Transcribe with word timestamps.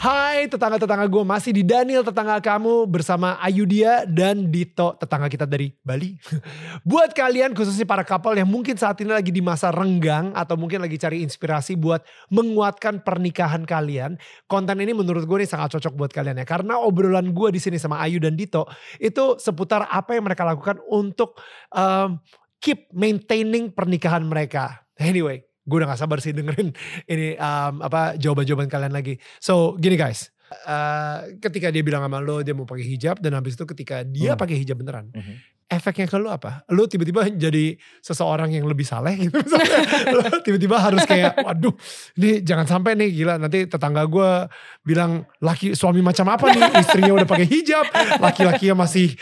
Hai 0.00 0.48
tetangga-tetangga 0.48 1.12
gue 1.12 1.24
masih 1.28 1.52
di 1.52 1.60
Daniel 1.60 2.00
tetangga 2.00 2.40
kamu 2.40 2.88
bersama 2.88 3.36
Ayudia 3.36 4.08
dan 4.08 4.48
Dito 4.48 4.96
tetangga 4.96 5.28
kita 5.28 5.44
dari 5.44 5.76
Bali. 5.84 6.16
buat 6.88 7.12
kalian 7.12 7.52
khususnya 7.52 7.84
para 7.84 8.00
couple 8.00 8.32
yang 8.32 8.48
mungkin 8.48 8.80
saat 8.80 8.96
ini 9.04 9.12
lagi 9.12 9.28
di 9.28 9.44
masa 9.44 9.68
renggang 9.68 10.32
atau 10.32 10.56
mungkin 10.56 10.80
lagi 10.80 10.96
cari 10.96 11.20
inspirasi 11.20 11.76
buat 11.76 12.00
menguatkan 12.32 13.04
pernikahan 13.04 13.68
kalian, 13.68 14.16
konten 14.48 14.80
ini 14.80 14.96
menurut 14.96 15.28
gue 15.28 15.44
nih 15.44 15.50
sangat 15.52 15.76
cocok 15.76 15.92
buat 15.92 16.16
kalian 16.16 16.40
ya 16.40 16.48
karena 16.48 16.80
obrolan 16.80 17.36
gue 17.36 17.52
di 17.52 17.60
sini 17.60 17.76
sama 17.76 18.00
Ayu 18.00 18.24
dan 18.24 18.40
Dito 18.40 18.72
itu 18.96 19.36
seputar 19.36 19.84
apa 19.84 20.16
yang 20.16 20.24
mereka 20.24 20.48
lakukan 20.48 20.80
untuk 20.88 21.36
um, 21.76 22.16
keep 22.56 22.88
maintaining 22.96 23.68
pernikahan 23.68 24.24
mereka. 24.24 24.80
Anyway, 24.96 25.44
gue 25.70 25.76
udah 25.78 25.88
gak 25.88 26.02
sabar 26.02 26.18
sih 26.18 26.34
dengerin 26.34 26.74
ini 27.06 27.38
um, 27.38 27.78
apa 27.80 28.18
jawaban-jawaban 28.18 28.66
kalian 28.66 28.90
lagi. 28.90 29.14
So 29.38 29.54
gini 29.74 29.94
guys, 29.94 30.34
uh, 30.66 31.30
ketika 31.38 31.70
dia 31.70 31.80
bilang 31.80 32.02
sama 32.02 32.18
lo 32.18 32.42
dia 32.42 32.50
mau 32.50 32.66
pakai 32.66 32.82
hijab 32.84 33.22
dan 33.22 33.32
habis 33.32 33.54
itu 33.54 33.62
ketika 33.64 34.02
dia 34.02 34.34
Hmm. 34.34 34.40
pakai 34.40 34.58
hijab 34.58 34.76
beneran, 34.76 35.08
Mhm. 35.08 35.34
efeknya 35.70 36.04
ke 36.04 36.18
lo 36.18 36.28
apa? 36.28 36.66
Lo 36.66 36.84
tiba-tiba 36.84 37.30
jadi 37.30 37.78
seseorang 38.02 38.50
yang 38.50 38.66
lebih 38.66 38.82
saleh 38.82 39.14
gitu. 39.16 39.38
misalnya. 39.38 39.78
lo 40.18 40.42
tiba-tiba 40.42 40.76
harus 40.76 41.06
kayak, 41.06 41.38
waduh, 41.40 41.70
ini 42.18 42.42
jangan 42.42 42.66
sampai 42.66 42.98
nih 42.98 43.14
gila 43.14 43.38
nanti 43.38 43.64
tetangga 43.64 44.02
gue 44.04 44.50
bilang 44.82 45.22
laki 45.38 45.72
suami 45.72 46.02
macam 46.02 46.26
apa 46.26 46.50
nih? 46.50 46.62
Istrinya 46.76 47.14
udah 47.14 47.22
pakai 47.24 47.46
hijab, 47.46 47.86
laki-lakinya 48.18 48.82
masih 48.82 49.14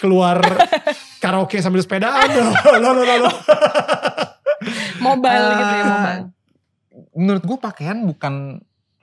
keluar 0.00 0.40
karaoke 1.20 1.60
sambil 1.60 1.84
sepedaan. 1.84 2.32
Lo, 2.80 2.80
lo, 2.80 3.04
lo, 3.04 3.14
lo. 3.20 3.32
Mobile 5.06 5.46
gitu 5.54 5.72
ya, 5.72 5.82
Ah, 5.82 5.90
mobile. 5.90 6.22
Menurut 7.14 7.42
gue 7.44 7.58
pakaian 7.58 7.98
bukan 8.02 8.34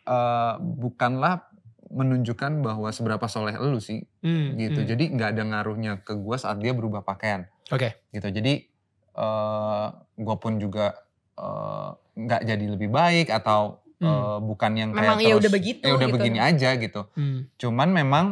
eh, 0.04 0.54
bukanlah 0.60 1.48
menunjukkan 1.88 2.60
bahwa 2.60 2.92
seberapa 2.92 3.26
soleh 3.26 3.56
lu 3.56 3.80
sih 3.80 4.04
Hmm, 4.20 4.56
gitu. 4.56 4.84
hmm. 4.84 4.90
Jadi 4.90 5.04
nggak 5.14 5.30
ada 5.32 5.44
ngaruhnya 5.46 5.94
ke 6.02 6.14
gue 6.14 6.36
saat 6.36 6.60
dia 6.60 6.72
berubah 6.72 7.00
pakaian 7.02 7.48
Oke. 7.70 7.96
gitu. 8.12 8.28
Jadi 8.28 8.68
eh 9.14 9.88
gue 10.16 10.36
pun 10.38 10.54
juga 10.58 10.94
eh, 11.34 11.90
nggak 12.18 12.42
jadi 12.46 12.66
lebih 12.70 12.90
baik 12.90 13.28
atau 13.30 13.80
Hmm. 13.98 14.06
eh, 14.06 14.40
bukan 14.44 14.72
yang 14.74 14.90
kayak 14.94 15.02
Memang 15.10 15.20
ya 15.20 15.26
terus, 15.32 15.42
udah 15.42 15.52
begitu 15.52 15.82
ya 15.82 15.94
udah 15.96 16.06
gitu. 16.06 16.16
begini 16.16 16.38
aja 16.38 16.70
gitu. 16.76 17.02
Hmm. 17.14 17.50
Cuman 17.58 17.90
memang 17.90 18.26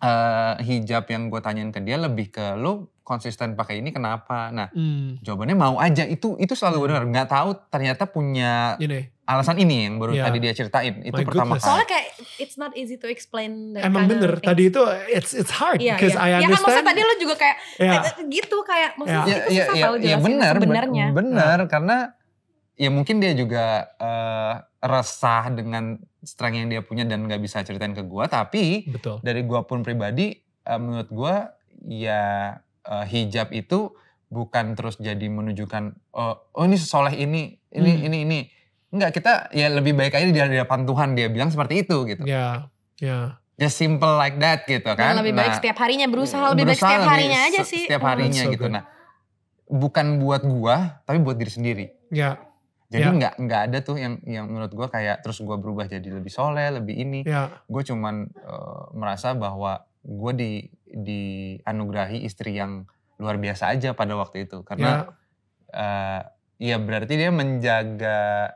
eh, 0.00 0.54
hijab 0.62 1.04
yang 1.06 1.28
gue 1.28 1.36
tanyain 1.38 1.68
ke 1.68 1.80
dia 1.80 2.00
lebih 2.00 2.30
ke 2.30 2.56
lu 2.56 2.88
konsisten 3.10 3.52
pakai 3.52 3.78
ini 3.78 3.90
kenapa? 3.90 4.48
Nah 4.48 4.70
Hmm. 4.70 5.18
jawabannya 5.18 5.56
mau 5.56 5.74
aja 5.76 6.06
itu 6.06 6.38
itu 6.38 6.54
selalu 6.54 6.86
benar. 6.86 7.02
Nggak 7.02 7.28
tahu 7.28 7.50
ternyata 7.66 8.06
punya 8.06 8.78
Ini. 8.78 9.10
alasan 9.24 9.58
ini 9.58 9.84
yang 9.84 9.98
baru 9.98 10.12
Iya. 10.12 10.24
tadi 10.24 10.38
dia 10.38 10.52
ceritain 10.52 10.94
itu 11.00 11.10
My 11.12 11.22
pertama 11.24 11.44
goodness. 11.52 11.60
kali. 11.60 11.70
Soalnya 11.74 11.88
kayak 11.88 12.06
it's 12.38 12.56
not 12.56 12.72
easy 12.72 12.94
to 12.94 13.06
explain 13.06 13.50
that 13.74 13.82
Emang 13.82 14.06
bener, 14.06 14.38
thing. 14.38 14.46
tadi 14.46 14.62
itu 14.64 14.82
it's 15.08 15.32
it's 15.32 15.50
hard 15.50 15.78
Iya, 15.78 15.94
because 15.94 16.14
iya. 16.14 16.22
I 16.22 16.28
Ya 16.28 16.30
kan 16.30 16.38
understand. 16.46 16.62
maksudnya 16.62 16.86
tadi 16.86 17.00
lu 17.02 17.14
juga 17.20 17.34
kayak 17.36 17.56
Ya. 17.76 17.92
eh, 17.92 18.00
gitu 18.28 18.56
kayak 18.62 18.90
maksudnya 18.94 19.26
Ya. 19.26 19.36
itu 19.44 19.50
susah 19.50 19.74
tau 19.76 19.94
ya 19.96 20.02
jelasin 20.14 20.22
benar, 20.24 20.54
ben- 20.54 20.62
sebenarnya. 20.62 21.06
benar 21.10 21.58
karena 21.66 21.96
ya 22.74 22.88
mungkin 22.88 23.18
dia 23.18 23.32
juga 23.32 23.64
eh, 23.98 24.54
resah 24.80 25.44
dengan 25.50 25.84
strength 26.22 26.56
yang 26.56 26.68
dia 26.68 26.80
punya 26.80 27.04
dan 27.04 27.20
nggak 27.22 27.38
bisa 27.38 27.60
ceritain 27.60 27.92
ke 27.92 28.00
gua 28.02 28.24
tapi 28.26 28.88
Betul. 28.88 29.20
dari 29.20 29.42
gua 29.42 29.62
pun 29.62 29.80
pribadi 29.80 30.32
eh, 30.60 30.76
menurut 30.76 31.08
gua 31.08 31.52
ya 31.82 32.56
eh, 32.82 33.04
hijab 33.06 33.50
itu 33.50 33.92
bukan 34.26 34.72
terus 34.72 34.94
jadi 34.96 35.22
menunjukkan 35.22 35.82
oh, 36.12 36.34
oh 36.52 36.64
ini 36.64 36.76
soleh 36.76 37.14
ini 37.14 37.42
ini 37.68 37.90
Hmm. 37.92 38.06
ini 38.06 38.18
ini 38.24 38.38
enggak 38.88 39.10
kita 39.12 39.32
ya 39.50 39.66
lebih 39.68 39.92
baik 39.92 40.12
aja 40.12 40.24
di 40.24 40.38
hadapan 40.38 40.82
Tuhan 40.82 41.08
dia 41.12 41.26
bilang 41.26 41.48
seperti 41.48 41.82
itu 41.82 42.02
gitu 42.04 42.22
Ya, 42.22 42.70
ya. 42.96 43.38
just 43.54 43.74
simple 43.74 44.14
like 44.14 44.38
that 44.38 44.64
gitu 44.64 44.86
kan 44.88 45.14
Dan 45.14 45.20
lebih 45.20 45.34
baik 45.34 45.50
Nah, 45.50 45.58
setiap 45.58 45.76
harinya 45.78 46.06
berusaha 46.06 46.42
lebih 46.48 46.64
baik 46.64 46.74
berusaha 46.74 46.88
setiap 46.88 47.00
lebih 47.00 47.10
harinya 47.12 47.40
aja 47.44 47.60
sih. 47.62 47.84
Setiap 47.84 48.00
Hmm. 48.00 48.10
harinya 48.10 48.42
so 48.42 48.50
gitu. 48.50 48.64
good. 48.64 48.72
Nah, 48.72 48.84
bukan 49.66 50.06
buat 50.18 50.42
gua, 50.42 50.76
tapi 51.04 51.18
buat 51.18 51.36
diri 51.36 51.50
sendiri. 51.50 51.86
Ya, 52.10 52.42
Jadi 52.86 53.06
Ya. 53.06 53.14
nggak 53.14 53.34
nggak 53.38 53.60
ada 53.66 53.78
tuh 53.80 53.96
yang 53.96 54.18
yang 54.24 54.46
menurut 54.46 54.70
gua 54.70 54.86
kayak 54.86 55.22
terus 55.22 55.38
gua 55.38 55.54
berubah 55.54 55.86
jadi 55.86 56.10
lebih 56.10 56.26
soleh, 56.28 56.70
lebih 56.72 56.94
ini. 56.96 57.22
ya. 57.22 57.62
Gue 57.64 57.82
cuman 57.82 58.26
eh, 58.26 58.82
merasa 58.92 59.30
bahwa 59.32 59.86
gue 60.10 60.32
di 60.34 60.50
dianugerahi 60.90 62.26
istri 62.26 62.58
yang 62.58 62.82
luar 63.22 63.38
biasa 63.38 63.70
aja 63.70 63.94
pada 63.94 64.18
waktu 64.18 64.50
itu 64.50 64.66
karena 64.66 65.14
Ya, 65.70 65.78
eh, 65.78 66.20
ya 66.74 66.76
berarti 66.82 67.14
dia 67.14 67.30
menjaga 67.30 68.50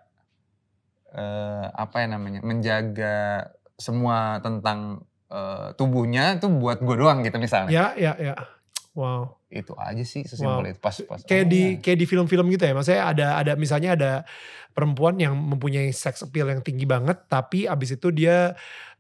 eh, 1.15 1.67
apa 1.71 1.97
ya 2.03 2.07
namanya 2.11 2.43
menjaga 2.43 3.49
semua 3.79 4.43
tentang 4.43 5.07
eh, 5.31 5.71
tubuhnya 5.79 6.43
tuh 6.43 6.51
buat 6.59 6.83
gue 6.83 6.97
doang 6.99 7.23
gitu 7.23 7.39
misalnya 7.39 7.71
ya, 7.71 7.87
ya, 7.95 8.13
ya. 8.19 8.35
Wow. 8.95 9.43
itu 9.51 9.75
aja 9.75 10.03
sih 10.07 10.23
sesimpel 10.23 10.67
Wow. 10.67 10.71
itu 10.71 10.81
pas 10.83 10.95
pas 11.07 11.19
Kayak 11.23 11.47
oh, 11.47 11.51
di 11.51 11.63
ya. 11.63 11.79
kayak 11.83 11.99
di 11.99 12.07
film-film 12.07 12.47
gitu 12.55 12.63
ya. 12.63 12.75
Maksudnya 12.75 13.03
ada 13.07 13.27
ada 13.43 13.53
misalnya 13.59 13.91
ada 13.99 14.13
perempuan 14.71 15.19
yang 15.19 15.35
mempunyai 15.35 15.91
sex 15.91 16.23
appeal 16.23 16.47
yang 16.51 16.63
tinggi 16.63 16.87
banget 16.87 17.27
tapi 17.27 17.67
abis 17.67 17.99
itu 17.99 18.11
dia 18.11 18.55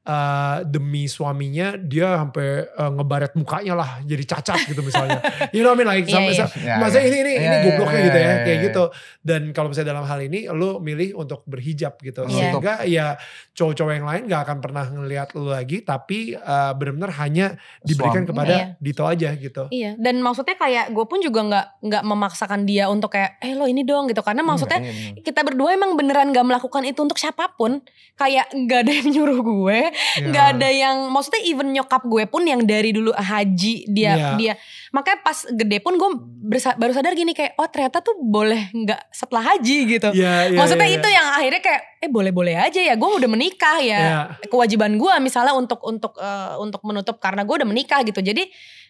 eh, 0.05 0.57
demi 0.69 1.09
suaminya 1.09 1.75
dia 1.75 2.21
sampai 2.21 2.47
eh, 2.69 2.91
ngebaret 2.93 3.33
mukanya 3.35 3.75
lah 3.75 3.91
jadi 4.05 4.25
cacat 4.29 4.69
gitu 4.69 4.85
misalnya. 4.85 5.19
you 5.57 5.65
know 5.65 5.73
what 5.73 5.81
I 5.81 5.81
mean 5.81 5.89
like 5.89 6.05
Iya, 6.05 6.15
sampai 6.15 6.33
iya. 6.37 6.47
Ya, 6.61 6.75
Maksudnya 6.79 7.05
ya. 7.05 7.09
ini 7.09 7.19
ini 7.19 7.33
Iya, 7.33 7.41
ini 7.41 7.49
iya, 7.49 7.65
gobloknya 7.65 7.97
iya, 7.97 8.07
gitu 8.07 8.19
ya, 8.19 8.25
iya, 8.25 8.37
kayak 8.45 8.57
iya. 8.61 8.67
gitu. 8.69 8.85
Dan 9.25 9.43
kalau 9.51 9.69
misalnya 9.73 9.89
dalam 9.97 10.05
hal 10.05 10.21
ini 10.21 10.41
lu 10.53 10.71
milih 10.79 11.09
untuk 11.17 11.41
berhijab 11.49 11.97
gitu. 11.99 12.23
Iya. 12.25 12.37
Sehingga 12.37 12.75
ya 12.85 13.07
cowok-cowok 13.53 13.93
yang 13.95 14.07
lain 14.07 14.23
gak 14.29 14.43
akan 14.45 14.59
pernah 14.61 14.85
ngelihat 14.87 15.29
lu 15.33 15.49
lagi 15.49 15.81
tapi 15.81 16.37
uh, 16.37 16.77
benar-benar 16.77 17.11
hanya 17.19 17.57
diberikan 17.81 18.23
Suami. 18.25 18.31
kepada 18.31 18.55
Iya. 18.55 18.67
Dito 18.77 19.03
aja 19.09 19.29
gitu. 19.35 19.63
Iya, 19.73 19.97
dan 19.97 20.21
maksudnya 20.21 20.55
kayak 20.55 20.93
gue 20.93 21.05
pun 21.09 21.19
juga 21.19 21.41
nggak 21.43 21.67
nggak 21.85 22.03
memaksakan 22.05 22.61
dia 22.65 22.87
untuk 22.87 23.11
kayak, 23.11 23.41
eh 23.41 23.57
lo 23.57 23.65
ini 23.65 23.83
dong 23.83 24.07
gitu, 24.07 24.21
karena 24.21 24.45
maksudnya 24.45 24.79
bener. 24.79 25.21
kita 25.25 25.41
berdua 25.43 25.73
emang 25.73 25.97
beneran 25.97 26.31
gak 26.31 26.45
melakukan 26.45 26.83
itu 26.85 27.01
untuk 27.01 27.17
siapa 27.17 27.51
pun, 27.57 27.81
kayak 28.15 28.53
nggak 28.53 28.79
ada 28.85 28.93
yang 28.93 29.09
nyuruh 29.11 29.41
gue, 29.41 29.79
Ya. 30.15 30.27
nggak 30.27 30.47
ada 30.53 30.69
yang, 30.69 30.97
maksudnya 31.09 31.43
even 31.43 31.71
nyokap 31.71 32.03
gue 32.03 32.25
pun 32.25 32.43
yang 32.43 32.63
dari 32.63 32.91
dulu 32.91 33.11
haji 33.11 33.87
dia 33.87 34.13
Iya. 34.13 34.29
dia, 34.35 34.55
makanya 34.91 35.19
pas 35.21 35.43
gede 35.45 35.79
pun 35.79 35.95
gue 35.95 36.11
bersa- 36.45 36.75
baru 36.75 36.91
sadar 36.91 37.13
gini 37.13 37.31
kayak, 37.31 37.55
oh 37.55 37.67
ternyata 37.67 37.99
tuh 37.99 38.15
boleh 38.17 38.71
nggak 38.71 39.01
setelah 39.09 39.43
haji 39.49 39.79
gitu. 39.89 40.09
Iya, 40.11 40.51
iya, 40.51 40.57
Maksudnya 40.57 40.85
iya, 40.85 40.97
itu 40.97 41.09
yang 41.09 41.27
akhirnya 41.33 41.61
kayak 41.61 41.83
eh 41.99 42.09
boleh-boleh 42.09 42.55
aja 42.55 42.81
ya 42.81 42.95
gue 42.95 43.09
udah 43.09 43.27
menikah 43.27 43.79
ya 43.79 43.99
Iya. 43.99 44.21
kewajiban 44.47 44.95
gue 44.95 45.13
misalnya 45.19 45.53
untuk 45.53 45.81
untuk 45.81 46.15
eh, 46.17 46.55
untuk 46.57 46.83
menutup 46.83 47.17
karena 47.17 47.43
gue 47.43 47.55
udah 47.55 47.67
menikah 47.67 48.03
gitu 48.03 48.21
jadi 48.21 48.45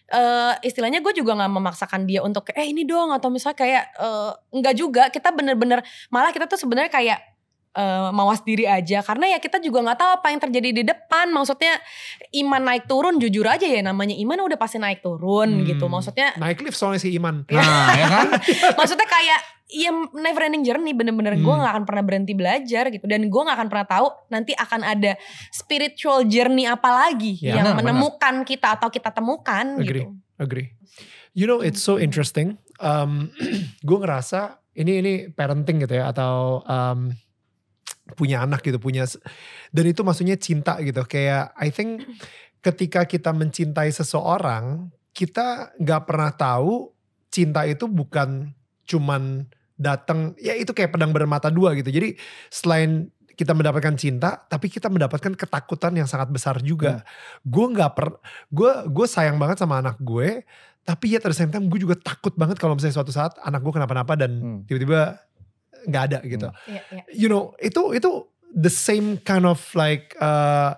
eh, 0.07 0.53
istilahnya 0.61 0.99
gue 0.99 1.13
juga 1.13 1.33
nggak 1.33 1.51
memaksakan 1.51 2.03
dia 2.03 2.21
untuk 2.21 2.51
eh 2.51 2.65
ini 2.65 2.83
dong 2.83 3.09
atau 3.09 3.29
misalnya 3.29 3.55
kayak 3.55 3.83
eh, 3.95 4.31
enggak 4.51 4.73
juga 4.73 5.03
kita 5.07 5.31
bener-bener 5.31 5.79
malah 6.07 6.29
kita 6.29 6.45
tuh 6.45 6.57
sebenarnya 6.57 6.89
kayak 6.89 7.19
eh, 7.75 8.09
mawas 8.09 8.39
diri 8.41 8.63
aja 8.63 9.03
karena 9.03 9.35
ya 9.35 9.37
kita 9.37 9.59
juga 9.59 9.83
nggak 9.83 9.99
tahu 9.99 10.11
apa 10.15 10.27
yang 10.31 10.39
terjadi 10.39 10.69
di 10.71 10.83
depan 10.83 11.29
maksudnya 11.29 11.75
iman 12.33 12.63
naik 12.63 12.87
turun 12.87 13.19
jujur 13.19 13.43
aja 13.43 13.63
ya 13.63 13.79
namanya 13.79 14.15
iman 14.15 14.47
udah 14.47 14.55
pasti 14.55 14.79
naik 14.79 14.99
turun 14.99 15.51
Hmm. 15.51 15.67
gitu 15.67 15.85
maksudnya 15.85 16.31
Naik 16.35 16.59
lift 16.59 16.73
soalnya 16.73 16.97
si 16.97 17.11
Iman. 17.11 17.43
Nah, 17.47 17.61
ya 18.01 18.07
kan? 18.07 18.27
maksudnya 18.73 19.05
kayak 19.05 19.39
ya 19.65 19.89
never 20.13 20.45
ending 20.45 20.61
journey 20.61 20.93
bener-bener 20.93 21.35
gue 21.35 21.49
Hmm. 21.51 21.59
gak 21.59 21.73
akan 21.73 21.83
pernah 21.83 22.03
berhenti 22.05 22.31
belajar 22.31 22.87
gitu 22.87 23.03
dan 23.03 23.25
gue 23.25 23.41
gak 23.41 23.57
akan 23.57 23.67
pernah 23.67 23.87
tahu 23.87 24.07
nanti 24.29 24.53
akan 24.53 24.81
ada 24.81 25.17
spiritual 25.49 26.23
journey 26.23 26.63
apa 26.63 26.87
lagi 26.87 27.35
Ya, 27.39 27.59
yang 27.59 27.73
menemukan 27.73 28.43
kita 28.43 28.77
atau 28.77 28.87
kita 28.87 29.09
temukan 29.09 29.75
Agree. 29.75 30.05
gitu 30.05 30.13
Agree. 30.35 30.67
You 31.33 31.47
know 31.47 31.59
it's 31.59 31.79
so 31.79 31.97
interesting. 31.97 32.55
Um, 32.77 33.31
gue 33.87 33.97
ngerasa 33.97 34.59
ini 34.75 34.99
ini 34.99 35.13
parenting 35.29 35.81
gitu 35.81 35.95
ya 35.95 36.11
atau 36.11 36.59
um, 36.61 37.11
punya 38.13 38.45
anak 38.45 38.61
gitu 38.61 38.77
punya 38.77 39.09
dan 39.73 39.85
itu 39.89 40.05
maksudnya 40.05 40.37
cinta 40.37 40.77
gitu. 40.85 41.01
Kayak 41.09 41.57
I 41.57 41.73
think 41.73 42.05
ketika 42.61 43.09
kita 43.09 43.33
mencintai 43.33 43.89
seseorang 43.89 44.93
kita 45.17 45.73
nggak 45.81 46.01
pernah 46.05 46.29
tahu 46.29 46.93
cinta 47.33 47.65
itu 47.65 47.89
bukan 47.89 48.53
cuman 48.85 49.49
datang 49.75 50.37
ya 50.37 50.53
itu 50.53 50.69
kayak 50.71 50.93
pedang 50.93 51.09
bermata 51.09 51.49
dua 51.49 51.73
gitu. 51.73 51.89
Jadi 51.89 52.13
selain 52.53 53.09
kita 53.35 53.51
mendapatkan 53.51 53.97
cinta 53.99 54.45
tapi 54.47 54.71
kita 54.71 54.87
mendapatkan 54.87 55.33
ketakutan 55.33 55.97
yang 55.97 56.05
sangat 56.05 56.29
besar 56.29 56.61
juga. 56.61 57.01
Gue 57.41 57.73
nggak 57.73 57.91
per 57.97 58.21
gue 58.53 58.71
gue 58.85 59.05
sayang 59.09 59.41
banget 59.41 59.59
sama 59.65 59.81
anak 59.81 59.97
gue 59.97 60.45
tapi 60.85 61.17
ya 61.17 61.19
the 61.19 61.33
same 61.33 61.49
time 61.49 61.65
gue 61.65 61.81
juga 61.81 61.97
takut 61.97 62.37
banget 62.37 62.61
kalau 62.61 62.77
misalnya 62.77 63.01
suatu 63.01 63.09
saat 63.09 63.33
anak 63.41 63.65
gue 63.65 63.73
kenapa-napa 63.73 64.13
dan 64.13 64.31
Hmm. 64.37 64.61
Nggak 65.85 66.03
ada 66.11 66.19
gitu. 66.25 66.47
Iya, 66.67 66.81
iya. 66.91 67.03
You 67.13 67.27
know 67.29 67.53
itu 67.61 67.93
itu 67.93 68.09
the 68.51 68.71
same 68.71 69.21
kind 69.21 69.45
of 69.45 69.59
like 69.73 70.15
uh, 70.17 70.73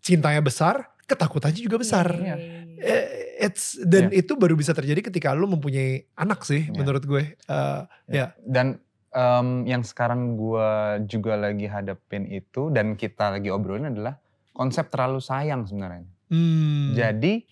cintanya 0.00 0.40
besar, 0.40 0.94
ketakutannya 1.04 1.58
juga 1.58 1.76
besar. 1.82 2.06
Iya, 2.16 2.34
iya, 2.36 2.60
iya. 2.64 2.82
Eh, 2.82 3.06
It's 3.36 3.76
dan 3.84 4.08
itu 4.16 4.32
baru 4.32 4.56
bisa 4.56 4.72
terjadi 4.72 5.12
ketika 5.12 5.36
lu 5.36 5.44
mempunyai 5.44 6.08
anak 6.16 6.40
sih 6.48 6.68
Iya. 6.68 6.72
menurut 6.72 7.04
gue. 7.04 7.36
Uh, 7.44 7.84
ya. 8.08 8.32
Dan 8.40 8.80
em, 9.12 9.68
yang 9.68 9.84
sekarang 9.84 10.40
gua 10.40 10.96
juga 11.04 11.36
lagi 11.36 11.68
hadapin 11.68 12.24
itu 12.32 12.72
dan 12.72 12.96
kita 12.96 13.36
lagi 13.36 13.52
obrolin 13.52 13.92
adalah 13.92 14.16
konsep 14.56 14.88
terlalu 14.88 15.20
sayang 15.20 15.68
sebenarnya. 15.68 16.08
Hmm. 16.32 16.96
Jadi 16.96 17.44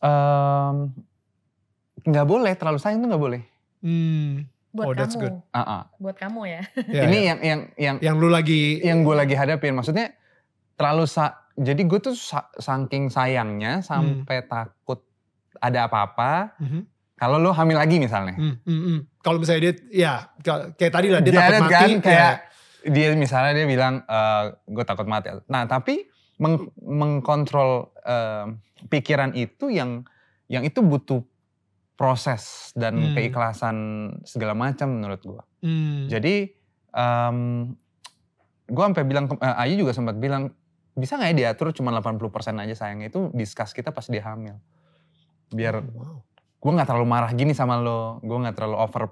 em, 0.00 0.76
nggak 2.04 2.26
boleh 2.28 2.52
terlalu 2.56 2.78
sayang 2.80 3.04
tuh 3.04 3.08
nggak 3.12 3.24
boleh. 3.24 3.42
Hmm. 3.84 4.48
Buat 4.74 4.84
Oh, 4.84 4.92
that's 4.92 5.14
kamu, 5.14 5.22
good. 5.22 5.36
Ah, 5.50 5.60
ah. 5.62 5.82
buat 5.96 6.16
kamu 6.16 6.40
ya. 6.44 6.62
Ya, 6.90 7.02
Ini 7.06 7.14
ya. 7.16 7.22
yang 7.24 7.38
yang 7.40 7.60
yang 7.78 7.96
yang 8.02 8.14
lu 8.18 8.26
lagi 8.26 8.82
yang 8.82 9.00
gue 9.00 9.14
lagi 9.14 9.32
hadapin 9.32 9.70
maksudnya 9.72 10.10
terlalu 10.74 11.06
sa 11.06 11.24
jadi 11.54 11.78
gue 11.78 12.00
tuh 12.02 12.12
sa- 12.12 12.50
saking 12.52 13.06
sayangnya 13.06 13.78
sampai 13.80 14.42
takut 14.42 15.06
ada 15.56 15.86
apa-apa 15.86 16.58
Mhm. 16.58 16.80
kalau 17.14 17.38
lo 17.38 17.54
hamil 17.54 17.78
lagi 17.78 17.96
misalnya 17.96 18.34
Hmm, 18.34 18.58
hmm, 18.60 18.80
hmm. 18.82 18.98
Kalau 19.22 19.38
misalnya 19.38 19.62
dia, 19.64 19.74
ya 19.88 20.12
ka- 20.36 20.74
kayak 20.74 20.92
tadi 20.92 21.08
lah 21.08 21.22
dia 21.22 21.30
Dia 21.30 21.38
takut 21.40 21.48
ada 21.48 21.60
mati, 21.62 21.72
kan, 21.72 21.88
ya. 21.88 22.00
kayak 22.02 22.34
dia 22.84 23.06
misalnya 23.14 23.52
dia 23.54 23.64
bilang 23.64 23.94
gue 24.66 24.84
takut 24.84 25.06
mati 25.06 25.30
nah 25.46 25.64
tapi 25.64 26.10
meng- 26.36 26.74
mengkontrol 26.76 27.70
eh, 28.02 28.44
pikiran 28.84 29.30
itu 29.32 29.70
yang 29.70 30.02
yang 30.46 30.60
itu 30.60 30.82
butuh 30.82 31.22
proses 31.94 32.74
dan 32.74 32.98
Hmm. 32.98 33.14
keikhlasan 33.14 33.76
segala 34.22 34.52
macam 34.52 34.90
menurut 34.90 35.22
gue 35.22 35.42
Hmm. 35.64 36.06
Jadi 36.06 36.50
gue 38.64 38.82
sampai 38.82 39.04
bilang, 39.04 39.28
eh, 39.38 39.62
Ayu 39.64 39.80
juga 39.80 39.92
sempat 39.92 40.16
bilang, 40.16 40.52
bisa 40.94 41.18
nggak 41.18 41.30
ya 41.30 41.36
diatur 41.36 41.74
cuma 41.74 41.90
80% 41.90 42.54
aja 42.56 42.74
sayangnya 42.76 43.10
itu 43.10 43.28
discuss 43.34 43.74
kita 43.74 43.90
pas 43.90 44.06
dia 44.06 44.22
hamil. 44.22 44.56
Biar 45.50 45.82
Wow. 45.82 46.22
gue 46.60 46.70
nggak 46.72 46.86
terlalu 46.86 47.06
marah 47.06 47.32
gini 47.32 47.52
sama 47.52 47.76
lo, 47.76 48.22
gue 48.22 48.36
nggak 48.36 48.54
terlalu 48.54 48.76
over 48.78 49.04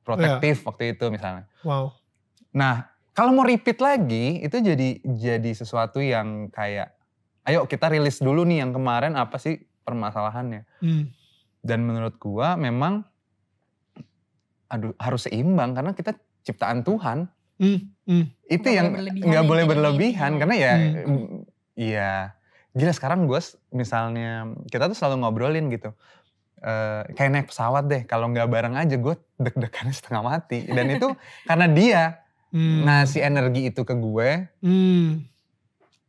protektif 0.00 0.64
waktu 0.64 0.96
itu 0.96 1.06
misalnya. 1.06 1.44
Wow. 1.62 1.92
Nah 2.50 2.86
kalau 3.12 3.30
mau 3.30 3.44
repeat 3.44 3.78
lagi 3.78 4.40
itu 4.40 4.56
jadi 4.58 5.02
jadi 5.04 5.50
sesuatu 5.52 6.00
yang 6.00 6.48
kayak, 6.50 6.90
ayo 7.44 7.66
kita 7.66 7.90
rilis 7.90 8.18
dulu 8.18 8.42
nih 8.42 8.64
yang 8.64 8.72
kemarin 8.72 9.14
apa 9.14 9.36
sih 9.36 9.58
permasalahannya. 9.84 10.62
Hmm. 10.82 11.04
Dan 11.60 11.84
menurut 11.84 12.16
gua 12.16 12.54
memang 12.54 13.04
aduh 14.66 14.94
harus 14.96 15.26
seimbang 15.26 15.74
karena 15.74 15.92
kita 15.92 16.14
ciptaan 16.40 16.80
Tuhan. 16.80 17.26
Hmm. 17.60 17.78
Hmm. 18.06 18.24
Itu 18.44 18.64
Nggak 18.64 18.72
yang 18.72 18.86
nggak 19.20 19.44
ya 19.44 19.48
boleh 19.48 19.64
jadinya 19.64 19.70
berlebihan 19.70 20.30
karena 20.38 20.54
ya 20.56 20.74
mm, 21.04 21.26
iya 21.74 22.12
gila 22.70 22.94
sekarang 22.94 23.26
gue 23.26 23.40
misalnya 23.70 24.46
kita 24.66 24.86
tuh 24.86 24.96
selalu 24.96 25.16
ngobrolin 25.20 25.68
gitu. 25.68 25.90
Eh, 26.60 27.02
kayak 27.12 27.30
naik 27.30 27.46
pesawat 27.48 27.84
deh 27.84 28.02
kalau 28.04 28.28
nggak 28.28 28.44
bareng 28.46 28.76
aja 28.76 28.92
gue 28.94 29.16
deg-degannya 29.36 29.92
setengah 29.92 30.22
mati 30.22 30.64
dan 30.66 30.86
itu 30.88 31.08
karena 31.48 31.66
dia 31.66 32.02
Hmm. 32.50 32.82
ngasih 32.82 33.22
energi 33.22 33.70
itu 33.70 33.86
ke 33.86 33.94
gue 33.94 34.50
Hmm. 34.58 35.22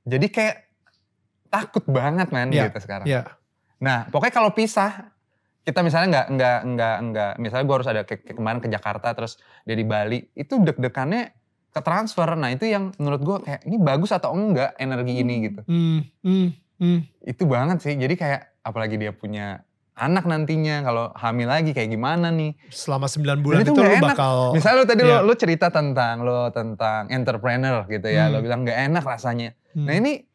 jadi 0.02 0.26
kayak 0.26 0.56
takut 1.54 1.86
banget 1.86 2.34
man 2.34 2.50
Iya, 2.50 2.66
gitu 2.66 2.82
sekarang. 2.82 3.06
iya. 3.06 3.30
Nah, 3.78 4.10
pokoknya 4.10 4.34
kalau 4.34 4.50
pisah, 4.50 5.11
kita 5.62 5.80
misalnya 5.80 6.08
nggak 6.12 6.28
nggak 6.32 6.60
nggak 6.68 6.96
nggak, 7.04 7.32
misalnya 7.38 7.64
gue 7.64 7.76
harus 7.76 7.90
ada 7.90 8.02
ke, 8.02 8.16
ke- 8.18 8.34
kemarin 8.34 8.58
ke 8.58 8.68
Jakarta 8.68 9.14
terus 9.14 9.38
dia 9.62 9.74
di 9.74 9.84
Bali, 9.84 10.26
itu 10.32 10.58
deg-degannya 10.58 11.34
ke 11.70 11.80
transfer. 11.80 12.28
Nah 12.34 12.50
itu 12.50 12.66
yang 12.66 12.92
menurut 12.96 13.22
gue 13.22 13.38
kayak 13.42 13.62
ini 13.64 13.78
bagus 13.78 14.10
atau 14.10 14.32
enggak 14.32 14.74
energi 14.76 15.14
ini 15.16 15.36
gitu. 15.44 15.62
Hmm. 15.64 16.00
Hmm. 16.20 16.48
Hmm. 16.78 17.00
Itu 17.22 17.46
banget 17.46 17.78
sih. 17.80 17.94
Jadi 17.94 18.14
kayak 18.16 18.42
apalagi 18.60 18.98
dia 18.98 19.12
punya 19.12 19.62
anak 19.94 20.26
nantinya 20.26 20.82
kalau 20.82 21.14
hamil 21.14 21.46
lagi 21.46 21.72
kayak 21.72 21.90
gimana 21.90 22.28
nih. 22.30 22.58
Selama 22.68 23.06
9 23.06 23.22
bulan 23.40 23.62
Dan 23.62 23.64
itu 23.64 23.72
itu, 23.72 23.78
lu 23.78 23.86
nggak 23.86 23.98
enak. 23.98 24.10
bakal 24.12 24.36
Misalnya 24.52 24.78
lo 24.78 24.86
tadi 24.86 25.02
iya. 25.04 25.10
lo, 25.14 25.30
lo 25.30 25.34
cerita 25.36 25.68
tentang 25.70 26.16
lo 26.22 26.50
tentang 26.50 27.06
entrepreneur 27.08 27.86
gitu 27.86 28.08
ya, 28.08 28.26
Hmm. 28.26 28.34
lo 28.34 28.38
bilang 28.42 28.66
nggak 28.66 28.80
enak 28.90 29.04
rasanya. 29.06 29.54
Hmm. 29.72 29.86
Nah 29.86 29.94
ini 29.96 30.26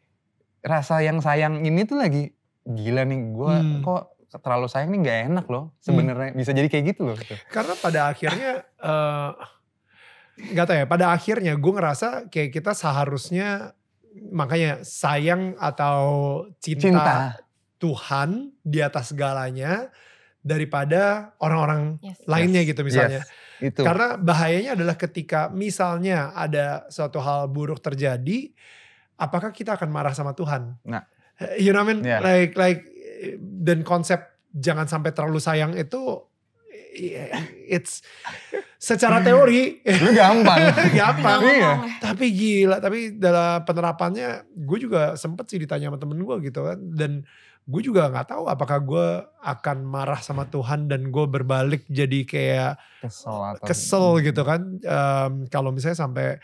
rasa 0.60 0.98
yang 0.98 1.18
sayang 1.18 1.60
ini 1.60 1.82
tuh 1.82 1.94
lagi 1.94 2.30
gila 2.64 3.02
nih 3.02 3.20
gue 3.28 3.54
Hmm. 3.56 3.82
kok 3.82 4.15
terlalu 4.30 4.66
sayang 4.68 4.90
nih 4.92 5.00
nggak 5.06 5.18
enak 5.32 5.46
loh 5.48 5.72
sebenarnya 5.78 6.34
bisa 6.34 6.50
jadi 6.52 6.68
kayak 6.68 6.84
gitu 6.96 7.08
loh. 7.08 7.16
gitu. 7.16 7.34
Karena 7.48 7.74
pada 7.78 8.00
akhirnya 8.10 8.52
eh 8.90 9.30
nggak 10.52 10.64
tahu 10.68 10.76
ya. 10.76 10.86
Pada 10.86 11.06
akhirnya 11.14 11.52
gue 11.56 11.72
ngerasa 11.72 12.28
kayak 12.28 12.50
kita 12.52 12.72
seharusnya 12.76 13.72
makanya 14.32 14.80
sayang 14.84 15.56
atau 15.56 16.00
cinta, 16.60 16.84
Cinta. 16.88 17.16
Tuhan 17.76 18.52
di 18.60 18.80
atas 18.80 19.12
segalanya 19.12 19.92
daripada 20.40 21.34
orang-orang 21.42 21.98
Yes. 22.00 22.22
lainnya 22.24 22.62
Yes, 22.62 22.68
gitu 22.72 22.80
misalnya. 22.86 23.20
yes, 23.24 23.28
itu. 23.72 23.80
Karena 23.82 24.16
bahayanya 24.16 24.78
adalah 24.78 24.96
ketika 24.96 25.48
misalnya 25.50 26.30
ada 26.32 26.86
suatu 26.88 27.18
hal 27.18 27.50
buruk 27.50 27.82
terjadi, 27.82 28.52
apakah 29.16 29.50
kita 29.50 29.74
akan 29.76 29.88
marah 29.90 30.14
sama 30.14 30.32
Tuhan? 30.32 30.76
Nah. 30.84 31.04
you 31.60 31.68
know 31.72 31.84
what 31.84 31.92
I 31.92 31.92
mean? 31.92 32.00
Yeah. 32.00 32.20
Like 32.24 32.56
like 32.56 32.80
dan 33.40 33.82
konsep 33.82 34.20
jangan 34.52 34.88
sampai 34.88 35.12
terlalu 35.12 35.40
sayang 35.40 35.76
itu 35.76 36.24
it's 37.68 38.00
secara 38.80 39.20
teori 39.20 39.80
Lu 39.84 40.10
gampang. 40.16 40.72
gampang. 40.98 41.40
Iya. 41.44 41.72
Tapi 42.00 42.26
gila, 42.32 42.76
tapi 42.80 43.16
dalam 43.16 43.64
penerapannya 43.64 44.48
gue 44.52 44.78
juga 44.80 45.16
sempet 45.16 45.48
sih 45.48 45.60
ditanya 45.60 45.92
sama 45.92 46.00
temen 46.00 46.20
gue 46.20 46.36
gitu 46.48 46.64
kan. 46.64 46.78
Dan 46.80 47.24
gue 47.66 47.82
juga 47.82 48.08
nggak 48.08 48.30
tahu 48.30 48.44
apakah 48.46 48.78
gue 48.80 49.06
akan 49.42 49.78
marah 49.84 50.20
sama 50.22 50.46
Tuhan 50.46 50.86
dan 50.86 51.10
gue 51.10 51.26
berbalik 51.26 51.82
jadi 51.90 52.22
kayak 52.22 52.72
Kesel 53.02 53.38
atau 53.42 53.66
kesel 53.66 54.06
gitu 54.22 54.42
kan. 54.46 54.60
Em, 54.80 55.32
kalau 55.50 55.74
misalnya 55.74 55.98
sampai 55.98 56.40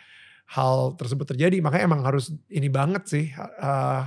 hal 0.52 0.98
tersebut 1.00 1.32
terjadi, 1.32 1.64
makanya 1.64 1.88
emang 1.88 2.04
harus 2.04 2.28
ini 2.52 2.68
banget 2.68 3.08
sih. 3.08 3.26
eh, 3.40 4.02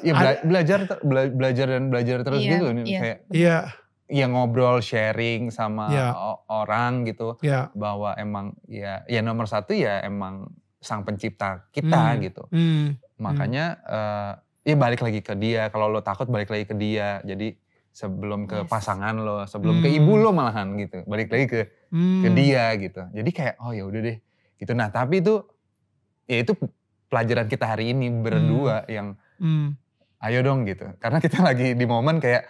Ya 0.00 0.12
bela- 0.12 0.42
belajar 0.42 0.78
bela- 1.00 1.32
belajar 1.32 1.66
dan 1.66 1.88
belajar 1.88 2.18
terus 2.20 2.40
Iya, 2.40 2.50
gitu 2.52 2.66
nih 2.70 2.84
iya. 2.84 3.00
kayak 3.00 3.18
Iya, 3.30 3.58
ya 4.06 4.26
ngobrol 4.26 4.78
sharing 4.78 5.48
sama 5.48 5.88
o- 6.12 6.40
orang 6.54 7.04
gitu 7.04 7.40
iya. 7.40 7.72
bahwa 7.72 8.12
emang 8.14 8.52
ya 8.64 9.00
ya 9.06 9.20
nomor 9.20 9.46
satu 9.46 9.72
ya 9.72 10.00
emang 10.00 10.52
sang 10.78 11.02
pencipta 11.02 11.64
kita 11.70 11.88
Hmm. 12.10 12.20
gitu 12.20 12.42
Hmm, 12.48 12.98
makanya 13.16 13.64
eh, 13.82 14.32
ya 14.64 14.76
balik 14.76 15.00
lagi 15.00 15.20
ke 15.20 15.32
dia 15.34 15.66
kalau 15.68 15.88
lo 15.88 16.00
takut 16.00 16.26
balik 16.26 16.48
lagi 16.48 16.64
ke 16.64 16.74
dia 16.74 17.22
jadi 17.22 17.56
sebelum 17.88 18.44
ke 18.44 18.58
Yes. 18.58 18.68
pasangan 18.68 19.14
lo 19.16 19.44
sebelum 19.44 19.80
ke 19.80 19.88
Hmm. 19.88 19.98
ibu 19.98 20.12
lo 20.16 20.30
malahan 20.30 20.76
gitu 20.76 21.00
balik 21.04 21.28
lagi 21.28 21.46
ke 21.46 21.60
hmm. 21.88 22.22
ke 22.22 22.28
dia 22.30 22.64
gitu 22.76 23.02
jadi 23.10 23.30
kayak 23.30 23.54
oh 23.58 23.70
ya 23.70 23.82
udah 23.82 24.00
deh 24.02 24.18
gitu 24.56 24.72
nah 24.72 24.88
tapi 24.88 25.18
itu 25.18 25.40
ya 26.24 26.40
itu 26.40 26.52
pelajaran 27.06 27.46
kita 27.46 27.64
hari 27.66 27.90
ini 27.90 28.08
berdua 28.10 28.84
yang 28.86 29.14
Hmm, 29.42 29.74
ayo 30.20 30.38
dong 30.40 30.62
gitu 30.62 30.86
karena 30.96 31.18
kita 31.18 31.42
lagi 31.42 31.74
di 31.74 31.82
momen 31.82 32.16
kayak 32.16 32.46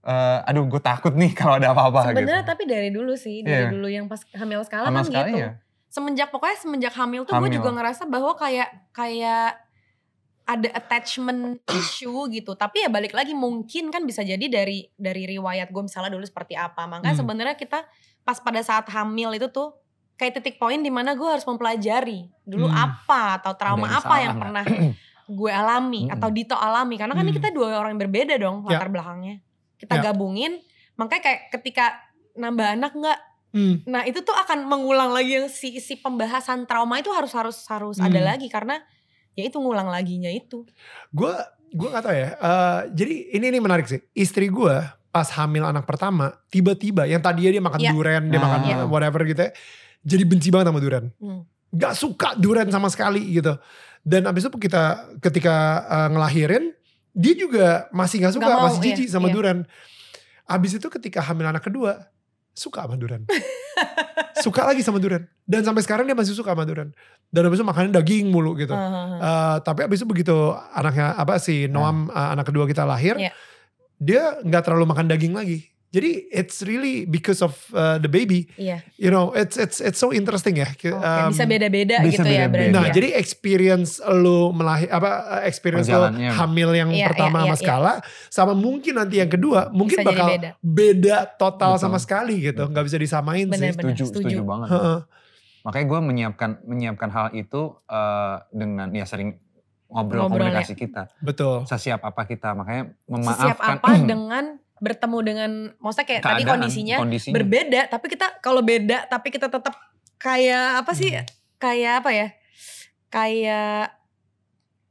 eh, 0.00 0.38
aduh 0.46 0.64
gue 0.64 0.78
takut 0.78 1.10
nih 1.12 1.34
kalau 1.34 1.58
ada 1.58 1.70
apa-apa 1.70 2.14
gitu 2.14 2.22
Sebenarnya 2.22 2.46
tapi 2.46 2.64
dari 2.64 2.88
dulu 2.88 3.12
sih, 3.14 3.42
dari 3.42 3.66
Iya. 3.66 3.70
dulu 3.70 3.86
yang 3.86 4.06
pas 4.06 4.22
hamil 4.30 4.62
skala 4.62 4.88
kan 4.88 5.02
gitu. 5.02 5.36
ya 5.36 5.58
Semenjak 5.86 6.30
pokoknya 6.30 6.56
semenjak 6.56 6.94
hamil 6.94 7.26
tuh 7.26 7.34
gue 7.36 7.50
juga 7.52 7.68
ngerasa 7.68 8.06
bahwa 8.06 8.32
kayak 8.32 8.70
kayak 8.94 9.58
ada 10.46 10.68
attachment 10.72 11.62
issue 11.68 12.26
gitu. 12.28 12.54
Tapi 12.54 12.82
ya 12.82 12.88
balik 12.88 13.10
lagi 13.10 13.34
mungkin 13.34 13.90
kan 13.90 14.02
bisa 14.02 14.22
jadi 14.22 14.42
dari 14.46 14.86
dari 14.94 15.26
riwayat 15.28 15.70
gue 15.70 15.82
misalnya 15.82 16.10
dulu 16.10 16.22
seperti 16.22 16.54
apa. 16.54 16.86
Makanya 16.86 17.14
Hmm. 17.14 17.22
sebenarnya 17.22 17.54
kita 17.54 17.86
pas 18.22 18.38
pada 18.38 18.58
saat 18.60 18.86
hamil 18.86 19.34
itu 19.34 19.46
tuh 19.46 19.74
kayak 20.14 20.38
titik 20.38 20.56
poin 20.56 20.78
di 20.78 20.90
mana 20.90 21.14
gue 21.14 21.26
harus 21.26 21.42
mempelajari 21.42 22.30
dulu 22.42 22.66
Hmm. 22.66 22.86
apa 22.86 23.38
atau 23.38 23.52
trauma 23.54 23.86
Ada 23.88 23.98
apa 23.98 24.14
yang 24.20 24.34
pernah 24.36 24.64
gue 25.30 25.50
alami 25.50 26.04
Mm-mm. 26.04 26.14
atau 26.14 26.28
Dito 26.28 26.52
alami 26.52 26.98
karena 26.98 27.14
kan 27.14 27.22
Hmm. 27.22 27.32
kita 27.32 27.48
dua 27.50 27.78
orang 27.78 27.94
yang 27.94 28.02
berbeda 28.02 28.34
dong 28.36 28.66
Ya. 28.66 28.76
latar 28.76 28.90
belakangnya 28.90 29.38
kita 29.78 29.94
Ya. 29.96 30.02
gabungin 30.10 30.58
makanya 30.94 31.22
kayak 31.22 31.40
ketika 31.52 31.84
nambah 32.34 32.66
anak 32.74 32.92
nggak 32.92 33.18
hmm. 33.50 33.74
nah 33.86 34.02
itu 34.02 34.20
tuh 34.20 34.34
akan 34.34 34.66
mengulang 34.66 35.10
lagi 35.10 35.36
yang 35.36 35.46
si 35.46 35.78
si 35.78 35.94
pembahasan 35.96 36.64
trauma 36.64 36.98
itu 36.98 37.08
harus 37.10 37.30
harus 37.30 37.56
harus 37.64 37.96
ada 37.96 38.10
Hmm. 38.12 38.26
lagi 38.26 38.46
karena 38.46 38.82
ya 39.32 39.46
itu 39.46 39.56
ngulang 39.56 39.86
laginya 39.86 40.28
itu 40.28 40.66
Gue 41.10 41.30
gue 41.70 41.86
nggak 41.86 42.02
tahu 42.02 42.10
ya. 42.12 42.28
Eh, 42.34 42.80
jadi 42.90 43.14
ini 43.32 43.44
ini 43.46 43.58
menarik 43.58 43.86
sih. 43.86 44.02
Istri 44.10 44.50
gue 44.50 44.74
pas 45.08 45.26
hamil 45.38 45.62
anak 45.62 45.86
pertama, 45.86 46.34
tiba-tiba 46.46 47.06
yang 47.06 47.18
tadinya 47.18 47.46
dia 47.48 47.62
makan 47.62 47.78
Iya. 47.78 47.90
durian, 47.90 48.22
dia 48.26 48.38
Ah. 48.38 48.44
makan 48.44 48.60
Iya. 48.66 48.76
whatever 48.86 49.22
gitu 49.22 49.38
ya, 49.38 49.50
jadi 50.02 50.22
benci 50.24 50.50
banget 50.50 50.66
sama 50.66 50.78
durian. 50.78 51.06
Hmm. 51.18 51.46
Gak 51.70 51.94
suka 51.94 52.34
durian 52.34 52.66
sama 52.68 52.90
sekali 52.90 53.22
gitu. 53.30 53.54
Dan 54.00 54.24
abis 54.24 54.48
itu 54.48 54.56
kita 54.56 55.12
ketika 55.20 55.56
eh, 55.86 56.08
ngelahirin, 56.16 56.64
dia 57.12 57.34
juga 57.36 57.90
masih 57.92 58.24
gak 58.24 58.34
suka, 58.38 58.46
Nggak 58.48 58.58
mau, 58.58 58.66
masih 58.70 58.80
jijik 58.80 59.08
iya, 59.10 59.14
sama 59.14 59.28
iya. 59.28 59.34
durian. 59.34 59.58
Abis 60.50 60.72
itu 60.78 60.86
ketika 60.90 61.20
hamil 61.22 61.46
anak 61.46 61.62
kedua, 61.62 62.10
suka 62.54 62.86
sama 62.86 62.96
durian. 62.98 63.22
suka 64.44 64.66
lagi 64.66 64.80
sama 64.82 64.98
durian. 64.98 65.26
Dan 65.44 65.62
sampai 65.62 65.82
sekarang 65.84 66.08
dia 66.08 66.16
masih 66.16 66.34
suka 66.34 66.56
sama 66.56 66.64
durian. 66.64 66.90
Dan 67.30 67.46
habis 67.46 67.60
itu 67.62 67.66
makannya 67.66 67.92
daging 67.94 68.32
mulu 68.32 68.56
gitu. 68.58 68.74
Heeh. 68.74 69.08
Eh, 69.20 69.56
tapi 69.62 69.86
abis 69.86 70.02
itu 70.02 70.08
begitu 70.08 70.34
anaknya 70.74 71.14
apa 71.14 71.38
si 71.38 71.70
Noam 71.70 72.10
eh, 72.10 72.28
anak 72.34 72.50
kedua 72.50 72.64
kita 72.66 72.82
lahir, 72.88 73.20
Iya. 73.20 73.32
dia 74.00 74.22
nggak 74.42 74.62
terlalu 74.66 74.84
makan 74.90 75.06
daging 75.06 75.34
lagi. 75.36 75.70
Jadi 75.90 76.30
it's 76.30 76.62
really 76.62 77.02
because 77.02 77.42
of 77.42 77.50
uh, 77.74 77.98
the 77.98 78.06
baby, 78.06 78.46
Iya. 78.54 78.78
you 78.94 79.10
know, 79.10 79.34
it's 79.34 79.58
it's 79.58 79.82
it's 79.82 79.98
so 79.98 80.14
interesting 80.14 80.54
ya. 80.54 80.70
Oke, 80.70 80.86
Um, 80.86 81.34
bisa 81.34 81.42
beda-beda 81.44 81.98
gitu 82.06 82.22
ya 82.22 82.46
beda-beda. 82.46 82.46
berarti. 82.46 82.70
Nah, 82.70 82.84
ya. 82.86 82.92
jadi 82.94 83.08
experience 83.18 83.98
lu 83.98 84.54
melahir 84.54 84.86
apa 84.86 85.10
uh, 85.28 85.42
experience 85.42 85.90
lu 85.90 86.06
hamil 86.30 86.70
yang 86.72 86.94
Iya, 86.94 87.10
pertama 87.10 87.42
iya, 87.42 87.42
sama 87.42 87.50
iya, 87.50 87.58
skala 87.58 87.92
sama 88.30 88.52
mungkin 88.54 89.02
nanti 89.02 89.18
yang 89.18 89.26
kedua 89.26 89.66
mungkin 89.70 89.98
Bisa 89.98 90.06
bakal 90.06 90.26
beda. 90.30 90.50
beda. 90.62 91.16
total 91.34 91.74
Betul. 91.74 91.82
sama 91.82 91.98
sekali 91.98 92.38
gitu, 92.40 92.62
nggak 92.64 92.84
bisa 92.86 92.94
disamain 92.94 93.44
sih. 93.44 93.50
Bener-bener. 93.50 93.90
setuju, 93.90 94.04
setuju. 94.06 94.30
setuju 94.30 94.40
banget. 94.46 94.68
Heeh. 94.70 94.98
Makanya 95.60 95.86
gue 95.86 96.00
menyiapkan 96.00 96.50
menyiapkan 96.64 97.10
hal 97.10 97.26
itu 97.34 97.62
eh, 97.84 98.36
dengan 98.48 98.88
ya 98.90 99.04
sering 99.04 99.42
ngobrol 99.90 100.30
Ngobrol, 100.30 100.46
komunikasi 100.46 100.72
kita. 100.72 101.10
Betul. 101.18 101.66
Sesiap 101.66 102.00
apa 102.00 102.22
kita, 102.24 102.54
makanya 102.54 102.94
Sesiap 102.94 103.10
memaafkan 103.58 103.76
apa 103.76 103.88
dengan 104.14 104.44
bertemu 104.80 105.18
dengan 105.20 105.50
maksudnya 105.76 106.08
kayak 106.08 106.22
tadi 106.24 106.42
keadaan, 106.42 106.52
kondisinya 106.58 106.96
kondisinya. 106.98 107.34
berbeda 107.36 107.80
tapi 107.86 108.06
kita 108.08 108.26
kalau 108.40 108.64
beda 108.64 109.04
tapi 109.06 109.28
kita 109.28 109.46
tetap 109.46 109.76
kayak 110.16 110.80
apa 110.80 110.92
sih 110.92 111.12
Hmm. 111.12 111.28
kayak 111.56 111.92
apa 112.00 112.10
ya 112.10 112.26
kayak 113.08 113.92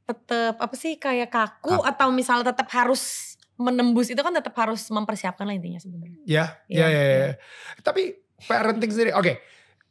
tetap 0.06 0.54
apa 0.58 0.74
sih 0.74 0.94
kayak 0.94 1.28
kaku 1.28 1.70
Kaku. 1.70 1.86
atau 1.86 2.08
misalnya 2.10 2.50
tetap 2.50 2.66
harus 2.70 3.34
menembus 3.54 4.08
itu 4.08 4.18
kan 4.18 4.32
tetap 4.32 4.54
harus 4.56 4.88
mempersiapkan 4.88 5.44
lah 5.44 5.52
intinya 5.52 5.78
sebenarnya 5.78 6.18
Ya, 6.24 6.58
Iya, 6.66 6.80
ya, 6.80 6.86
ya, 6.86 7.02
ya. 7.02 7.16
iya. 7.20 7.32
Tapi 7.80 8.02
parenting 8.40 8.88
sendiri, 8.88 9.12
oke. 9.12 9.36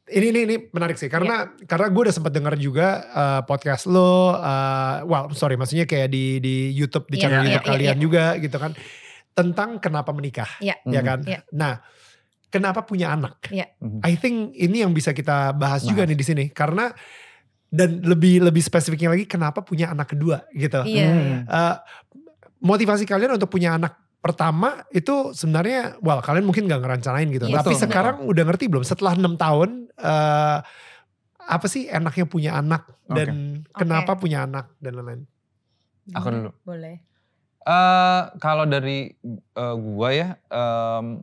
Ini, 0.10 0.34
ini, 0.34 0.40
ini 0.44 0.56
menarik 0.74 0.98
sih 0.98 1.06
karena 1.06 1.54
Iya. 1.54 1.70
karena 1.70 1.86
gue 1.88 2.02
udah 2.02 2.16
sempat 2.16 2.34
denger 2.34 2.58
juga 2.58 2.88
uh, 3.08 3.42
podcast 3.46 3.86
lo, 3.86 4.34
uh, 4.34 5.06
well 5.06 5.30
sorry 5.32 5.54
maksudnya 5.54 5.86
kayak 5.86 6.10
di 6.10 6.42
di 6.42 6.56
YouTube 6.74 7.06
di 7.08 7.16
Iya, 7.16 7.22
channel 7.22 7.38
iya, 7.38 7.46
YouTube 7.46 7.62
iya, 7.62 7.72
kalian 7.72 7.94
iya. 7.94 8.02
juga 8.02 8.24
gitu 8.36 8.58
kan 8.58 8.72
tentang 9.40 9.70
kenapa 9.80 10.12
menikah, 10.12 10.50
Iya. 10.60 10.76
ya 10.84 11.02
Mhm. 11.02 11.08
kan? 11.08 11.20
Iya. 11.24 11.40
Nah, 11.52 11.74
kenapa 12.48 12.84
punya 12.84 13.14
anak? 13.14 13.48
Iya. 13.48 13.72
Mhm. 13.80 14.00
I 14.04 14.14
think 14.16 14.36
ini 14.54 14.84
yang 14.84 14.92
bisa 14.92 15.12
kita 15.12 15.52
bahas, 15.54 15.82
juga 15.82 16.04
Bahas. 16.04 16.10
nih 16.12 16.18
di 16.18 16.26
sini 16.26 16.46
karena 16.50 16.92
dan 17.70 18.02
lebih 18.02 18.42
lebih 18.42 18.60
spesifiknya 18.60 19.14
lagi 19.14 19.24
kenapa 19.24 19.62
punya 19.62 19.94
anak 19.94 20.12
kedua 20.12 20.42
gitu. 20.52 20.82
iya 20.84 21.06
Hmm. 21.08 21.40
Eh, 21.46 21.76
motivasi 22.60 23.06
kalian 23.06 23.38
untuk 23.38 23.48
punya 23.48 23.78
anak 23.78 23.94
pertama 24.20 24.84
itu 24.90 25.32
sebenarnya, 25.32 25.96
well 26.02 26.20
kalian 26.20 26.44
mungkin 26.44 26.68
gak 26.68 26.82
ngerancanain 26.84 27.30
gitu. 27.32 27.48
Iya, 27.48 27.64
Tapi 27.64 27.72
betul, 27.72 27.84
sekarang 27.88 28.16
udah 28.28 28.44
ngerti 28.44 28.66
belum? 28.68 28.84
Setelah 28.84 29.16
enam 29.16 29.38
tahun, 29.38 29.88
eh 29.96 30.60
apa 31.50 31.66
sih 31.66 31.88
enaknya 31.88 32.26
punya 32.26 32.52
anak 32.58 32.86
dan 33.08 33.62
kenapa 33.72 34.14
punya 34.14 34.46
anak 34.46 34.70
dan 34.78 34.92
lain-lain. 34.98 35.24
Aku 36.14 36.28
dulu. 36.30 36.52
boleh 36.62 37.06
Eh, 37.62 38.22
kalau 38.38 38.64
dari 38.64 39.12
eh, 39.54 39.76
gua 39.76 40.10
ya 40.10 40.28
em, 40.46 41.20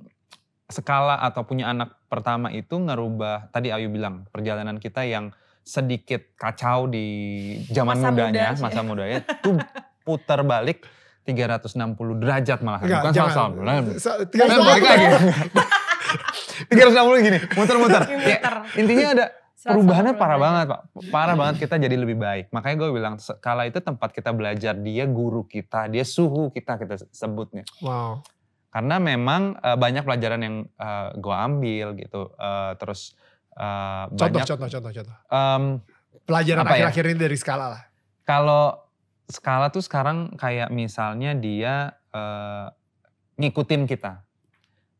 skala 0.66 1.16
atau 1.18 1.42
punya 1.42 1.66
anak 1.66 1.96
pertama 2.06 2.50
itu 2.50 2.76
ngerubah 2.76 3.48
tadi 3.48 3.68
Ayu 3.68 3.88
bilang 3.88 4.28
perjalanan 4.28 4.76
kita 4.76 5.02
yang 5.02 5.32
sedikit 5.60 6.34
kacau 6.34 6.86
di 6.86 7.06
zaman 7.68 7.96
Masa 7.96 8.08
mudanya, 8.08 8.46
muda 8.52 8.62
masa 8.62 8.80
mudanya 8.80 9.18
tuh 9.40 9.58
putar 10.02 10.42
balik 10.42 10.86
360 11.24 11.74
derajat 12.16 12.58
malah 12.60 12.78
Enggak, 12.80 13.00
bukan 13.00 13.12
jangan. 13.12 13.50
180. 13.90 13.98
Sa- 13.98 14.14
Eh, 14.16 14.26
tiga- 14.28 14.46
balik 14.60 14.84
lagi. 14.84 15.06
360 16.68 17.18
gini, 17.26 17.38
muter-muter. 17.50 18.02
Ya, 18.22 18.38
intinya 18.74 19.06
ada 19.10 19.24
180 19.26 19.45
perubahannya 19.58 20.14
parah 20.14 20.36
banget 20.36 20.64
pak 20.66 20.80
parah 21.06 21.32
banget 21.32 21.56
kita 21.58 21.76
jadi 21.78 21.94
lebih 21.94 22.16
baik 22.16 22.46
makanya 22.50 22.76
gue 22.78 22.90
bilang 22.92 23.14
skala 23.16 23.64
itu 23.64 23.78
tempat 23.78 24.10
kita 24.10 24.30
belajar 24.30 24.74
dia 24.74 25.04
guru 25.04 25.44
kita 25.44 25.88
dia 25.88 26.04
suhu 26.04 26.48
kita 26.50 26.76
kita 26.76 27.08
sebutnya 27.08 27.64
Wow. 27.78 28.20
karena 28.68 28.96
memang 28.98 29.56
eh, 29.56 29.74
banyak 29.74 30.02
pelajaran 30.02 30.40
yang 30.40 30.56
gue 31.14 31.34
ambil 31.34 31.86
gitu 31.94 32.30
Eh, 32.32 32.72
terus 32.76 33.16
eh, 33.52 34.04
Contoh, 34.10 34.28
banyak 34.36 34.44
contoh, 34.46 34.68
contoh, 34.70 34.92
contoh. 34.92 35.16
em, 35.26 35.62
Pelajaran 36.22 36.60
Apa 36.60 36.74
ya? 36.74 36.90
akhir-akhir 36.90 37.04
ini 37.06 37.18
dari 37.18 37.36
skala 37.36 37.66
lah. 37.70 37.82
kalau 38.22 38.76
skala 39.26 39.70
tuh 39.70 39.80
sekarang 39.80 40.34
kayak 40.34 40.68
misalnya 40.68 41.32
dia 41.32 41.74
eh, 42.10 42.66
ngikutin 43.36 43.84
kita 43.84 44.20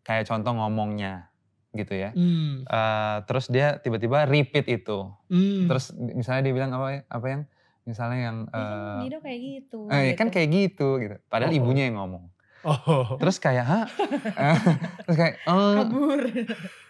kayak 0.01 0.25
contoh 0.25 0.55
ngomongnya 0.55 1.29
gitu 1.77 1.93
ya 1.93 2.11
Hmm. 2.11 2.63
Eh, 2.63 3.17
terus 3.25 3.47
dia 3.47 3.77
tiba-tiba 3.77 4.25
repeat 4.25 4.67
itu 4.67 5.13
Hmm. 5.29 5.67
Terus 5.67 5.93
misalnya 5.95 6.43
dia 6.43 6.55
bilang 6.55 6.73
apa 6.73 7.05
apa 7.07 7.27
yang 7.27 7.43
misalnya 7.83 8.19
yang 8.21 8.37
Ya 8.45 8.53
kan 8.53 8.67
eh, 8.67 8.99
Nido 9.01 9.19
kayak 9.21 9.41
gitu 9.41 9.79
eh, 9.87 10.01
gitu. 10.03 10.17
kan 10.17 10.29
kayak 10.29 10.49
gitu 10.51 10.89
gitu. 10.99 11.15
Padahal 11.27 11.53
Oh. 11.53 11.59
ibunya 11.59 11.87
yang 11.87 11.97
ngomong. 11.97 12.25
Oh. 12.63 13.15
Terus 13.17 13.37
kayak 13.37 13.63
hah? 13.63 13.85
Eh, 14.27 14.59
Terus 15.05 15.17
kayak 15.17 15.35
oh, 15.45 15.73
kabur 15.77 16.21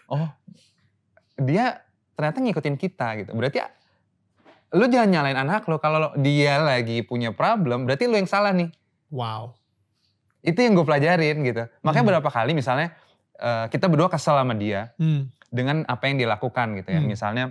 oh 0.08 0.28
dia 1.36 1.84
ternyata 2.12 2.40
ngikutin 2.40 2.76
kita 2.76 3.08
gitu. 3.18 3.30
Berarti 3.30 3.60
lu 4.72 4.84
jangan 4.86 5.08
nyalain 5.10 5.38
anak 5.38 5.62
lo 5.64 5.76
kalau 5.76 5.98
lo- 6.00 6.16
dia 6.16 6.58
lagi 6.58 7.00
punya 7.00 7.30
problem 7.30 7.84
berarti 7.84 8.08
lu 8.08 8.16
yang 8.16 8.26
salah 8.26 8.50
nih. 8.50 8.72
Wow. 9.08 9.52
Itu 10.40 10.58
yang 10.58 10.72
gue 10.72 10.82
pelajarin 10.82 11.42
gitu. 11.42 11.66
Makanya 11.82 12.02
Hmm. 12.02 12.12
berapa 12.14 12.30
kali 12.30 12.52
misalnya 12.52 12.96
eh, 13.36 13.66
kita 13.68 13.86
berdua 13.86 14.08
kesel 14.08 14.34
sama 14.34 14.52
dia 14.52 14.92
Hmm. 14.96 15.28
dengan 15.46 15.84
apa 15.84 16.04
yang 16.04 16.16
dilakukan 16.16 16.76
gitu 16.76 16.88
ya. 16.88 16.98
Hmm. 16.98 17.08
Misalnya 17.08 17.44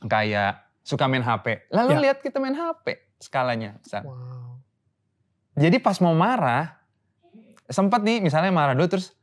kayak 0.00 0.52
suka 0.80 1.06
main 1.06 1.20
HP. 1.20 1.68
Lalu 1.68 1.90
Ya. 1.92 2.00
lihat 2.00 2.18
kita 2.20 2.38
main 2.38 2.54
HP 2.54 2.98
skalanya. 3.18 3.78
misal. 3.78 4.02
Wow. 4.02 4.58
Jadi 5.54 5.76
pas 5.78 5.94
mau 5.98 6.10
marah, 6.12 6.80
sempat 7.66 8.00
nih 8.00 8.18
misalnya 8.18 8.50
marah 8.50 8.72
dulu 8.72 8.88
terus 8.88 9.14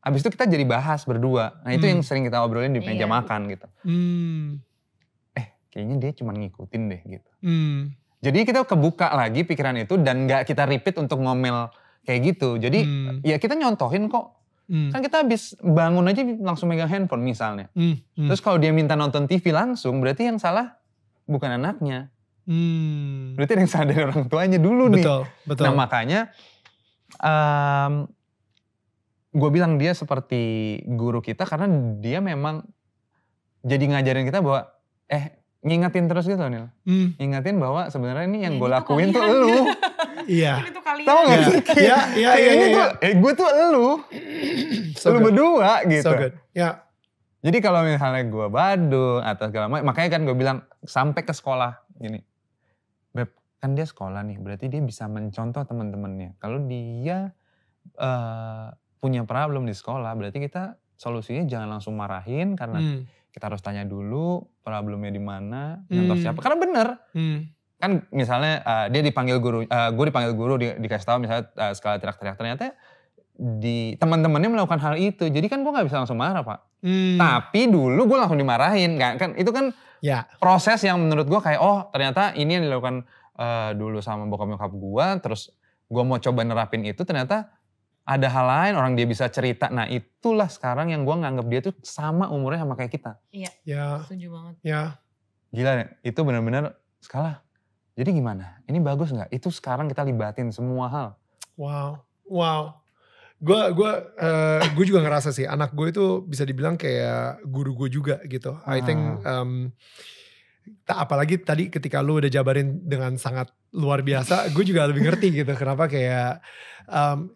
abis 0.00 0.20
itu 0.20 0.30
kita 0.30 0.44
jadi 0.44 0.64
bahas 0.64 1.02
berdua. 1.02 1.60
Nah 1.62 1.72
itu 1.72 1.82
Hmm. 1.82 1.92
yang 1.92 2.00
sering 2.00 2.24
kita 2.24 2.40
obrolin 2.40 2.70
di 2.70 2.80
meja 2.80 2.94
Iya. 3.00 3.06
makan 3.06 3.40
gitu. 3.48 3.66
Hmm. 3.82 4.46
Kayaknya 5.68 5.96
dia 5.98 6.10
cuma 6.14 6.30
ngikutin 6.30 6.82
deh 6.86 7.02
gitu. 7.04 7.30
Hmm. 7.40 7.90
Jadi 8.20 8.46
kita 8.46 8.62
kebuka 8.62 9.10
lagi 9.10 9.42
pikiran 9.42 9.74
itu 9.76 9.98
dan 9.98 10.24
nggak 10.24 10.46
kita 10.46 10.64
repeat 10.64 10.96
untuk 10.96 11.18
ngomel 11.18 11.66
kayak 12.02 12.20
gitu. 12.24 12.56
Jadi 12.56 12.78
Hmm. 12.80 13.18
ya 13.20 13.36
kita 13.36 13.52
nyontohin 13.52 14.06
kok. 14.06 14.38
Hmm. 14.64 14.88
Kan 14.88 15.00
kita 15.04 15.20
habis 15.20 15.52
bangun 15.60 16.08
aja 16.08 16.24
langsung 16.40 16.72
megang 16.72 16.88
handphone 16.88 17.20
misalnya. 17.20 17.68
Hmm. 17.76 18.00
Hmm. 18.16 18.28
Terus 18.32 18.40
kalau 18.40 18.56
dia 18.56 18.72
minta 18.72 18.96
nonton 18.96 19.28
TV 19.28 19.52
langsung 19.52 20.00
berarti 20.00 20.28
yang 20.28 20.40
salah 20.40 20.80
bukan 21.28 21.60
anaknya. 21.60 22.08
Hmm. 22.48 23.36
Berarti 23.36 23.60
yang 23.60 23.68
salah 23.68 23.86
dari 23.92 24.00
orang 24.04 24.24
tuanya 24.28 24.56
dulu 24.56 24.88
nih. 24.92 25.04
Betul, 25.04 25.22
betul. 25.44 25.64
Nah 25.68 25.72
makanya 25.76 26.20
gue 29.34 29.50
bilang 29.50 29.76
dia 29.76 29.92
seperti 29.92 30.78
guru 30.86 31.18
kita 31.18 31.42
karena 31.44 31.66
dia 31.98 32.22
memang 32.22 32.62
jadi 33.64 33.84
ngajarin 33.90 34.28
kita 34.28 34.44
bahwa 34.44 34.70
eh 35.08 35.40
ngingetin 35.64 36.06
terus 36.06 36.28
gitu 36.28 36.36
loh 36.36 36.52
Nil. 36.52 36.66
Hmm. 36.84 37.16
Ngingetin 37.16 37.56
bahwa 37.56 37.88
sebenarnya 37.88 38.28
ini 38.28 38.44
yang 38.44 38.54
Ya, 38.56 38.60
gue 38.60 38.68
lakuin 38.68 39.08
tuh 39.12 39.20
kalian. 39.24 39.64
Iya. 40.26 40.52
Ini 40.58 40.70
tuh 40.70 40.82
kalian. 40.82 41.06
Tahu 41.06 41.20
gak 41.20 41.34
Iya. 41.34 41.44
sih? 41.44 41.58
Iya, 41.76 41.98
iya, 42.14 42.30
iya, 42.34 42.50
ini 42.50 42.66
iya. 42.66 42.74
tuh, 42.74 42.88
eh 43.00 43.12
gue 43.14 43.32
tuh 43.34 43.48
elu. 43.48 43.90
So 45.00 45.06
lu 45.08 45.18
good. 45.18 45.24
berdua 45.30 45.72
gitu. 45.84 46.04
So 46.04 46.14
good. 46.14 46.34
Ya. 46.52 46.84
Jadi 47.40 47.58
kalau 47.60 47.82
misalnya 47.82 48.24
gue 48.24 48.46
badung 48.48 49.20
atau 49.20 49.44
segala 49.46 49.68
macam, 49.68 49.84
makanya 49.86 50.10
kan 50.10 50.22
gue 50.22 50.32
bilang 50.32 50.58
sampai 50.80 51.20
ke 51.20 51.30
sekolah 51.30 51.76
gini. 51.94 52.24
Beb, 53.10 53.28
kan 53.58 53.72
dia 53.72 53.84
sekolah 53.84 54.24
nih, 54.24 54.38
berarti 54.38 54.66
dia 54.66 54.80
bisa 54.80 55.04
mencontoh 55.04 55.60
teman-temannya. 55.60 56.36
Kalau 56.36 56.58
dia 56.62 57.36
eh, 57.94 58.66
punya 58.96 59.22
problem 59.22 59.64
di 59.64 59.76
sekolah, 59.76 60.16
berarti 60.16 60.40
kita 60.40 60.72
solusinya 60.96 61.44
jangan 61.44 61.68
langsung 61.68 61.92
marahin 61.92 62.56
karena 62.56 62.80
Hmm. 62.80 63.04
kita 63.28 63.44
harus 63.44 63.60
tanya 63.60 63.84
dulu 63.84 64.40
problemnya 64.58 65.10
di 65.10 65.20
mana, 65.20 65.84
Hmm. 65.84 66.16
siapa. 66.16 66.40
Karena 66.40 66.56
bener, 66.56 66.86
Hmm. 67.12 67.44
Kan 67.84 67.92
misalnya 68.08 68.64
eh, 68.64 68.86
dia 68.88 69.02
dipanggil 69.04 69.36
guru, 69.38 69.58
eh, 69.68 69.90
gue 69.92 70.04
dipanggil 70.08 70.32
guru 70.32 70.56
di, 70.56 70.72
dikasih 70.80 71.04
tahu 71.04 71.18
misalnya 71.20 71.44
eh, 71.52 71.72
skala 71.76 72.00
teriak-teriak 72.00 72.36
ternyata 72.40 72.72
di 73.34 73.98
teman-temannya 74.00 74.48
melakukan 74.56 74.80
hal 74.80 74.94
itu. 74.96 75.28
Jadi 75.28 75.46
kan 75.52 75.60
gue 75.60 75.68
nggak 75.68 75.86
bisa 75.86 76.00
langsung 76.00 76.16
marah 76.16 76.40
pak. 76.40 76.58
Hmm. 76.80 77.20
Tapi 77.20 77.68
dulu 77.68 78.08
gue 78.08 78.18
langsung 78.18 78.40
dimarahin 78.40 78.96
kan, 78.96 79.20
kan 79.20 79.36
itu 79.36 79.52
kan 79.52 79.76
Ya. 80.04 80.28
proses 80.36 80.84
yang 80.84 81.00
menurut 81.00 81.24
gue 81.24 81.40
kayak 81.40 81.60
oh 81.64 81.88
ternyata 81.88 82.36
ini 82.36 82.60
yang 82.60 82.64
dilakukan 82.68 83.08
eh, 83.40 83.70
dulu 83.72 84.04
sama 84.04 84.28
bokap 84.28 84.48
nyokap 84.52 84.72
gue, 84.72 85.06
terus 85.24 85.48
gue 85.88 86.02
mau 86.04 86.20
coba 86.20 86.40
nerapin 86.44 86.84
itu 86.84 87.04
ternyata 87.04 87.48
ada 88.04 88.28
hal 88.28 88.44
lain 88.44 88.72
orang 88.76 88.92
dia 89.00 89.08
bisa 89.08 89.24
cerita. 89.32 89.72
Nah 89.72 89.88
itulah 89.88 90.48
sekarang 90.52 90.92
yang 90.92 91.08
gue 91.08 91.16
nganggap 91.16 91.46
dia 91.48 91.60
tuh 91.64 91.74
sama 91.80 92.28
umurnya 92.28 92.68
sama 92.68 92.76
kayak 92.76 92.92
kita. 92.92 93.12
Ya. 93.32 94.04
Setuju 94.04 94.28
banget. 94.28 94.54
Ya. 94.60 94.82
Gila 95.54 95.72
ya, 95.72 95.86
itu 96.04 96.20
benar-benar 96.20 96.76
skala. 97.00 97.43
Jadi 97.94 98.10
gimana? 98.10 98.58
Ini 98.66 98.78
bagus 98.82 99.14
nggak? 99.14 99.30
Itu 99.30 99.54
sekarang 99.54 99.86
kita 99.86 100.02
libatin 100.02 100.50
semua 100.50 100.86
hal. 100.90 101.08
Wow. 101.54 102.02
Wow. 102.26 102.62
gue 103.44 103.60
gue 103.76 103.92
eh, 104.16 104.62
gue 104.72 104.84
juga 104.88 105.04
ngerasa 105.04 105.28
sih 105.28 105.44
anak 105.44 105.76
gue 105.76 105.92
itu 105.92 106.24
bisa 106.24 106.48
dibilang 106.48 106.80
kayak 106.80 107.44
guru 107.44 107.76
gue 107.76 107.92
juga 107.92 108.16
gitu. 108.24 108.56
I 108.64 108.80
think 108.80 109.20
um, 109.20 109.68
apalagi 110.88 111.44
tadi 111.44 111.68
ketika 111.68 112.00
lu 112.00 112.24
udah 112.24 112.32
jabarin 112.32 112.80
dengan 112.88 113.20
sangat 113.20 113.52
luar 113.76 114.00
biasa, 114.00 114.48
gue 114.48 114.64
juga 114.64 114.88
lebih 114.88 115.04
ngerti 115.04 115.28
gitu 115.44 115.52
kenapa 115.60 115.92
kayak 115.92 116.40
um, 116.88 117.28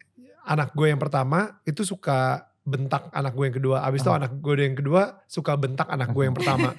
anak 0.48 0.72
gue 0.72 0.88
yang 0.88 0.96
pertama 1.02 1.60
itu 1.68 1.84
suka 1.84 2.48
bentak 2.64 3.12
anak 3.12 3.36
gue 3.36 3.44
yang 3.44 3.56
kedua, 3.60 3.76
abis 3.84 4.00
itu 4.00 4.08
Oh. 4.08 4.16
anak 4.16 4.32
gue 4.40 4.54
yang 4.60 4.76
kedua 4.76 5.02
suka 5.28 5.60
bentak 5.60 5.88
anak 5.92 6.08
gue 6.12 6.24
yang 6.24 6.36
pertama, 6.40 6.72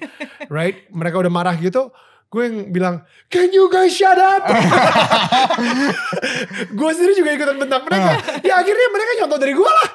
right? 0.50 0.90
Mereka 0.90 1.22
udah 1.22 1.30
marah 1.30 1.54
gitu, 1.54 1.94
gue 2.30 2.42
yang 2.46 2.70
bilang, 2.70 2.96
can 3.26 3.50
you 3.50 3.66
guys 3.66 3.90
shut 3.90 4.14
up? 4.14 4.46
gue 6.78 6.90
sendiri 6.94 7.18
juga 7.18 7.34
ikutan 7.34 7.58
bentak 7.58 7.82
mereka. 7.90 8.22
Ya 8.46 8.62
akhirnya 8.62 8.86
mereka 8.94 9.10
nyontoh 9.18 9.38
dari 9.42 9.54
gue 9.58 9.66
lah. 9.66 9.88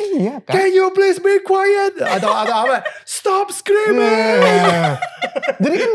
Iya 0.00 0.34
kan? 0.40 0.52
Can 0.56 0.68
you 0.72 0.88
please 0.96 1.20
be 1.20 1.36
quiet? 1.44 2.00
Atau 2.00 2.32
atau 2.32 2.64
apa? 2.64 2.80
Stop 3.04 3.52
screaming. 3.52 4.40
Iya. 4.40 4.96
Jadi 5.60 5.76
kan, 5.76 5.90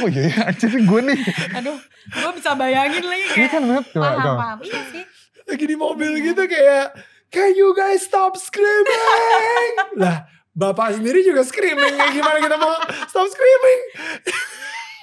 oh 0.00 0.08
iya 0.08 0.22
ya, 0.32 0.44
jadi 0.56 0.88
gue 0.88 1.00
nih. 1.12 1.20
Aduh, 1.60 1.76
gue 2.16 2.30
bisa 2.40 2.50
bayangin 2.56 3.04
lagi 3.04 3.20
Ini 3.20 3.36
kayak 3.36 3.50
kan 3.52 3.60
bener 3.68 3.84
paham 3.92 4.36
paham. 4.40 4.58
Iya 4.64 4.80
sih. 4.88 5.04
Lagi 5.44 5.64
di 5.68 5.76
mobil 5.76 6.16
gitu 6.24 6.42
kayak, 6.48 6.96
can 7.28 7.52
you 7.52 7.76
guys 7.76 8.08
stop 8.08 8.40
screaming? 8.40 9.04
lah, 10.00 10.24
bapak 10.56 10.96
sendiri 10.96 11.20
juga 11.20 11.44
screaming. 11.44 11.92
Kayak 11.92 12.12
gimana 12.16 12.38
kita 12.40 12.56
mau 12.56 12.72
stop 13.04 13.28
screaming? 13.28 13.80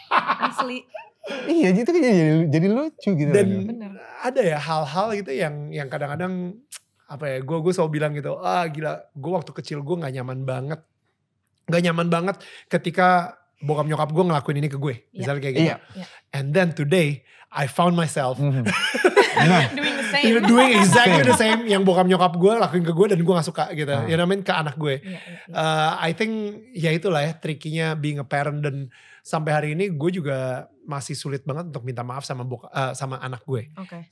Asli. 0.09 0.83
Iya, 1.45 1.75
itu 1.75 1.83
kan 1.85 1.99
jadi, 1.99 2.23
jadi 2.47 2.67
lucu 2.67 3.09
gitu. 3.13 3.31
Dan 3.31 3.47
Bener. 3.67 3.91
ada 4.23 4.39
ya 4.39 4.57
hal-hal 4.57 5.07
gitu 5.13 5.31
yang 5.31 5.69
yang 5.69 5.87
kadang-kadang 5.87 6.55
apa 7.05 7.23
ya 7.25 7.37
gue 7.39 7.57
gue 7.57 7.71
selalu 7.71 7.91
bilang 7.93 8.11
gitu 8.11 8.35
ah 8.35 8.67
gila 8.67 8.99
gue 9.11 9.31
waktu 9.31 9.51
kecil 9.53 9.79
gue 9.79 9.95
nggak 9.95 10.11
nyaman 10.13 10.43
banget 10.43 10.79
nggak 11.63 11.81
nyaman 11.83 12.07
banget 12.07 12.35
ketika 12.67 13.31
bokap 13.59 13.87
nyokap 13.87 14.11
gue 14.11 14.23
ngelakuin 14.23 14.59
ini 14.59 14.67
ke 14.67 14.75
gue 14.75 14.95
Iya. 15.07 15.15
misalnya 15.15 15.41
kayak 15.41 15.55
gitu 15.55 15.67
Iya. 15.67 15.77
Iya. 15.95 16.05
and 16.31 16.47
then 16.51 16.71
today 16.71 17.23
I 17.47 17.67
found 17.67 17.95
myself 17.95 18.35
Mhm. 18.37 18.67
Nah, 19.37 19.69
Doing 19.69 19.93
the 19.93 20.07
same. 20.09 20.23
you 20.25 20.33
know, 20.33 20.43
doing 20.43 20.71
exactly 20.75 21.21
the 21.21 21.37
same 21.37 21.61
yang 21.63 21.85
bokap 21.85 22.09
nyokap 22.09 22.33
gue 22.35 22.53
lakuin 22.57 22.83
ke 22.83 22.91
gue 22.91 23.07
dan 23.07 23.19
gue 23.21 23.33
gak 23.33 23.45
suka 23.45 23.69
gitu 23.71 23.87
Ah. 23.87 24.03
I 24.03 24.25
mean 24.25 24.41
ke 24.41 24.51
anak 24.51 24.75
gue 24.75 24.99
Iya, 24.99 25.07
iya, 25.07 25.19
iya. 25.47 25.53
Uh, 25.53 25.91
I 26.01 26.11
think 26.11 26.31
ya 26.73 26.89
itulah 26.89 27.21
ya 27.21 27.31
trikinya 27.33 27.93
being 27.93 28.17
a 28.17 28.25
parent 28.25 28.59
dan 28.59 28.91
sampai 29.27 29.51
hari 29.51 29.69
ini 29.75 29.91
gue 29.91 30.11
juga 30.15 30.71
masih 30.87 31.13
sulit 31.13 31.43
banget 31.43 31.67
untuk 31.67 31.83
minta 31.83 31.99
maaf 31.99 32.23
sama 32.23 32.41
boka, 32.41 32.65
uh, 32.67 32.91
sama 32.91 33.19
anak 33.19 33.43
gue 33.43 33.67
Oke. 33.75 34.07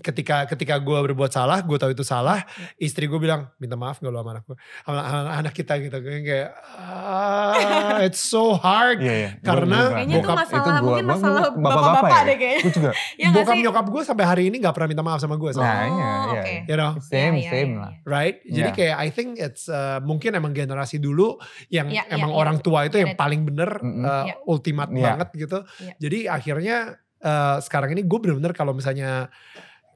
ketika 0.00 0.44
ketika 0.46 0.74
gue 0.76 0.98
berbuat 1.04 1.28
salah 1.28 1.60
gue 1.60 1.76
tahu 1.76 1.92
itu 1.92 2.02
salah 2.02 2.40
Iya. 2.46 2.66
istri 2.82 3.04
gue 3.04 3.16
bilang 3.16 3.52
minta 3.56 3.74
maaf 3.74 3.98
gak 3.98 4.08
lo 4.08 4.18
sama 4.18 4.32
anak 4.32 4.44
gue 4.44 4.56
sama, 4.82 5.00
sama 5.02 5.30
anak 5.36 5.52
kita 5.52 5.72
gitu 5.78 5.96
kayak 6.00 6.48
ah, 6.80 8.00
it's 8.00 8.18
so 8.18 8.54
hard 8.54 8.98
iya, 8.98 9.14
iya. 9.14 9.30
Karena 9.38 9.92
Kayaknya 9.92 10.14
itu 10.14 10.20
bokap- 10.22 10.38
masalah, 10.40 10.64
gua- 10.64 10.82
mungkin 10.82 11.04
masalah 11.06 11.42
bapak-bapak 11.52 12.08
ya? 12.10 12.24
deh 12.24 12.36
kayaknya. 12.36 12.60
Gue 12.60 12.72
juga. 12.72 12.90
Gak 12.94 13.32
bokap 13.34 13.54
nyokap 13.60 13.86
gue 13.86 14.02
sampai 14.02 14.24
hari 14.24 14.42
ini 14.46 14.56
gak 14.58 14.72
pernah 14.72 14.88
minta 14.88 15.02
maaf 15.02 15.20
sama 15.20 15.36
gue 15.36 15.50
Nah, 15.54 15.60
iya, 15.60 15.84
Oh, 15.84 15.86
iya. 15.86 16.14
oke. 16.34 16.54
you 16.64 16.76
know 16.76 16.90
Same, 16.98 17.34
Iya, 17.34 17.40
iya, 17.40 17.50
same 17.52 17.70
iya, 17.70 17.80
lah. 17.80 17.92
right 18.04 18.36
jadi 18.42 18.70
kayak 18.72 18.96
I 18.96 19.08
think 19.10 19.36
it's 19.36 19.64
uh, 19.66 20.00
mungkin 20.00 20.32
emang 20.32 20.52
generasi 20.52 20.96
dulu 20.96 21.36
yang 21.68 21.86
emang 21.90 22.32
orang 22.32 22.56
tua 22.58 22.84
itu 22.84 22.96
yang 22.96 23.12
paling 23.14 23.44
bener 23.44 23.70
Mm-mm. 23.76 24.02
uh, 24.02 24.24
Iya. 24.24 24.34
ultimate 24.46 24.90
banget 24.90 25.28
gitu 25.36 25.58
Iya. 25.78 25.92
Jadi 26.14 26.30
akhirnya 26.30 26.76
uh, 27.18 27.58
sekarang 27.58 27.98
ini 27.98 28.06
gue 28.06 28.18
bener-bener 28.22 28.54
kalau 28.54 28.70
misalnya 28.70 29.26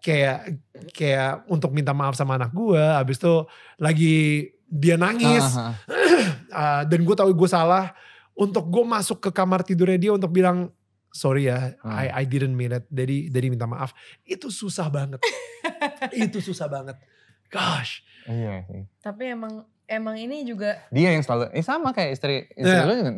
kayak 0.03 0.59
kayak 0.91 1.47
untuk 1.47 1.71
minta 1.71 1.95
maaf 1.95 2.19
sama 2.19 2.35
anak 2.35 2.51
gue 2.51 2.83
habis 2.83 3.23
itu 3.23 3.47
lagi 3.79 4.51
dia 4.67 4.99
nangis 4.99 5.47
Ah, 5.55 5.71
ah, 5.71 5.75
ah. 5.95 6.31
uh, 6.51 6.83
dan 6.91 7.07
gue 7.07 7.15
tahu 7.15 7.31
gue 7.31 7.47
salah 7.47 7.95
untuk 8.35 8.67
gue 8.67 8.83
masuk 8.83 9.23
ke 9.23 9.31
kamar 9.31 9.63
tidurnya 9.63 9.99
dia 9.99 10.11
untuk 10.11 10.35
bilang 10.35 10.75
sorry 11.15 11.47
ya 11.47 11.79
Hmm. 11.79 11.95
I 11.95 12.23
I 12.23 12.25
didn't 12.27 12.59
mean 12.59 12.75
it 12.75 12.91
jadi 12.91 13.31
jadi 13.31 13.47
minta 13.55 13.71
maaf 13.71 13.95
itu 14.27 14.51
susah 14.51 14.91
banget 14.91 15.23
itu 16.27 16.43
susah 16.43 16.67
banget 16.67 16.99
gosh 17.47 18.03
Iya 18.29 18.61
sih. 18.69 18.85
Tapi 19.01 19.33
emang 19.33 19.65
emang 19.89 20.13
ini 20.21 20.45
juga 20.45 20.85
Dia 20.93 21.17
yang 21.17 21.25
selalu, 21.25 21.49
eh 21.49 21.65
sama 21.65 21.97
kayak 21.97 22.13
istri, 22.13 22.45
istri 22.53 22.77
Iya. 22.77 22.85
lu 22.85 22.93
juga. 22.93 23.11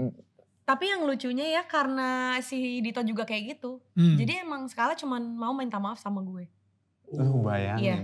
Tapi 0.64 0.86
yang 0.86 1.02
lucunya 1.02 1.46
ya 1.50 1.62
karena 1.64 2.38
si 2.40 2.78
Dito 2.80 3.02
juga 3.02 3.26
kayak 3.26 3.58
gitu. 3.58 3.82
Hmm. 3.94 4.14
Jadi 4.14 4.42
emang 4.42 4.66
Skala 4.66 4.94
cuman 4.94 5.20
mau 5.34 5.50
minta 5.52 5.78
maaf 5.78 5.98
sama 5.98 6.22
gue. 6.22 6.46
Lu 7.10 7.42
bayangin. 7.42 7.82
Iya. 7.82 7.96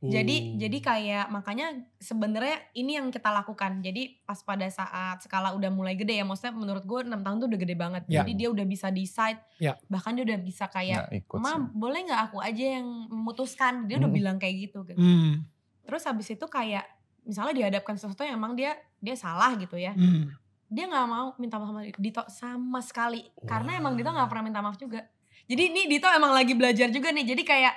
Jadi 0.00 0.36
Oh. 0.40 0.56
jadi 0.56 0.78
kayak 0.80 1.26
makanya 1.28 1.76
sebenarnya 2.00 2.56
ini 2.72 2.96
yang 2.96 3.12
kita 3.12 3.28
lakukan. 3.28 3.84
Jadi 3.84 4.16
pas 4.24 4.40
pada 4.40 4.64
saat 4.64 5.20
skala 5.20 5.52
udah 5.52 5.68
mulai 5.68 5.92
gede 5.92 6.16
ya, 6.16 6.24
maksudnya 6.24 6.56
menurut 6.56 6.88
gue 6.88 7.04
6 7.04 7.20
tahun 7.20 7.36
tuh 7.36 7.48
udah 7.52 7.60
gede 7.60 7.76
banget. 7.76 8.02
Ya. 8.08 8.24
Jadi 8.24 8.32
dia 8.32 8.48
udah 8.48 8.64
bisa 8.64 8.88
decide, 8.88 9.36
Ya. 9.60 9.76
bahkan 9.92 10.16
dia 10.16 10.24
udah 10.24 10.40
bisa 10.40 10.72
kayak, 10.72 11.12
ikut 11.12 11.36
"Ma, 11.36 11.60
boleh 11.60 12.08
nggak 12.08 12.32
aku 12.32 12.40
aja 12.40 12.80
yang 12.80 12.88
memutuskan?" 13.12 13.84
Dia 13.92 14.00
udah 14.00 14.08
Hmm. 14.08 14.16
bilang 14.16 14.36
kayak 14.40 14.72
gitu. 14.72 14.88
gitu. 14.88 14.96
Hmm. 14.96 15.44
Terus 15.84 16.02
habis 16.08 16.32
itu 16.32 16.46
kayak 16.48 16.88
misalnya 17.20 17.52
dihadapkan 17.52 18.00
sesuatu 18.00 18.24
yang 18.24 18.40
emang 18.40 18.56
dia 18.56 18.80
dia 19.04 19.12
salah 19.20 19.52
gitu 19.60 19.76
ya. 19.76 19.92
Hmm. 19.92 20.32
Dia 20.70 20.86
nggak 20.86 21.06
mau 21.06 21.34
minta 21.36 21.58
maaf 21.58 21.68
sama 21.68 21.82
Dito 21.92 22.22
sama 22.30 22.78
sekali. 22.80 23.26
Karena 23.42 23.74
emang 23.74 23.98
Dito 23.98 24.06
nggak 24.06 24.30
pernah 24.30 24.44
minta 24.46 24.62
maaf 24.62 24.78
juga. 24.78 25.02
Jadi 25.44 25.62
ini 25.66 25.82
Dito 25.84 26.06
emang 26.06 26.30
lagi 26.30 26.54
belajar 26.54 26.86
juga 26.88 27.10
nih. 27.10 27.26
Jadi 27.26 27.42
kayak 27.42 27.74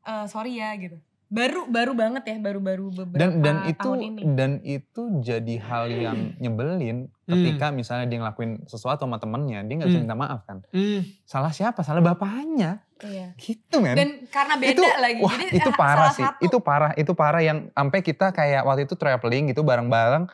eh 0.00 0.24
sorry 0.26 0.56
ya 0.56 0.72
gitu. 0.74 0.96
Baru 1.30 1.70
baru 1.70 1.94
banget 1.94 2.26
ya, 2.26 2.36
baru-baru 2.42 2.90
beberapa 2.90 3.14
Dan 3.14 3.38
dan 3.38 3.56
itu 3.62 3.86
tahun 3.86 4.00
ini. 4.02 4.20
dan 4.34 4.52
itu 4.66 5.02
jadi 5.22 5.54
hal 5.62 5.86
yang 5.86 6.18
nyebelin 6.42 7.06
ketika 7.22 7.70
misalnya 7.70 8.10
dia 8.10 8.18
ngelakuin 8.18 8.66
sesuatu 8.66 9.06
sama 9.06 9.22
temennya, 9.22 9.62
dia 9.62 9.78
nggak 9.78 9.86
bisa 9.86 9.98
Hmm. 10.02 10.06
minta 10.10 10.18
maaf 10.18 10.40
kan. 10.42 10.58
Hmm. 10.74 11.06
Salah 11.22 11.54
siapa? 11.54 11.86
Salah 11.86 12.02
bapaknya. 12.02 12.82
Iya. 12.98 13.38
Gitu 13.38 13.78
men. 13.78 13.94
Dan 13.94 14.08
karena 14.26 14.58
beda 14.58 14.74
itu, 14.74 14.82
lagi. 14.82 15.20
Wah, 15.22 15.36
Jadi 15.38 15.54
itu 15.54 15.70
eh, 15.70 15.76
parah 15.78 16.10
sih. 16.10 16.24
satu. 16.26 16.40
Itu 16.42 16.58
parah, 16.58 16.92
itu 16.98 17.12
parah 17.14 17.40
yang 17.40 17.70
sampai 17.70 18.00
kita 18.02 18.26
kayak 18.28 18.66
waktu 18.66 18.90
itu 18.90 18.98
traveling 18.98 19.54
gitu 19.54 19.62
bareng-bareng 19.62 20.26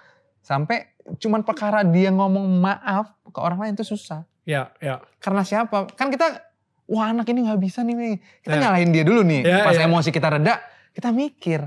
sampai 0.47 0.95
cuman 1.19 1.43
perkara 1.43 1.83
dia 1.83 2.15
ngomong 2.15 2.47
maaf 2.57 3.11
ke 3.27 3.39
orang 3.43 3.59
lain 3.59 3.73
itu 3.75 3.83
susah. 3.83 4.23
Ya, 4.47 4.71
ya. 4.79 5.03
Karena 5.19 5.43
siapa? 5.43 5.91
Kan 5.99 6.07
kita 6.09 6.39
wah 6.87 7.11
anak 7.11 7.27
ini 7.27 7.51
nggak 7.51 7.59
bisa 7.59 7.83
nih. 7.83 8.23
Kita 8.47 8.55
Ya. 8.55 8.63
nyalahin 8.63 8.95
dia 8.95 9.03
dulu 9.03 9.27
nih. 9.27 9.43
Ya, 9.43 9.67
Pas 9.67 9.75
ya. 9.75 9.91
emosi 9.91 10.15
kita 10.15 10.31
reda, 10.31 10.63
kita 10.95 11.11
mikir. 11.11 11.67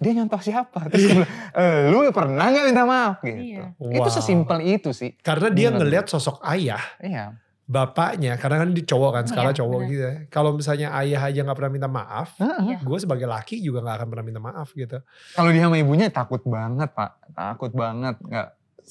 Dia 0.00 0.12
nyontoh 0.16 0.40
siapa? 0.40 0.80
Terus 0.88 1.12
bilang, 1.12 1.28
"Eh, 1.52 1.90
lu 1.90 2.06
pernah 2.08 2.46
nggak 2.48 2.64
minta 2.64 2.86
maaf 2.86 3.20
gitu. 3.20 3.36
Iya. 3.60 3.76
Itu 3.76 4.08
Wow. 4.08 4.14
sesimpel 4.14 4.58
itu 4.64 4.94
sih. 4.94 5.12
Karena 5.20 5.50
dia 5.50 5.68
ngelihat 5.68 6.06
sosok 6.08 6.40
ayah, 6.46 6.80
Iya. 7.02 7.36
Bapaknya, 7.70 8.34
karena 8.34 8.66
kan 8.66 8.74
di 8.74 8.82
cowok 8.82 9.10
kan, 9.12 9.24
skala 9.24 9.54
Iya, 9.54 9.62
cowok 9.62 9.78
benar. 9.78 9.90
gitu 9.90 10.02
ya. 10.02 10.14
Kalau 10.26 10.50
misalnya 10.52 10.88
ayah 10.98 11.22
aja 11.22 11.40
nggak 11.40 11.54
pernah 11.54 11.72
minta 11.72 11.86
maaf, 11.86 12.34
Iya. 12.34 12.50
Heeh. 12.58 12.76
gue 12.82 12.98
sebagai 12.98 13.24
laki 13.24 13.62
juga 13.62 13.78
nggak 13.80 13.96
akan 13.96 14.08
pernah 14.10 14.24
minta 14.26 14.40
maaf 14.40 14.68
gitu. 14.72 14.98
Kalau 15.32 15.48
dia 15.48 15.62
sama 15.62 15.78
ibunya 15.78 16.10
takut 16.10 16.42
banget 16.42 16.90
pak, 16.90 17.10
takut 17.30 17.70
banget. 17.70 18.18
Nggak, 18.18 18.48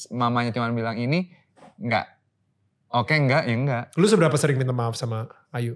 mamanya 0.09 0.51
cuma 0.51 0.71
bilang 0.71 0.95
ini, 0.95 1.27
nggak. 1.75 2.07
Oke 2.89 3.13
enggak, 3.13 3.45
ya 3.45 3.53
enggak. 3.53 3.83
Lu 3.93 4.07
seberapa 4.07 4.33
sering 4.33 4.55
minta 4.55 4.71
maaf 4.71 4.95
sama 4.95 5.27
Ayu? 5.51 5.75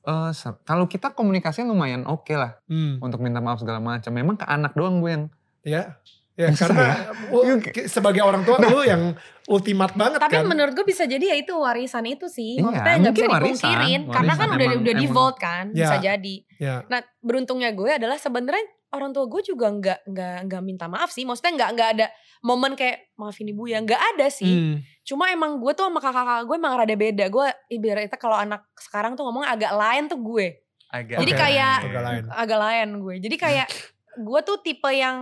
Eh, 0.00 0.30
se- 0.32 0.56
kalau 0.62 0.86
kita 0.86 1.12
komunikasinya 1.12 1.68
lumayan 1.68 2.06
oke 2.06 2.32
lah 2.32 2.56
Hmm. 2.64 2.96
untuk 2.98 3.18
minta 3.18 3.36
maaf 3.38 3.58
segala 3.58 3.76
macam. 3.76 4.08
Memang 4.08 4.38
ke 4.38 4.46
anak 4.46 4.72
doang 4.72 5.02
gue 5.02 5.10
yang 5.10 5.24
Ya, 5.60 6.00
ya 6.40 6.48
Bisa 6.48 6.64
karena 6.64 6.86
oh, 7.28 7.44
ke- 7.60 7.84
sebagai 7.86 8.22
orang 8.22 8.40
tua 8.40 8.56
lu 8.58 8.80
yang 8.82 9.12
ultimat 9.46 9.92
banget 9.92 10.16
Tapi 10.18 10.36
kan. 10.36 10.46
menurut 10.46 10.72
gue 10.72 10.86
bisa 10.86 11.04
jadi 11.04 11.20
ya 11.20 11.36
itu 11.36 11.52
warisan 11.52 12.06
itu 12.06 12.26
sih. 12.26 12.56
Iya, 12.56 12.64
Maksudnya 12.64 12.96
nggak 12.96 13.12
bisa 13.12 13.20
mungkin 13.20 13.28
warisan. 13.30 13.50
dipungkirin. 13.52 14.00
Karena 14.08 14.32
kan 14.32 14.46
Warisan 14.46 14.56
udah 14.56 14.66
emang- 14.66 14.80
udah 14.80 14.92
emang- 14.92 15.02
default 15.04 15.36
kan. 15.36 15.64
Ya. 15.70 15.76
Bisa 15.76 15.96
jadi. 15.98 16.34
Ya. 16.56 16.74
Nah 16.86 17.00
beruntungnya 17.18 17.70
gue 17.70 17.90
adalah 17.92 18.16
sebenarnya 18.16 18.64
orang 18.90 19.10
tua 19.10 19.24
gue 19.24 19.42
juga 19.44 19.66
nggak 19.68 19.98
nggak 20.04 20.36
nggak 20.46 20.62
minta 20.62 20.86
maaf 20.86 21.10
sih. 21.10 21.22
Maksudnya 21.22 21.52
nggak 21.54 21.70
nggak 21.72 21.88
ada 21.94 22.06
momen 22.40 22.72
kayak 22.72 23.12
maafin 23.14 23.46
ibu 23.46 23.64
ya 23.64 23.78
nggak 23.78 24.02
ada 24.14 24.26
sih. 24.26 24.48
Hmm. 24.50 24.76
Cuma 25.02 25.28
emang 25.28 25.58
gue 25.58 25.72
tuh 25.72 25.84
sama 25.84 25.98
kakak-kakak 25.98 26.44
gue 26.44 26.56
emang 26.56 26.74
rada 26.74 26.96
beda. 26.96 27.24
Gue 27.28 27.46
ibaratnya 27.68 28.16
kalau 28.16 28.34
anak 28.34 28.64
sekarang 28.76 29.12
tuh 29.12 29.22
ngomong 29.24 29.44
agak 29.44 29.70
lain 29.72 30.06
tuh 30.06 30.18
gue. 30.18 30.58
agak. 30.88 31.18
Jadi 31.18 31.32
Oke, 31.32 31.38
kayak 31.38 31.76
agak 31.84 32.02
lain. 32.02 32.22
agak 32.28 32.58
lain 32.60 32.88
gue. 32.98 33.14
Jadi 33.20 33.36
kayak 33.36 33.68
gue 34.16 34.40
tuh 34.42 34.58
tipe 34.58 34.90
yang 34.90 35.18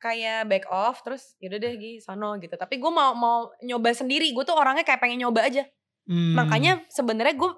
kayak 0.00 0.48
back 0.48 0.64
off 0.66 1.00
terus 1.00 1.36
yaudah 1.36 1.58
deh 1.58 1.76
Gi 1.76 1.92
sono 1.98 2.34
gitu. 2.36 2.52
Tapi 2.52 2.76
gue 2.76 2.88
mau 2.88 3.12
mau 3.12 3.36
nyoba 3.60 3.92
sendiri. 3.92 4.32
Gue 4.32 4.42
tuh 4.42 4.54
orangnya 4.54 4.80
kayak 4.80 4.98
pengen 4.98 5.20
nyoba 5.20 5.44
aja. 5.44 5.62
Hmm. 6.04 6.34
Makanya 6.34 6.82
sebenarnya 6.88 7.36
gue 7.36 7.50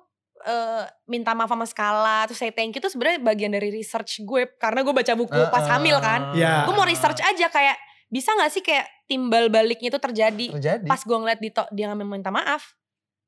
eh, 0.42 0.82
minta 1.06 1.32
maaf 1.32 1.48
sama 1.48 1.64
skala 1.64 2.26
terus 2.26 2.36
say 2.36 2.50
thank 2.50 2.74
you 2.74 2.82
tuh 2.82 2.90
sebenarnya 2.90 3.22
bagian 3.22 3.48
dari 3.48 3.70
research 3.70 4.20
gue 4.20 4.50
karena 4.56 4.82
gue 4.82 4.92
baca 4.92 5.12
buku 5.14 5.40
pas 5.48 5.64
hamil 5.70 5.96
kan. 5.98 6.34
Ya. 6.34 6.66
Gue 6.66 6.74
mau 6.74 6.84
research 6.84 7.22
aja 7.22 7.46
kayak 7.46 7.78
bisa 8.06 8.28
nggak 8.28 8.50
sih 8.50 8.60
kayak 8.60 8.84
timbal 9.06 9.48
baliknya 9.48 9.88
itu 9.88 9.96
terjadi 9.96 10.46
terjadi. 10.52 10.84
pas 10.84 11.00
gue 11.00 11.16
ngeliat 11.16 11.40
Dito 11.40 11.64
dia 11.70 11.88
nggak 11.88 12.04
minta 12.04 12.28
maaf 12.28 12.76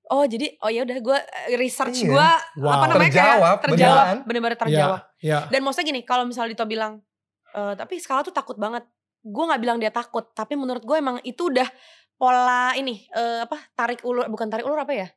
oh 0.06 0.28
jadi 0.28 0.60
oh 0.60 0.68
ya 0.68 0.84
udah 0.84 0.98
gue 1.00 1.18
research 1.56 2.04
Iya. 2.04 2.08
gue 2.10 2.28
Wow. 2.60 2.68
apa 2.70 2.84
namanya 2.88 3.08
Terjawab, 3.08 3.40
kayak 3.56 3.62
terjawab 3.64 3.96
beneran. 3.96 4.16
bener-bener 4.28 4.58
terjawab 4.58 5.00
Ya, 5.16 5.38
dan 5.48 5.60
maksudnya 5.60 5.88
gini 5.88 6.00
kalau 6.04 6.28
misalnya 6.28 6.52
Dito 6.52 6.68
bilang 6.68 7.00
"Eh, 7.50 7.72
tapi 7.74 7.96
skala 7.96 8.20
tuh 8.20 8.28
takut 8.30 8.60
banget 8.60 8.84
gue 9.26 9.44
nggak 9.46 9.58
bilang 9.58 9.78
dia 9.78 9.88
takut 9.88 10.28
tapi 10.30 10.54
menurut 10.54 10.80
gue 10.80 10.94
emang 10.94 11.16
itu 11.22 11.48
udah 11.48 11.66
pola 12.14 12.72
ini 12.74 13.08
eh, 13.08 13.42
apa 13.42 13.56
tarik 13.72 14.00
ulur 14.02 14.28
bukan 14.28 14.46
tarik 14.46 14.62
ulur 14.62 14.78
apa 14.78 14.92
ya 14.94 15.08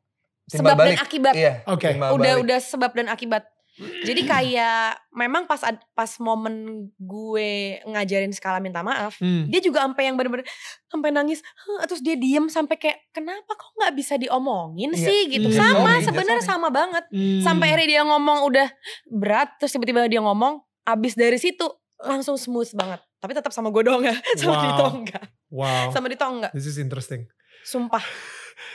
Timbal 0.45 0.63
sebab 0.63 0.75
balik. 0.77 0.89
dan 0.89 0.99
akibat 1.01 1.33
Iya. 1.33 1.53
Oke. 1.65 1.87
timbal 1.89 2.09
udah 2.13 2.23
balik. 2.33 2.41
udah 2.41 2.59
sebab 2.61 2.91
dan 2.93 3.07
akibat 3.07 3.43
jadi 3.77 4.21
kayak 4.31 4.81
memang 5.11 5.43
pas 5.43 5.61
ad- 5.61 5.85
pas 5.91 6.07
momen 6.17 6.55
gue 6.97 7.49
ngajarin 7.83 8.31
skala 8.31 8.57
minta 8.57 8.79
maaf 8.79 9.19
Hmm. 9.19 9.45
dia 9.45 9.59
juga 9.59 9.83
sampai 9.83 10.03
yang 10.03 10.15
bener-bener 10.15 10.47
sampai 10.85 11.11
nangis 11.11 11.43
"Hah," 11.43 11.85
terus 11.85 11.99
dia 11.99 12.15
diem 12.15 12.47
sampai 12.47 12.73
kayak 12.75 13.11
kenapa 13.11 13.51
kok 13.51 13.75
nggak 13.75 13.93
bisa 13.93 14.15
diomongin 14.15 14.89
Iya. 14.89 15.03
sih 15.03 15.19
gitu 15.29 15.47
Iya, 15.47 15.59
sama 15.59 15.77
sorry, 15.85 15.93
iya, 15.93 16.05
sebenarnya 16.05 16.43
sama 16.43 16.67
banget 16.69 17.03
Hmm. 17.07 17.41
sampai 17.41 17.65
akhirnya 17.67 17.87
dia 17.89 18.03
ngomong 18.03 18.39
udah 18.43 18.67
berat 19.05 19.51
terus 19.57 19.69
tiba-tiba 19.69 20.07
dia 20.07 20.19
ngomong 20.19 20.57
abis 20.83 21.13
dari 21.13 21.35
situ 21.35 21.67
langsung 21.99 22.33
smooth 22.35 22.71
banget 22.73 23.03
tapi 23.17 23.31
tetap 23.31 23.49
sama 23.49 23.69
gue 23.69 23.81
doang 23.81 24.01
ya 24.01 24.15
sama 24.39 24.51
Wow. 24.51 24.63
Dito 24.63 24.85
enggak 24.95 25.25
Wow. 25.47 25.87
sama 25.89 26.07
Dito 26.07 26.25
enggak 26.25 26.51
This 26.51 26.65
is 26.65 26.77
interesting. 26.77 27.25
sumpah 27.61 28.01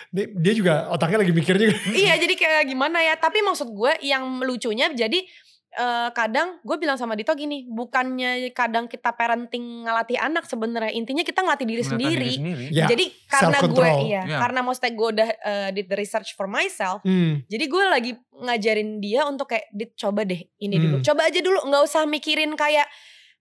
Dia, 0.09 0.29
dia 0.29 0.53
juga 0.53 0.75
otaknya 0.89 1.19
lagi 1.19 1.33
mikir 1.33 1.57
juga. 1.57 1.73
iya 1.97 2.15
jadi 2.15 2.33
kayak 2.33 2.65
gimana 2.67 3.01
ya 3.01 3.17
tapi 3.17 3.41
maksud 3.41 3.67
gue 3.69 3.93
yang 4.03 4.23
lucunya 4.41 4.93
jadi 4.93 5.25
eh, 5.73 6.09
kadang 6.13 6.61
gue 6.61 6.77
bilang 6.77 6.95
sama 6.95 7.17
Dito 7.17 7.33
gini 7.33 7.65
bukannya 7.67 8.53
kadang 8.53 8.87
kita 8.87 9.11
parenting 9.11 9.83
ngelatih 9.83 10.21
anak 10.21 10.45
sebenarnya 10.45 10.93
intinya 10.93 11.25
kita 11.25 11.41
ngelatih 11.41 11.65
diri 11.65 11.81
Menata 11.81 11.93
sendiri 11.97 12.13
diri 12.15 12.33
sendiri. 12.37 12.65
Ya, 12.71 12.85
jadi 12.87 13.05
karena 13.27 13.59
gue 13.65 13.89
iya 14.05 14.23
Ya. 14.23 14.39
karena 14.39 14.61
maksudnya 14.61 14.93
gue 14.93 15.09
udah 15.11 15.29
eh, 15.33 15.69
did 15.73 15.87
the 15.89 15.97
research 15.97 16.37
for 16.37 16.45
myself 16.47 17.01
Hmm. 17.03 17.41
jadi 17.47 17.65
gue 17.65 17.83
lagi 17.89 18.13
ngajarin 18.37 19.01
dia 19.01 19.25
untuk 19.25 19.49
kayak 19.49 19.67
Dit 19.71 19.97
coba 19.97 20.23
deh 20.23 20.45
ini 20.59 20.77
Hmm. 20.77 20.85
dulu 20.85 20.97
coba 21.03 21.27
aja 21.27 21.41
dulu 21.41 21.59
nggak 21.65 21.83
usah 21.83 22.05
mikirin 22.05 22.53
kayak 22.53 22.85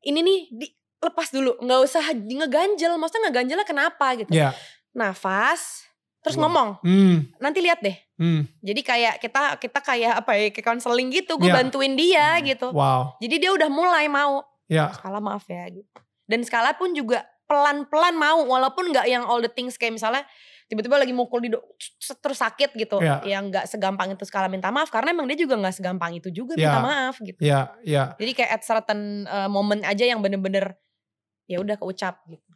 ini 0.01 0.19
nih 0.19 0.39
di, 0.49 0.67
lepas 1.01 1.27
dulu 1.29 1.57
nggak 1.57 1.81
usah 1.81 2.03
ngeganjel 2.13 2.93
maksudnya 2.95 3.27
ngeganjelnya 3.27 3.65
kenapa 3.65 4.07
gitu 4.15 4.31
Ya. 4.31 4.53
nafas 4.95 5.83
terus 6.21 6.37
Hmm. 6.37 6.45
ngomong 6.45 6.69
Hmm. 6.85 7.17
nanti 7.41 7.59
lihat 7.59 7.81
deh 7.81 7.97
Hmm. 8.15 8.45
jadi 8.61 8.81
kayak 8.85 9.13
kita 9.17 9.57
kita 9.57 9.79
kayak 9.81 10.13
apa 10.21 10.31
ya 10.37 10.47
kayak 10.53 10.67
konseling 10.67 11.09
gitu 11.09 11.41
gue 11.41 11.49
Iya. 11.49 11.57
bantuin 11.57 11.97
dia 11.97 12.37
Hmm. 12.37 12.45
gitu 12.45 12.67
Wow. 12.69 13.17
jadi 13.17 13.35
dia 13.41 13.51
udah 13.57 13.69
mulai 13.69 14.05
mau 14.05 14.45
Ya. 14.69 14.93
skala 14.93 15.17
maaf 15.17 15.49
ya 15.49 15.65
gitu 15.67 15.89
dan 16.29 16.45
skala 16.45 16.77
pun 16.77 16.93
juga 16.93 17.25
pelan-pelan 17.49 18.15
mau 18.15 18.45
walaupun 18.45 18.93
nggak 18.93 19.09
yang 19.09 19.25
all 19.25 19.41
the 19.41 19.49
things 19.51 19.75
kayak 19.75 19.97
misalnya 19.97 20.23
tiba-tiba 20.71 20.95
lagi 20.95 21.11
mukul 21.11 21.43
di 21.43 21.51
terus 22.23 22.39
sakit 22.39 22.79
gitu 22.79 22.95
yang 23.27 23.51
nggak 23.51 23.67
segampang 23.67 24.15
itu 24.15 24.23
skala 24.23 24.47
minta 24.47 24.71
maaf 24.71 24.87
karena 24.87 25.11
emang 25.11 25.27
dia 25.27 25.35
juga 25.35 25.59
nggak 25.59 25.75
segampang 25.75 26.15
itu 26.15 26.31
juga 26.31 26.55
Iya. 26.55 26.63
minta 26.63 26.79
maaf 26.79 27.15
gitu 27.19 27.39
Ya. 27.43 27.75
Ya. 27.83 28.15
jadi 28.15 28.31
kayak 28.31 28.51
at 28.55 28.61
certain 28.63 29.27
uh, 29.27 29.51
moment 29.51 29.83
aja 29.83 30.07
yang 30.07 30.23
bener-bener 30.23 30.79
ya 31.45 31.57
udah 31.59 31.75
keucap 31.75 32.21
gitu 32.25 32.51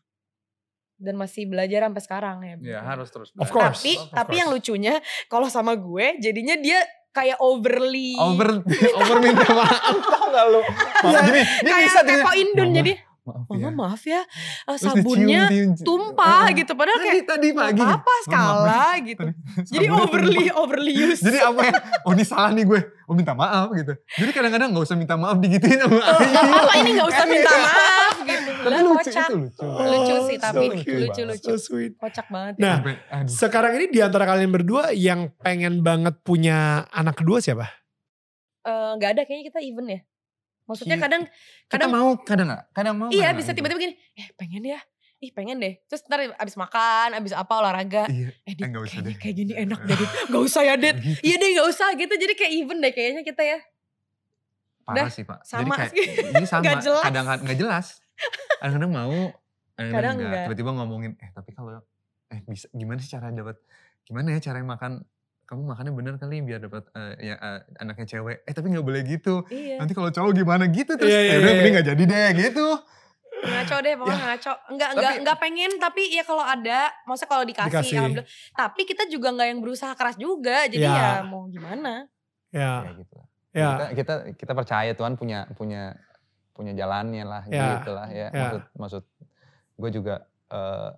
dan 0.95 1.19
masih 1.19 1.43
belajar 1.45 1.83
sampai 1.83 2.03
sekarang 2.03 2.37
ya 2.39 2.55
Ya 2.63 2.79
harus 2.79 3.11
terus. 3.11 3.29
Of 3.35 3.47
belajar. 3.47 3.51
course. 3.51 3.83
tapi 3.83 3.93
of 3.99 4.07
tapi 4.09 4.25
course. 4.27 4.39
yang 4.39 4.49
lucunya 4.49 4.93
kalau 5.27 5.47
sama 5.51 5.75
gue 5.75 6.05
jadinya 6.23 6.55
dia 6.55 6.79
kayak 7.11 7.39
overly 7.39 8.15
over 8.15 8.59
over 8.99 9.17
minta 9.19 9.47
maaf 9.51 9.95
tau 10.03 10.25
gak 10.31 10.45
lu? 10.51 10.59
Iya. 10.59 11.19
Gini, 11.23 11.41
dia 11.63 11.71
kayak 11.71 11.83
bisa 11.85 11.99
Kepo 12.03 12.31
Indun 12.35 12.69
jadi 12.73 12.91
Maaf 13.25 13.49
mama 13.49 13.57
ya. 13.57 13.69
maaf 13.71 14.01
ya 14.05 14.21
uh, 14.65 14.77
sabunnya 14.77 15.49
dicium, 15.49 15.73
cium. 15.73 15.81
tumpah 15.81 16.45
Eh, 16.45 16.53
gitu 16.55 16.71
padahal 16.71 16.99
kayak 16.99 17.25
tadi 17.25 17.47
pagi. 17.51 17.73
"Nggak 17.75 17.97
apa 17.97 18.13
skala 18.21 18.85
gitu 19.01 19.25
jadi 19.65 19.85
Sabunnya 19.85 20.05
overly 20.05 20.37
tumpah. 20.45 20.61
overly 20.61 20.93
use 20.93 21.19
Jadi 21.19 21.37
apa 21.39 21.61
ya? 21.63 21.73
Oh 22.01 22.11
ini 22.11 22.21
salah 22.21 22.51
nih 22.51 22.63
gue. 22.63 22.81
Oh 23.03 23.13
minta 23.13 23.33
maaf 23.33 23.69
gitu. 23.71 23.93
Jadi 24.15 24.31
kadang-kadang 24.31 24.69
gak 24.71 24.81
usah 24.83 24.93
minta 24.95 25.13
maaf 25.15 25.37
digituin 25.37 25.77
sama 25.79 25.93
Oh, 25.95 26.05
Ayu. 26.15 26.25
nggak 26.27 26.53
apa 26.55 26.73
ini 26.75 26.89
nggak 26.91 27.09
usah 27.11 27.25
minta 27.25 27.51
maaf 27.65 28.15
gitu 28.19 28.49
Tapi 28.55 28.65
lah 28.67 28.81
lucu 28.83 28.97
kocak 29.03 29.25
itu 29.25 29.35
lucu. 29.35 29.65
Lucu 29.65 30.15
sih, 30.23 30.35
Oh, 30.35 30.41
tapi 30.43 30.65
so 30.65 30.75
cute. 30.79 30.99
lucu-lucu. 31.01 31.47
So 31.47 31.53
sweet. 31.59 31.91
kocak 31.95 32.27
banget 32.27 32.53
ya. 32.55 32.61
Nah, 32.61 32.77
aduh. 33.11 33.25
sekarang 33.27 33.71
ini 33.75 33.85
di 33.89 33.99
antara 33.99 34.23
kalian 34.23 34.51
berdua 34.51 34.89
yang 34.91 35.33
pengen 35.35 35.81
banget 35.81 36.13
punya 36.21 36.57
anak 36.89 37.13
kedua 37.15 37.37
siapa? 37.39 37.65
Eh, 38.61 38.89
nggak 38.95 39.09
ada 39.11 39.21
kayaknya 39.23 39.49
kita 39.49 39.59
even 39.61 39.85
ya 39.87 40.01
maksudnya 40.65 40.97
kadang 40.97 41.23
Kita 41.23 41.71
kadang 41.71 41.89
mau 41.89 42.09
kadang 42.19 42.47
gak? 42.49 42.63
Kadang 42.71 42.95
mau 42.95 43.09
iya 43.09 43.29
kadang 43.29 43.37
bisa 43.37 43.47
nggak 43.47 43.57
tiba-tiba 43.57 43.79
gini 43.81 43.93
eh 44.13 44.27
pengen 44.33 44.63
ya 44.65 44.79
ih 45.17 45.31
pengen 45.31 45.57
deh 45.57 45.73
terus 45.85 46.03
ntar 46.03 46.19
abis 46.27 46.55
makan 46.55 47.15
abis 47.15 47.31
apa 47.31 47.53
olahraga 47.55 48.03
Iya. 48.05 48.29
eh 48.41 48.53
Dit, 48.53 48.61
Eh, 48.61 48.67
nggak 48.67 48.83
usah 48.83 48.91
kayaknya 48.95 49.07
deh. 49.07 49.15
kayak 49.17 49.35
gini 49.35 49.53
enak 49.55 49.79
deh 49.81 49.95
Dit. 49.95 50.09
nggak 50.27 50.43
usah 50.43 50.61
ya 50.61 50.75
Dit 50.75 50.95
Gitu. 50.97 51.19
iya 51.23 51.35
deh 51.35 51.49
nggak 51.51 51.67
usah 51.67 51.87
gitu 51.93 52.13
jadi 52.13 52.33
kayak 52.35 52.51
even 52.53 52.77
deh 52.79 52.91
kayaknya 52.91 53.21
kita 53.21 53.41
ya 53.41 53.59
Parah 54.81 54.97
Dah, 55.01 55.09
sih 55.09 55.23
pak. 55.23 55.39
sama 55.41 55.73
Jadi 55.81 55.97
kayak, 55.97 56.29
ini 56.31 56.45
sama. 56.45 56.61
Nggak 56.61 56.77
jelas. 56.79 57.03
Kadang 57.03 57.25
nggak 57.25 57.57
jelas. 57.57 57.85
Kadang-kadang 58.55 58.91
mau. 58.91 59.17
Kadang-kadang 59.73 60.13
enggak. 60.15 60.45
Tiba-tiba 60.45 60.71
ngomongin. 60.73 61.11
Eh 61.17 61.29
tapi 61.33 61.49
kalau 61.51 61.81
eh 62.27 62.39
bisa 62.45 62.69
gimana 62.69 63.01
sih 63.01 63.09
cara 63.09 63.33
dapat 63.33 63.57
gimana 64.03 64.29
ya 64.29 64.39
cara 64.39 64.61
makan 64.61 65.01
kamu 65.45 65.61
makannya 65.63 65.93
bener 65.93 66.13
kali 66.15 66.41
biar 66.41 66.59
dapat 66.59 66.83
eh, 66.91 67.13
ya 67.23 67.35
eh, 67.35 67.59
anaknya 67.77 68.05
cewek 68.07 68.41
eh 68.41 68.51
tapi 68.51 68.67
nggak 68.67 68.81
boleh 68.81 69.01
gitu 69.01 69.45
iya 69.47 69.77
nanti 69.77 69.93
kalau 69.93 70.09
cowok 70.09 70.33
gimana 70.33 70.65
gitu 70.67 70.93
terus 70.93 71.07
Iya, 71.07 71.19
ya 71.19 71.23
iya, 71.23 71.35
udah 71.35 71.45
iya. 71.45 71.55
mending 71.55 71.73
nggak 71.73 71.87
jadi 71.87 72.03
deh 72.03 72.29
gitu 72.41 72.67
ngaco 73.35 73.75
deh 73.77 73.93
pokoknya 73.95 74.23
ngaco 74.25 74.51
enggak 74.67 74.89
enggak 74.91 75.05
Tapi- 75.05 75.19
enggak 75.21 75.37
pengen 75.37 75.71
tapi 75.77 76.01
ya 76.09 76.23
kalau 76.23 76.41
ada 76.41 76.79
maksudnya 77.03 77.29
kalau 77.29 77.43
dikasih, 77.43 77.69
Dikasih. 77.69 77.95
alhamdulillah 77.95 78.27
tapi 78.51 78.81
kita 78.83 79.03
juga 79.05 79.27
nggak 79.31 79.47
yang 79.47 79.59
berusaha 79.59 79.93
keras 79.93 80.15
juga 80.17 80.57
jadi 80.65 80.81
Ya. 80.83 80.95
ya 80.95 81.11
mau 81.21 81.45
gimana 81.45 82.09
Ya. 82.49 82.81
ya 82.81 82.91
gitu. 82.95 83.15
Ya. 83.51 83.69
kita, 83.71 83.85
kita 83.93 84.13
kita 84.35 84.51
percaya 84.53 84.91
Tuhan 84.91 85.13
punya 85.13 85.45
punya 85.53 85.93
punya 86.51 86.71
jalannya 86.71 87.23
lah 87.23 87.43
Ya. 87.45 87.77
gitu 87.77 87.91
lah 87.91 88.07
ya 88.07 88.27
Ya. 88.27 88.39
maksud 88.41 88.61
maksud 88.73 89.03
gue 89.75 89.89
juga 89.91 90.15
eh, 90.47 90.89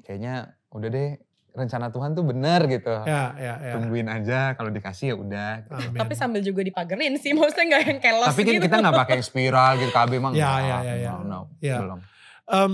kayaknya 0.00 0.34
udah 0.68 0.88
deh 0.88 1.10
rencana 1.58 1.86
Tuhan 1.88 2.10
tuh 2.12 2.22
bener 2.22 2.60
gitu 2.66 2.94
Ya, 3.02 3.34
ya, 3.34 3.54
ya. 3.58 3.72
tungguin 3.74 4.06
aja 4.06 4.54
kalau 4.54 4.70
dikasih 4.70 5.10
ya 5.10 5.16
udah 5.16 5.50
Amin. 5.68 5.98
tapi 5.98 6.14
sambil 6.14 6.40
juga 6.40 6.62
dipagerin 6.62 7.14
sih 7.16 7.34
maksudnya 7.34 7.64
nggak 7.68 7.82
yang 7.84 7.98
kelos 7.98 8.28
tapi 8.28 8.40
kan 8.40 8.52
gitu 8.54 8.64
kita 8.64 8.76
nggak 8.78 8.96
pakai 8.96 9.18
spiral 9.20 9.70
gitu 9.76 9.90
KB 9.90 10.10
emang 10.14 10.32
Ya, 10.32 10.52
ya, 10.58 10.78
ya, 10.80 10.94
ya. 10.96 11.10
no, 11.12 11.22
no, 11.22 11.40
Ya. 11.58 11.78
belum 11.78 12.00
Em, 12.46 12.72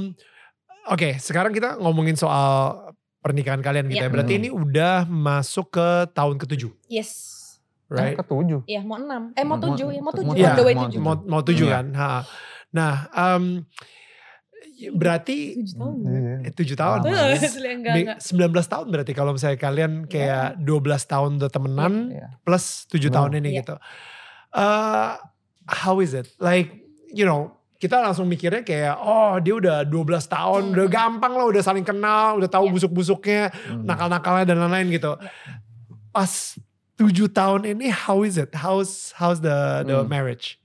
Oke, 0.86 1.16
sekarang 1.16 1.50
kita 1.50 1.74
ngomongin 1.76 2.12
soal 2.12 2.76
pernikahan 3.18 3.58
kalian 3.58 3.88
gitu 3.88 3.98
Ya. 3.98 4.06
ya. 4.06 4.12
Berarti 4.12 4.32
Hmm. 4.32 4.40
ini 4.42 4.48
udah 4.50 4.94
masuk 5.02 5.72
ke 5.72 5.88
tahun 6.12 6.36
ketujuh, 6.36 6.68
yes 6.86 7.10
right? 7.86 8.12
Eh, 8.12 8.20
ketujuh 8.20 8.60
Iya 8.64 8.80
mau 8.80 8.96
enam, 8.96 9.32
eh 9.32 9.42
mau 9.42 9.56
tujuh 9.56 9.88
ya 9.88 9.98
mau 9.98 10.12
tujuh, 10.12 10.28
mau- 10.28 10.36
Iya, 10.36 10.52
way 10.58 10.74
mau 10.74 10.84
tujuh. 10.84 11.00
Mau, 11.00 11.14
mau 11.24 11.40
tujuh 11.40 11.66
Iya. 11.66 11.74
kan? 11.74 11.86
Ha. 11.94 12.08
Nah, 12.70 12.94
em, 13.08 13.64
berarti 14.94 15.36
Tujuh 15.60 15.76
tahun. 15.76 15.96
Iya. 16.04 16.34
eh, 16.44 16.52
tujuh 16.52 16.76
tahun. 16.76 16.98
Enggak. 17.78 18.18
19 18.20 18.72
tahun 18.72 18.86
berarti 18.90 19.12
kalau 19.12 19.32
misalnya 19.32 19.58
kalian 19.58 19.92
kayak 20.04 20.58
12 20.58 20.74
tahun 21.06 21.30
udah 21.38 21.50
temenan 21.50 21.92
Iya. 22.10 22.28
plus 22.42 22.84
7 22.88 23.08
Wow. 23.08 23.14
tahun 23.16 23.30
ini 23.38 23.48
Iya. 23.50 23.58
gitu. 23.62 23.74
Uh, 24.50 25.18
how 25.66 25.98
is 25.98 26.12
it? 26.12 26.30
Like, 26.38 26.70
you 27.10 27.24
know, 27.24 27.54
kita 27.76 27.98
langsung 27.98 28.24
mikirnya 28.24 28.62
kayak, 28.62 28.96
oh 28.96 29.36
dia 29.38 29.54
udah 29.54 29.78
12 29.82 30.24
tahun, 30.24 30.70
Hmm. 30.70 30.74
udah 30.74 30.86
gampang 30.88 31.32
lah, 31.34 31.46
udah 31.46 31.60
saling 31.60 31.84
kenal, 31.84 32.38
udah 32.38 32.48
tahu 32.48 32.68
Iya. 32.68 32.72
busuk-busuknya, 32.74 33.42
Hmm. 33.50 33.84
nakal-nakalnya 33.84 34.44
dan 34.46 34.58
lain-lain 34.58 34.88
gitu. 34.90 35.12
Pas 36.10 36.56
7 36.94 37.26
tahun 37.26 37.66
ini, 37.66 37.90
how 37.90 38.22
is 38.22 38.38
it? 38.38 38.54
How's 38.54 39.10
how's 39.18 39.38
the 39.38 39.82
the 39.82 40.00
Hmm. 40.00 40.08
marriage? 40.08 40.56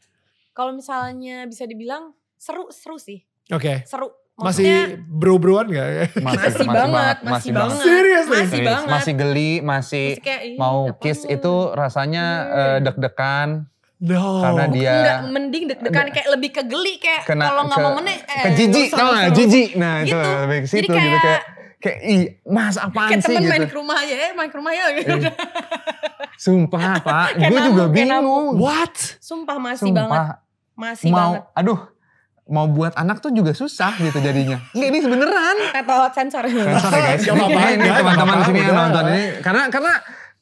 Kalau 0.53 0.71
misalnya 0.71 1.45
bisa 1.45 1.65
dibilang 1.65 2.13
seru 2.37 2.69
seru 2.69 2.95
sih, 2.95 3.25
Oke, 3.49 3.73
seru. 3.83 4.07
Maksudnya 4.35 4.77
masih 4.87 5.03
bro-broan 5.03 5.67
gak? 5.67 6.15
masih, 6.17 6.63
banget, 6.63 7.17
masih 7.21 7.51
banget, 7.51 7.75
Seriously? 7.81 8.31
masih 8.31 8.47
Serius, 8.53 8.69
banget. 8.71 8.87
masih 8.89 9.13
geli, 9.13 9.51
masih 9.59 10.07
Masih 10.07 10.21
kayak, 10.21 10.41
"Ih, 10.45 10.55
mau 10.55 10.77
kiss 10.95 11.19
lu?" 11.19 11.33
itu 11.33 11.53
rasanya 11.73 12.25
Hmm. 12.39 12.55
eh, 12.55 12.77
deg-degan 12.79 13.49
No. 13.99 14.39
karena 14.39 14.65
dia 14.69 14.93
Enggak, 14.95 15.19
mending 15.29 15.63
deg-degan 15.67 16.07
kayak 16.09 16.27
lebih 16.31 16.49
ke 16.51 16.63
geli 16.63 16.95
kayak 16.97 17.27
kena 17.27 17.45
kalau 17.45 17.61
nggak 17.65 17.75
ke- 17.75 17.83
mau 17.83 17.93
meneh 17.93 18.15
eh, 18.17 18.39
ke 18.39 18.49
jijik 18.55 18.87
tau 18.89 19.09
gak? 19.11 19.27
Jijik. 19.33 19.69
Nah 19.75 19.93
itu 19.99 20.07
Gitu. 20.07 20.29
lebih 20.39 20.57
ke 20.57 20.67
Jadi 20.69 20.71
situ 20.71 20.87
gitu 20.87 20.95
kayak- 20.95 21.19
kayak 21.19 21.41
kayak 21.77 21.99
ih 22.05 22.21
mas 22.45 22.75
apaan 22.77 23.09
Kayak 23.09 23.19
sih 23.19 23.27
temen 23.29 23.43
main 23.45 23.59
gitu. 23.59 23.67
ke 23.67 23.75
rumah 23.75 23.97
aja, 23.97 24.15
eh 24.15 24.31
main 24.31 24.47
ke 24.47 24.55
rumah 24.55 24.71
ya 24.71 24.85
gitu. 24.93 25.13
Eh, 25.17 25.33
Sumpah 26.37 26.79
pak, 27.03 27.27
Kayak 27.35 27.49
gue 27.49 27.59
juga 27.65 27.83
kayak 27.83 27.91
bingung. 27.93 28.45
What? 28.55 28.95
Sumpah 29.19 29.57
masih 29.57 29.91
banget, 29.91 30.15
Sumpah, 30.15 30.27
masih 30.73 31.09
mau, 31.09 31.19
banget. 31.35 31.43
aduh, 31.53 31.79
mau 32.49 32.65
buat 32.65 32.91
anak 32.93 33.19
tuh 33.19 33.29
juga 33.29 33.53
susah 33.53 33.93
gitu 33.95 34.17
jadinya. 34.17 34.57
Nggak, 34.73 34.89
ini 34.89 34.99
beneran. 34.99 35.55
Tetot 35.71 36.11
sensor. 36.11 36.43
Sensor 36.45 36.91
ya 36.91 37.01
guys. 37.07 37.23
Ini, 37.23 37.45
ini 37.77 37.85
gak 37.85 37.97
teman-teman 37.99 38.37
sini 38.43 38.59
yang 38.59 38.75
nonton 38.75 39.03
ini. 39.07 39.23
Karena 39.39 39.63
karena 39.69 39.93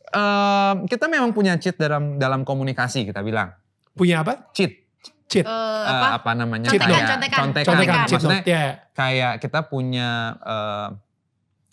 em, 0.07 0.75
kita 0.85 1.05
memang 1.05 1.31
punya 1.31 1.53
cheat 1.55 1.75
dalam 1.75 2.15
dalam 2.15 2.41
komunikasi 2.41 3.03
kita 3.03 3.19
bilang. 3.19 3.51
Punya 3.91 4.23
apa? 4.23 4.47
Cheat. 4.51 4.87
Cheat. 5.27 5.43
Eh, 5.43 5.51
Eh, 5.51 5.83
apa? 5.85 6.07
apa 6.17 6.31
namanya? 6.33 6.71
Contekan, 6.71 6.87
Kayak 6.89 7.09
contekan. 7.09 7.39
contekan. 7.41 7.67
Contekan, 7.67 7.97
cheat 8.01 8.15
Maksudnya. 8.17 8.41
Ya. 8.43 8.63
kayak 8.91 9.33
kita 9.37 9.59
punya 9.65 10.09
eh, 10.39 10.87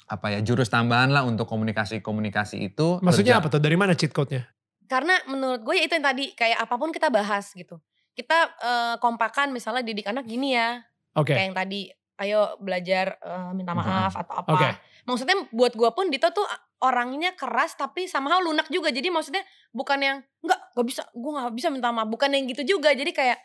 apa 0.05 0.27
ya 0.29 0.41
jurus 0.41 0.69
tambahan 0.69 1.09
lah 1.09 1.23
untuk 1.23 1.47
komunikasi-komunikasi 1.47 2.61
itu. 2.61 2.99
Maksudnya 3.01 3.39
terja- 3.39 3.41
apa 3.41 3.49
tuh? 3.49 3.63
Dari 3.63 3.75
mana 3.75 3.95
cheat 3.95 4.11
code-nya? 4.11 4.51
Karena 4.85 5.17
menurut 5.25 5.63
gue 5.63 5.75
ya 5.75 5.85
itu 5.85 5.95
yang 5.95 6.05
tadi 6.05 6.25
kayak 6.33 6.59
apa 6.61 6.75
pun 6.75 6.91
kita 6.91 7.09
bahas 7.09 7.49
gitu. 7.51 7.81
Kita 8.15 8.39
eh, 8.63 8.95
kompakan 9.03 9.51
misalnya 9.51 9.83
didik 9.83 10.07
anak 10.07 10.25
gini 10.25 10.55
ya, 10.55 10.79
Oke. 11.19 11.35
kayak 11.35 11.45
yang 11.51 11.57
tadi 11.57 11.81
ayo 12.23 12.55
belajar 12.63 13.19
eh, 13.19 13.51
minta 13.53 13.75
maaf 13.75 14.15
atau 14.15 14.35
apa. 14.41 14.51
Oke. 14.55 14.69
Maksudnya 15.05 15.37
buat 15.53 15.75
gue 15.77 15.91
pun 15.93 16.09
Dito 16.09 16.31
tuh 16.33 16.47
orangnya 16.81 17.37
keras 17.37 17.77
tapi 17.77 18.07
somehow 18.09 18.41
lunak 18.41 18.71
juga. 18.73 18.89
Jadi 18.89 19.11
maksudnya 19.13 19.45
bukan 19.75 19.99
yang 20.01 20.17
enggak 20.41 20.61
gak 20.73 20.87
bisa, 20.87 21.03
gue 21.13 21.31
gak 21.35 21.53
bisa 21.53 21.69
minta 21.69 21.93
maaf. 21.93 22.09
Bukan 22.09 22.33
yang 22.33 22.49
gitu 22.49 22.79
juga. 22.79 22.95
Jadi 22.95 23.13
kayak 23.13 23.37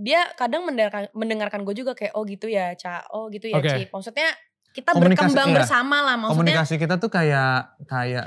dia 0.00 0.28
kadang 0.36 0.64
mendengarkan, 0.64 1.12
mendengarkan 1.12 1.60
gue 1.64 1.76
juga 1.76 1.92
kayak 1.92 2.16
oh 2.16 2.24
gitu 2.24 2.48
ya 2.48 2.72
Ca, 2.76 3.04
oh 3.12 3.28
gitu 3.28 3.52
ya 3.52 3.60
Oke. 3.60 3.68
Cip. 3.68 3.88
Maksudnya 3.92 4.28
kita 4.70 4.90
Komunikasi, 4.96 5.34
berkembang 5.34 5.48
iya. 5.50 5.56
bersama 5.60 5.96
lah. 6.04 6.16
Maksudnya 6.16 6.36
komunikasi 6.56 6.74
kita 6.80 6.94
tuh 6.96 7.10
kayak 7.12 7.80
kayak 7.84 8.26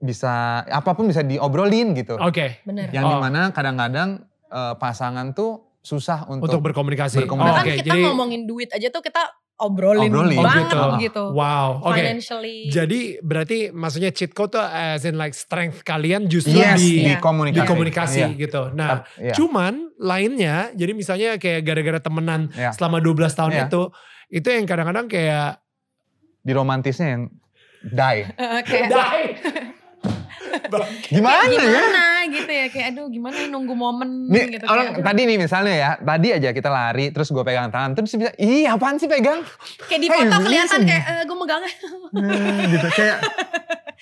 bisa 0.00 0.64
apa 0.68 0.90
pun 0.92 1.08
bisa 1.08 1.24
diobrolin 1.24 1.96
gitu. 1.96 2.16
Oke. 2.20 2.60
bener. 2.64 2.92
Yang 2.92 3.04
Oh. 3.08 3.12
di 3.12 3.16
mana 3.24 3.40
kadang-kadang 3.52 4.24
eh, 4.48 4.74
pasangan 4.76 5.32
tuh 5.32 5.78
susah 5.80 6.26
untuk, 6.26 6.50
Untuk 6.50 6.60
berkomunikasi. 6.66 7.22
berkomunikasi. 7.22 7.62
Oh, 7.62 7.62
Oke, 7.64 7.78
kita 7.78 7.88
jadi 7.88 8.00
ngomongin 8.04 8.42
duit 8.42 8.66
aja 8.68 8.90
tuh 8.90 8.98
kita 9.00 9.22
obrolin, 9.56 10.10
Obrolin. 10.10 10.36
banget 10.36 10.66
Oh, 10.68 10.98
gitu. 10.98 11.00
gitu. 11.00 11.24
Wow. 11.32 11.80
Oke. 11.80 11.96
Financially. 11.96 12.68
Jadi 12.68 13.00
berarti 13.22 13.58
maksudnya 13.70 14.10
cheat 14.10 14.30
code 14.30 14.52
tuh 14.52 14.60
as 14.60 15.00
in 15.02 15.14
like 15.14 15.32
strength 15.32 15.80
kalian 15.80 16.26
justru 16.26 16.52
yes, 16.52 16.76
di, 16.76 17.06
di 17.06 17.14
komunikasi. 17.16 17.56
di 17.56 17.62
komunikasi 17.64 18.20
Iya. 18.20 18.28
gitu. 18.36 18.62
Nah, 18.72 19.06
Iya. 19.14 19.32
cuman 19.32 19.94
lainnya 19.96 20.74
jadi 20.74 20.92
misalnya 20.92 21.30
kayak 21.36 21.62
gara-gara 21.62 22.00
temenan 22.00 22.50
Iya. 22.50 22.74
selama 22.74 22.98
12 22.98 23.32
tahun 23.32 23.52
Iya. 23.54 23.64
itu 23.64 23.82
itu 24.28 24.48
yang 24.50 24.66
kadang-kadang 24.66 25.06
kayak 25.06 25.62
di 26.42 26.52
romantisnya 26.52 27.08
yang 27.08 27.22
die. 27.86 28.26
kayak 28.68 28.86
die. 28.90 29.24
Gimana, 31.06 31.44
ya? 31.44 31.60
gimana 31.60 32.04
gitu 32.26 32.50
ya 32.50 32.66
kayak 32.66 32.86
aduh 32.90 33.06
gimana 33.06 33.36
ya 33.36 33.46
nunggu 33.46 33.74
momen 33.74 34.10
Nih, 34.26 34.44
gitu 34.50 34.64
orang 34.64 34.86
kayak, 34.92 35.04
tadi 35.04 35.20
nih 35.22 35.36
misalnya 35.38 35.74
ya, 35.74 35.90
tadi 35.96 36.28
aja 36.32 36.48
kita 36.50 36.68
lari 36.68 37.06
terus 37.08 37.28
gue 37.28 37.40
pegang 37.40 37.68
tangan 37.68 37.92
terus 37.92 38.10
dia 38.10 38.28
bisa, 38.28 38.32
ih 38.36 38.64
apaan 38.64 38.96
sih 38.96 39.06
pegang? 39.06 39.40
kayak 39.82 39.98
di 39.98 40.08
Hey, 40.08 40.18
foto 40.20 40.36
kelihatan 40.40 40.52
listen. 40.76 40.82
kayak 40.84 41.04
eh, 41.06 41.22
gue 41.22 41.36
megangnya 41.36 41.72
Hmm, 42.08 42.58
gitu 42.68 42.88
kayak, 42.92 43.18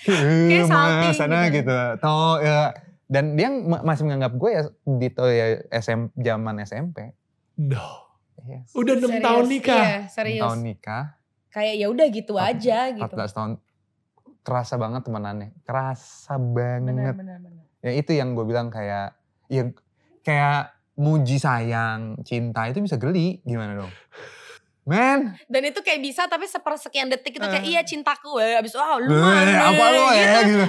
Kayak 0.04 0.52
"Eh, 0.59 0.66
salting 0.66 1.12
sana 1.12 1.38
gitu. 1.46 1.62
gitu. 1.62 1.78
Toh 1.98 2.37
ya. 2.38 2.76
Dan 3.07 3.35
dia 3.35 3.48
ma- 3.48 3.80
masih 3.83 4.04
menganggap 4.04 4.33
gue 4.35 4.50
ya 4.50 4.62
di 4.85 5.09
ya 5.09 5.46
SM 5.72 6.12
zaman 6.14 6.54
SMP. 6.61 7.14
No. 7.57 8.04
Yes. 8.42 8.68
Udah 8.72 8.94
6 8.94 9.07
Serius, 9.07 9.22
tahun 9.22 9.44
nikah. 9.46 9.78
iya, 9.78 9.96
serius 10.07 10.42
Tahun 10.42 10.61
nikah, 10.61 11.04
kayak 11.48 11.74
ya 11.74 11.87
udah 11.87 12.07
gitu 12.07 12.35
Empat- 12.35 12.52
aja 12.52 12.78
gitu 12.92 13.04
14 13.07 13.33
tahun. 13.33 13.50
Kerasa 14.44 14.76
banget 14.76 15.02
temenannya. 15.02 15.57
Kerasa 15.62 16.37
banget. 16.37 16.92
benar 16.92 17.14
benar 17.14 17.38
benar 17.40 17.64
Ya 17.80 17.92
itu 17.92 18.12
yang 18.12 18.33
gue 18.33 18.44
bilang 18.44 18.68
kayak, 18.68 19.12
ya 19.46 19.68
kayak 20.20 20.68
muji 20.94 21.37
sayang, 21.37 22.20
cinta 22.20 22.64
itu 22.64 22.78
bisa 22.78 22.94
geli. 22.94 23.40
Gimana 23.42 23.74
dong? 23.74 23.92
Men, 24.85 25.33
dan 25.46 25.62
itu 25.64 25.80
kayak 25.80 25.96
bisa 25.98 26.24
tapi 26.24 26.44
sepersekian 26.44 27.09
detik 27.09 27.33
itu 27.33 27.40
kayak 27.42 27.64
Eh. 27.64 27.72
iya 27.72 27.80
cintaku 27.80 28.37
ya 28.37 28.61
abis 28.61 28.76
wow 28.76 29.00
lu 29.00 29.09
Eh, 29.09 29.16
mana 29.16 29.64
apa 29.64 29.85
lo 29.90 30.04
ya 30.07 30.20
gitu. 30.20 30.40
gitu. 30.46 30.64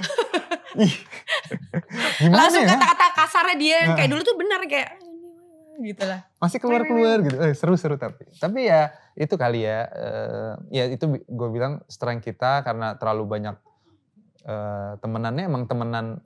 Ih, 0.87 0.93
Gimana 2.17 2.35
langsung 2.41 2.63
ya? 2.63 2.71
kata-kata 2.73 3.07
kasarnya 3.13 3.55
dia 3.55 3.75
yang 3.77 3.91
kayak 3.93 4.07
dulu 4.07 4.21
tuh 4.21 4.35
benar 4.35 4.59
kayak 4.63 5.03
gitu 5.81 6.03
lah 6.05 6.23
Masih 6.39 6.59
keluar-keluar 6.61 7.25
gitu. 7.25 7.35
Eh, 7.41 7.55
seru-seru 7.57 7.95
tapi. 7.97 8.27
Tapi 8.37 8.69
ya 8.69 8.93
itu 9.17 9.33
kali 9.33 9.65
ya. 9.65 9.87
eh, 9.89 10.53
ya 10.69 10.83
itu 10.91 11.05
gue 11.17 11.49
bilang 11.49 11.81
strength 11.89 12.27
kita 12.27 12.61
karena 12.61 12.93
terlalu 12.99 13.39
banyak 13.39 13.55
eh, 14.45 14.91
temenannya 15.01 15.43
emang 15.49 15.63
temenan 15.65 16.21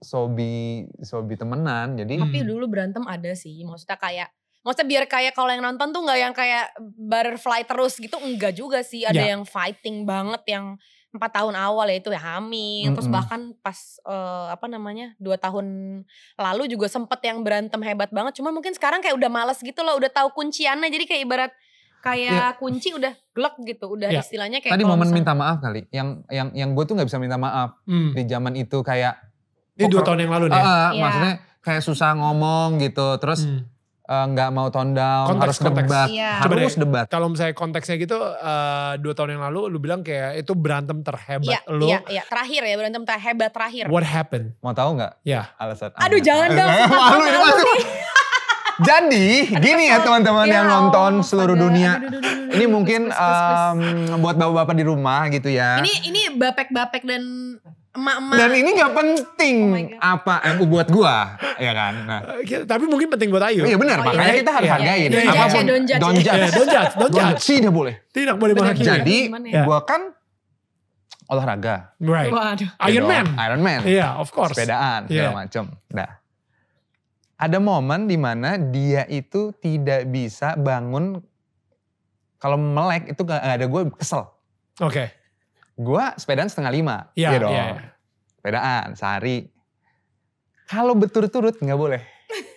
sobi 0.00 0.86
sobi 1.02 1.34
temenan. 1.36 1.98
Jadi 1.98 2.20
Tapi 2.20 2.38
Hmm. 2.40 2.48
dulu 2.48 2.64
berantem 2.70 3.04
ada 3.04 3.32
sih, 3.36 3.64
maksudnya 3.66 3.98
kayak 3.98 4.30
Maksudnya 4.60 4.92
biar 4.92 5.04
kayak 5.08 5.32
kalau 5.32 5.48
yang 5.48 5.64
nonton 5.64 5.88
tuh 5.88 6.04
nggak 6.04 6.20
yang 6.20 6.34
kayak 6.36 6.76
butterfly 7.00 7.64
terus 7.64 7.96
gitu, 7.96 8.20
enggak 8.20 8.52
juga 8.52 8.84
sih. 8.84 9.08
Ada 9.08 9.24
Ya. 9.24 9.32
yang 9.32 9.48
fighting 9.48 10.04
banget 10.04 10.44
yang 10.52 10.76
empat 11.10 11.30
tahun 11.34 11.54
awal 11.54 11.86
ya 11.86 11.96
itu 11.98 12.08
ya 12.08 12.22
hamil. 12.22 12.94
Terus 12.94 13.06
Mm-mm. 13.06 13.16
bahkan 13.16 13.40
pas 13.58 13.78
eh, 14.00 14.46
apa 14.50 14.66
namanya 14.66 15.14
dua 15.16 15.34
tahun 15.34 15.66
lalu 16.36 16.62
juga 16.70 16.86
sempet 16.86 17.18
yang 17.22 17.42
berantem 17.42 17.80
hebat 17.80 18.08
banget. 18.08 18.38
Cuma 18.38 18.50
mungkin 18.50 18.70
sekarang 18.70 19.00
kayak 19.00 19.18
udah 19.18 19.26
males 19.26 19.58
gitu 19.58 19.80
loh, 19.80 19.98
udah 19.98 20.08
tahu 20.08 20.30
kunciannya. 20.32 20.86
Jadi 20.86 21.04
kayak 21.04 21.22
ibarat 21.24 21.52
kayak 22.00 22.56
kunci 22.56 22.96
udah 22.96 23.12
glek 23.30 23.54
gitu, 23.66 23.92
udah 23.92 24.08
Ya. 24.08 24.24
istilahnya 24.24 24.58
kayak 24.58 24.72
tadi 24.72 24.82
momen 24.82 25.04
misalnya- 25.04 25.16
minta 25.20 25.32
maaf 25.34 25.58
kali. 25.60 25.84
Yang 25.90 26.08
yang 26.28 26.48
yang 26.54 26.70
gue 26.72 26.84
tuh 26.86 26.94
nggak 26.94 27.08
bisa 27.10 27.18
minta 27.18 27.36
maaf 27.36 27.76
Hmm. 27.84 28.14
di 28.14 28.22
zaman 28.24 28.54
itu 28.54 28.78
kayak 28.80 29.20
Ini 29.76 29.88
dua 29.88 30.00
tahun 30.00 30.24
yang 30.24 30.32
lalu 30.32 30.46
nih. 30.48 30.56
ya? 30.56 30.62
Ah, 30.62 30.90
Iya. 30.90 31.02
maksudnya 31.02 31.34
kayak 31.60 31.82
susah 31.82 32.10
ngomong 32.14 32.78
gitu. 32.78 33.18
Terus 33.18 33.44
Hmm. 33.44 33.68
Eh, 34.10 34.24
nggak 34.26 34.48
mau 34.50 34.66
tone 34.68 34.90
down, 34.90 35.26
Konteks, 35.28 35.44
harus 35.46 35.58
konteks. 35.60 35.86
debat, 35.86 36.08
Iya. 36.08 36.32
Coba 36.40 36.54
harus 36.56 36.74
deh. 36.74 36.82
debat. 36.82 37.04
Kalau 37.06 37.26
misalnya 37.26 37.54
konteksnya 37.54 37.96
gitu 37.96 38.18
eh, 38.18 38.92
dua 38.98 39.12
tahun 39.12 39.30
yang 39.32 39.44
lalu 39.46 39.60
lu 39.68 39.78
bilang 39.78 40.00
kayak 40.00 40.36
itu 40.36 40.52
berantem 40.52 41.00
terhebat 41.00 41.46
Iya, 41.46 41.60
lu. 41.68 41.86
iya, 41.86 41.98
iya. 42.10 42.22
Terakhir 42.24 42.60
ya 42.60 42.74
berantem 42.74 43.02
terhebat 43.02 43.50
terakhir. 43.50 43.84
What 43.86 44.02
happened? 44.02 44.58
Mau 44.58 44.72
tahu 44.72 44.98
nggak 44.98 45.12
Ya. 45.22 45.54
alasan? 45.54 45.94
Aduh 45.96 46.18
jangan 46.18 46.50
dong, 46.50 46.68
malu 47.00 47.22
ini 47.22 47.38
malu. 47.38 47.64
Jadi 48.80 49.26
gini 49.60 49.84
ya 49.86 50.00
teman-teman 50.00 50.48
Ya 50.48 50.56
yang 50.56 50.66
nonton 50.66 51.20
seluruh 51.20 51.52
dunia. 51.52 52.00
Aduh, 52.00 52.08
aduh, 52.08 52.16
aduh, 52.16 52.32
aduh, 52.32 52.54
Ini 52.56 52.64
mungkin 52.64 53.00
em, 53.12 53.78
buat 54.16 54.34
bapak-bapak 54.34 54.72
di 54.72 54.84
rumah 54.84 55.28
gitu 55.28 55.52
ya. 55.52 55.78
Ini 55.78 56.08
ini 56.08 56.20
bapek-bapek 56.32 57.04
dan 57.04 57.22
emak-emak. 57.90 58.36
Dan 58.38 58.50
ini 58.54 58.70
nggak 58.72 58.92
penting 58.92 59.56
Oh 59.66 59.82
apa 59.98 60.34
eh, 60.42 60.54
buat 60.60 60.88
gua, 60.88 61.16
ya 61.58 61.72
kan. 61.72 61.92
Nah, 62.06 62.20
Eh, 62.38 62.46
kita- 62.46 62.64
Tapi 62.64 62.86
mungkin 62.86 63.10
penting 63.10 63.28
buat 63.28 63.42
Ayu. 63.42 63.66
iya 63.66 63.74
benar, 63.74 63.98
Oh, 63.98 64.06
makanya 64.06 64.30
iya. 64.30 64.40
kita 64.40 64.52
harus 64.54 64.68
Iya. 64.68 64.74
hargain. 64.78 65.08
Don't 65.08 65.18
judge 65.18 65.26
Apa 65.26 65.42
pun, 65.42 65.58
ya, 65.58 65.66
don't 65.66 65.84
judge 65.84 66.00
don't 66.00 66.14
ya. 66.14 66.22
judge. 66.22 66.38
Eh, 66.40 66.50
don't 66.50 66.70
judge, 66.70 66.92
don't 66.94 67.12
judge. 67.12 67.42
Tidak 67.44 67.72
boleh. 67.72 67.94
Tidak 68.08 68.36
boleh 68.36 68.52
menghakimi. 68.54 68.86
Jadi 68.86 69.18
ya? 69.48 69.62
gua 69.64 69.78
kan 69.82 70.00
olahraga. 71.26 71.94
Right. 71.96 72.30
Waduh. 72.30 72.70
Iron. 72.88 73.06
Man. 73.06 73.26
Iron 73.36 73.60
Man. 73.60 73.80
Iya, 73.82 74.18
of 74.18 74.30
course. 74.30 74.54
sepedaan 74.54 75.06
Iya. 75.06 75.30
segala 75.30 75.34
macam. 75.36 75.64
Nah, 75.88 76.10
ada 77.36 77.58
momen 77.58 78.00
di 78.04 78.14
mana 78.14 78.54
dia 78.56 79.06
itu 79.06 79.50
tidak 79.56 80.06
bisa 80.06 80.54
bangun 80.54 81.22
kalau 82.36 82.54
melek 82.54 83.10
itu 83.10 83.20
gak 83.20 83.38
ada 83.38 83.62
gue 83.62 83.82
kesel. 83.94 84.26
Oke. 84.78 85.12
Gue 85.80 86.04
sepedaan 86.14 86.46
setengah 86.46 86.68
lima, 86.70 86.96
Iya, 87.14 87.28
iya 87.30 87.38
dong. 87.38 87.50
iya, 87.50 87.64
iya. 87.66 87.82
Sepedaan 88.34 88.86
sehari. 88.92 89.48
Kalau 90.66 90.92
berturut-turut 90.92 91.56
nggak 91.56 91.78
boleh. 91.78 92.02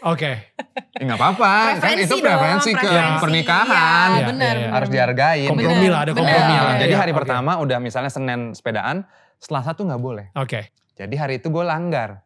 Oke. 0.04 0.54
Ya 0.94 1.04
nggak 1.04 1.18
apa-apa, 1.18 1.54
kan 1.74 1.74
Preferensi 1.80 2.04
itu 2.06 2.16
dong, 2.16 2.28
preferensi 2.28 2.70
ke 2.70 2.78
preferensi. 2.84 3.22
pernikahan. 3.24 4.08
Iya, 4.08 4.14
Iya, 4.14 4.28
benar. 4.28 4.54
iya, 4.54 4.60
iya. 4.60 4.70
Harus 4.70 4.90
dihargain. 4.92 5.50
Kompromi 5.50 5.88
lah, 5.88 6.00
ada 6.02 6.12
kompromi 6.12 6.56
lah. 6.56 6.74
Jadi 6.78 6.92
Iya, 6.92 7.00
hari 7.00 7.12
oke. 7.12 7.18
pertama 7.18 7.52
udah 7.58 7.78
misalnya 7.80 8.12
Senin 8.12 8.52
sepedaan, 8.52 8.98
setelah 9.40 9.64
satu 9.64 9.82
nggak 9.84 9.98
boleh. 10.00 10.26
Oke. 10.36 10.70
Jadi 10.94 11.16
hari 11.16 11.34
itu 11.40 11.48
gue 11.48 11.64
langgar. 11.64 12.22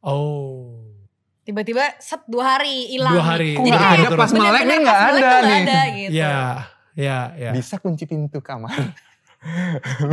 Oh. 0.00 0.78
Tiba-tiba 1.42 1.82
set 1.98 2.22
dua 2.24 2.54
hari 2.54 2.86
hilang. 2.88 3.10
Dua 3.12 3.24
hari. 3.26 3.56
Kok 3.56 3.64
Jadi 3.64 3.74
kayak 3.74 3.98
ada 3.98 4.08
pas 4.14 4.30
melek 4.30 4.62
nih 4.62 4.78
melek 4.78 4.94
ada 4.94 5.18
tuh 5.18 5.40
nih. 5.42 5.60
gitu. 5.98 6.12
Iya. 6.12 6.34
Iya, 6.92 7.18
iya. 7.34 7.50
Bisa 7.50 7.74
kunci 7.78 8.04
pintu 8.04 8.38
kamar. 8.38 8.78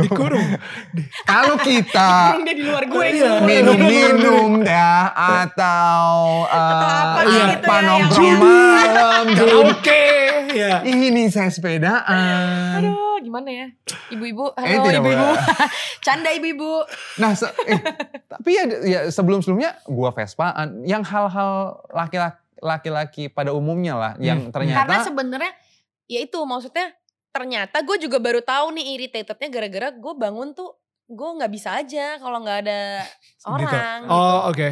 Dikurung. 0.00 0.42
Kalau 1.30 1.54
kita 1.56 2.08
Kurung 2.28 2.42
dia 2.42 2.54
di 2.54 2.64
luar 2.66 2.84
gue. 2.84 3.04
Iya. 3.10 3.38
gitu. 3.38 3.46
minum-minum 3.46 4.50
dah 4.60 5.14
atau 5.14 6.44
uh, 6.44 6.82
apa 6.82 7.20
gitu 7.22 7.32
ya, 7.32 7.44
apa 7.54 7.70
yang- 7.72 7.86
nongkrong 7.86 8.26
yang- 8.26 8.42
malam 8.42 9.24
belum 9.30 9.66
Oke. 9.72 10.06
Ya. 10.50 10.82
ini 10.82 11.30
saya 11.30 11.46
sepedaan 11.46 12.82
Aduh 12.82 13.22
gimana 13.22 13.48
ya. 13.48 13.66
Ibu-ibu. 14.10 14.50
Eh, 14.52 14.64
Halo 14.66 14.82
tidak 14.82 14.98
ibu-ibu. 15.00 15.26
Canda 16.04 16.30
ibu-ibu. 16.32 16.72
nah 17.16 17.30
se- 17.32 17.54
eh, 17.64 17.78
tapi 18.26 18.50
ya, 18.52 18.64
ya 18.82 19.00
sebelum 19.08 19.38
sebelumnya 19.38 19.78
gua 19.84 20.10
Vespaan 20.10 20.82
yang 20.82 21.02
hal-hal 21.02 21.78
laki-laki 21.88 22.38
laki-laki 22.58 23.24
pada 23.26 23.54
umumnya 23.54 23.94
lah 23.94 24.12
yang 24.18 24.36
Hmm. 24.42 24.52
ternyata 24.52 24.84
Karena 24.84 24.98
sebenarnya 25.00 25.52
ya 26.04 26.20
itu 26.20 26.36
maksudnya 26.42 26.92
ternyata 27.30 27.80
gue 27.80 27.96
juga 27.98 28.18
baru 28.18 28.40
tahu 28.40 28.74
nih 28.74 28.86
irritatednya 28.94 29.48
gara-gara 29.48 29.88
gue 29.90 30.12
bangun 30.14 30.50
tuh 30.50 30.74
gue 31.06 31.30
nggak 31.38 31.50
bisa 31.50 31.74
aja 31.74 32.18
kalau 32.18 32.38
nggak 32.38 32.58
ada 32.62 33.02
orang. 33.44 33.98
Gitu. 34.06 34.12
Oh, 34.12 34.40
oke. 34.46 34.68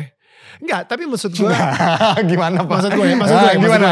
Enggak, 0.58 0.86
tapi 0.86 1.02
maksud 1.04 1.34
gue 1.34 1.50
gimana 2.30 2.62
pak? 2.62 2.78
Maksud 2.78 2.92
gue, 2.94 3.06
maksud 3.12 3.34
gue, 3.34 3.42
Ah, 3.42 3.52
maksud 3.52 3.62
gimana? 3.62 3.90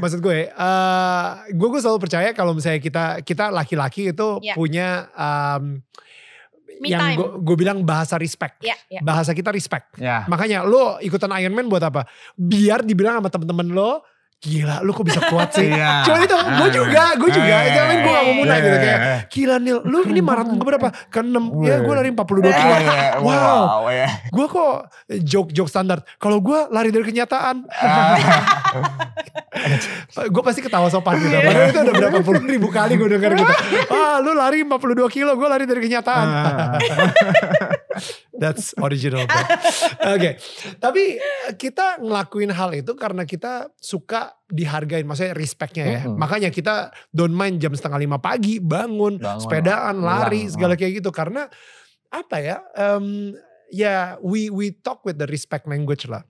maksud 0.00 0.20
gue 0.22 0.38
eh 0.48 1.26
gue 1.50 1.68
gue 1.68 1.80
selalu 1.80 1.98
percaya 2.00 2.28
kalau 2.30 2.54
misalnya 2.54 2.78
kita 2.78 3.04
kita 3.20 3.50
laki-laki 3.50 4.10
itu 4.10 4.28
Ya. 4.40 4.54
punya 4.54 5.10
um, 5.12 5.82
Me 6.80 6.88
yang 6.88 7.12
gue 7.12 7.44
gue 7.44 7.56
bilang 7.58 7.84
bahasa 7.84 8.16
respect. 8.16 8.64
Ya, 8.64 8.72
ya. 8.88 9.04
Bahasa 9.04 9.36
kita 9.36 9.52
respect. 9.52 10.00
Ya. 10.00 10.24
Makanya 10.24 10.64
lo 10.64 10.96
ikutan 10.98 11.28
Iron 11.36 11.52
Man 11.52 11.68
buat 11.68 11.84
apa? 11.84 12.08
Biar 12.32 12.80
dibilang 12.80 13.20
sama 13.20 13.28
temen-temen 13.28 13.68
lo, 13.70 14.00
gila 14.40 14.80
lu 14.80 14.90
kok 14.90 15.04
bisa 15.04 15.20
kuat 15.26 15.52
sih. 15.52 15.68
Iya. 15.70 16.00
Cuma 16.02 16.18
itu, 16.18 16.32
gue 16.32 16.64
Ah. 16.64 16.72
juga, 16.72 17.04
gue 17.14 17.30
juga. 17.30 17.54
Ah. 17.54 17.68
Jangan 17.70 17.94
gue 17.94 18.10
gak 18.10 18.16
mau 18.18 18.24
sama 18.26 18.38
Muna 18.40 18.48
Iya, 18.48 18.56
gitu 18.58 18.68
iya, 18.70 18.80
kayak 18.80 18.98
iya. 18.98 19.16
gila 19.28 19.56
Nil 19.58 19.78
lu 19.82 19.98
ini 20.06 20.20
maraton 20.20 20.56
ke 20.56 20.64
berapa 20.64 20.88
ke 21.06 21.20
6 21.20 21.60
ya 21.60 21.76
gue 21.78 21.92
lari 21.92 22.08
42 22.08 22.24
kilo 22.48 22.72
Iya, 22.72 22.80
iya. 22.80 23.10
wow 23.20 23.84
ya. 23.86 24.08
gue 24.26 24.46
kok 24.46 24.74
joke 25.22 25.50
joke 25.50 25.68
standar 25.68 26.00
kalau 26.16 26.40
gue 26.40 26.58
lari 26.68 26.88
dari 26.88 27.04
kenyataan 27.04 27.68
gue 30.22 30.42
pasti 30.42 30.60
ketawa 30.60 30.88
sopan 30.88 31.18
gitu 31.18 31.36
padahal 31.36 31.68
itu 31.68 31.80
udah 31.80 31.94
berapa 31.96 32.18
puluh 32.20 32.42
ribu 32.42 32.68
kali 32.68 32.94
gue 32.94 33.08
denger 33.10 33.30
gitu 33.36 33.54
ah 33.90 34.18
lu 34.18 34.32
lari 34.32 34.62
42 34.62 34.80
kilo 35.10 35.34
gue 35.34 35.48
lari 35.48 35.64
dari 35.64 35.80
kenyataan 35.80 36.26
That's 38.40 38.72
original 38.80 39.28
bro. 39.28 39.42
Oke, 40.16 40.40
tapi 40.80 41.20
eh, 41.20 41.52
kita 41.54 42.00
ngelakuin 42.00 42.48
hal 42.48 42.72
itu 42.72 42.96
karena 42.96 43.28
kita 43.28 43.68
suka 43.76 44.32
dihargain, 44.48 45.04
maksudnya 45.04 45.36
respectnya 45.36 45.84
ya. 45.84 46.00
Mm-mm. 46.08 46.16
Makanya 46.16 46.48
kita 46.48 46.88
don't 47.12 47.36
mind 47.36 47.60
jam 47.60 47.76
setengah 47.76 48.00
lima 48.00 48.16
pagi 48.16 48.56
bangun, 48.56 49.20
Bangun, 49.20 49.44
sepedaan, 49.44 50.00
lari, 50.00 50.48
pulang, 50.48 50.52
segala 50.56 50.72
kayak 50.74 51.04
gitu. 51.04 51.12
Karena 51.12 51.44
apa 52.08 52.36
ya? 52.40 52.64
em, 52.72 53.36
ya 53.68 54.16
we 54.24 54.48
we 54.48 54.72
talk 54.72 55.04
with 55.04 55.20
the 55.20 55.28
respect 55.28 55.68
language 55.68 56.08
lah. 56.08 56.24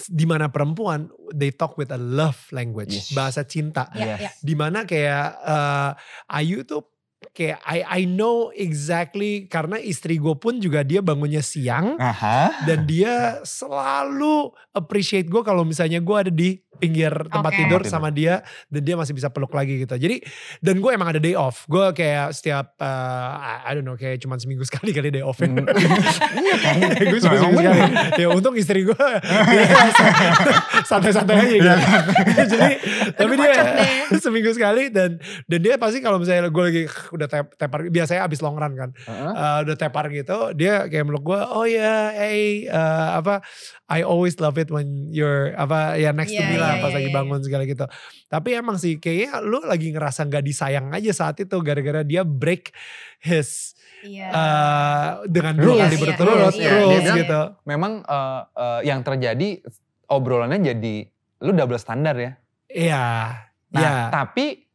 Di 0.00 0.26
mana 0.26 0.50
perempuan 0.50 1.06
they 1.30 1.54
talk 1.54 1.78
with 1.78 1.94
a 1.94 2.00
love 2.00 2.42
language, 2.50 2.90
Yes. 2.90 3.14
bahasa 3.14 3.46
cinta. 3.46 3.86
Ya, 3.94 4.18
Yes. 4.18 4.18
ya. 4.18 4.30
Di 4.42 4.54
mana 4.58 4.82
kayak 4.82 5.26
eh, 5.46 5.90
Ayu 6.34 6.66
tuh 6.66 6.89
kayak 7.36 7.60
I 7.68 7.84
I 7.84 8.02
know 8.08 8.48
exactly 8.56 9.44
karena 9.44 9.76
istri 9.76 10.16
gue 10.16 10.32
pun 10.40 10.56
juga 10.56 10.80
dia 10.80 11.04
bangunnya 11.04 11.44
siang 11.44 12.00
Aha. 12.00 12.64
dan 12.64 12.88
dia 12.88 13.44
selalu 13.44 14.50
appreciate 14.72 15.28
gue 15.28 15.42
kalau 15.44 15.62
misalnya 15.62 16.00
gue 16.00 16.16
ada 16.16 16.32
di 16.32 16.56
pinggir 16.80 17.12
tempat 17.26 17.52
Oke. 17.52 17.58
tidur 17.60 17.80
sama 17.84 18.08
dia 18.08 18.40
dan 18.66 18.80
dia 18.80 18.94
masih 18.94 19.12
bisa 19.12 19.28
peluk 19.28 19.52
lagi 19.52 19.78
gitu. 19.78 19.92
Jadi 19.92 20.24
dan 20.58 20.76
gue 20.76 20.90
emang 20.90 21.08
ada 21.08 21.18
day 21.18 21.34
off. 21.34 21.62
Gue 21.66 21.92
kayak 21.92 22.32
setiap 22.32 22.72
eh, 22.74 23.30
I 23.62 23.72
don't 23.72 23.84
know 23.84 23.94
kayak 23.94 24.18
cuma 24.18 24.34
seminggu 24.34 24.64
sekali 24.68 24.90
kali 24.90 25.10
day 25.10 25.20
off. 25.20 25.36
ya. 25.36 25.52
Iya 26.70 27.04
gue 27.04 27.20
cuma 27.20 27.28
Nah, 27.30 27.42
seminggu 27.42 27.60
sekali. 27.60 27.80
Ya 28.16 28.28
untung 28.30 28.54
istri 28.54 28.80
gue 28.82 28.96
santai-santai 30.82 31.34
aja 31.36 31.48
gitu. 31.50 31.70
Jadi 32.48 32.70
tapi 33.12 33.34
dia 33.36 33.54
seminggu 34.16 34.50
sekali 34.50 34.88
dan 34.88 35.18
dan 35.44 35.58
dia 35.60 35.74
pasti 35.76 36.00
kalau 36.00 36.16
misalnya 36.16 36.48
gue 36.48 36.64
lagi 36.64 36.82
udah 37.10 37.28
tep- 37.28 37.54
tepar 37.56 37.86
biasanya 37.86 38.24
abis 38.24 38.40
long 38.40 38.56
run 38.56 38.72
kan. 38.74 38.90
Eh, 39.06 39.58
udah 39.64 39.76
tepar 39.76 40.08
gitu 40.08 40.52
dia 40.52 40.86
kayak 40.86 41.04
meluk 41.04 41.22
gue 41.22 41.40
oh 41.40 41.64
ya 41.64 42.12
hey 42.12 42.64
eh, 42.64 43.08
apa 43.12 43.42
I 43.90 44.02
always 44.02 44.38
love 44.38 44.54
it 44.54 44.70
when 44.70 45.10
you're 45.10 45.50
apa 45.54 45.96
ya 45.96 46.10
next 46.10 46.30
to 46.30 46.38
Iya, 46.38 46.46
me 46.46 46.56
lah 46.56 46.69
iya, 46.76 46.82
pas 46.84 46.90
iya, 46.92 46.96
lagi 47.02 47.10
bangun 47.10 47.40
segala 47.42 47.62
gitu. 47.66 47.86
Tapi 48.30 48.48
emang 48.54 48.76
sih 48.78 49.00
kayaknya 49.02 49.42
lu 49.42 49.58
lagi 49.64 49.90
ngerasa 49.90 50.28
nggak 50.28 50.44
disayang 50.44 50.86
aja 50.94 51.10
saat 51.10 51.40
itu 51.42 51.56
gara-gara 51.64 52.04
dia 52.06 52.22
break 52.22 52.70
his 53.24 53.74
Iya. 54.00 54.28
eh, 54.32 55.08
dengan 55.28 55.54
dua 55.60 55.84
kali 55.84 55.92
Iya, 55.96 56.00
berturut-turut 56.00 56.54
iya, 56.56 56.64
iya, 56.64 56.72
rules 56.72 57.06
gitu. 57.20 57.40
Memang 57.68 57.92
eh, 58.00 58.40
eh, 58.56 58.80
yang 58.88 59.00
terjadi 59.04 59.60
obrolannya 60.08 60.60
jadi 60.60 60.94
lu 61.44 61.52
double 61.56 61.80
standar 61.80 62.16
ya. 62.16 62.32
iya 62.70 63.04
Nah, 63.70 63.78
iya. 63.78 63.92
tapi 64.10 64.66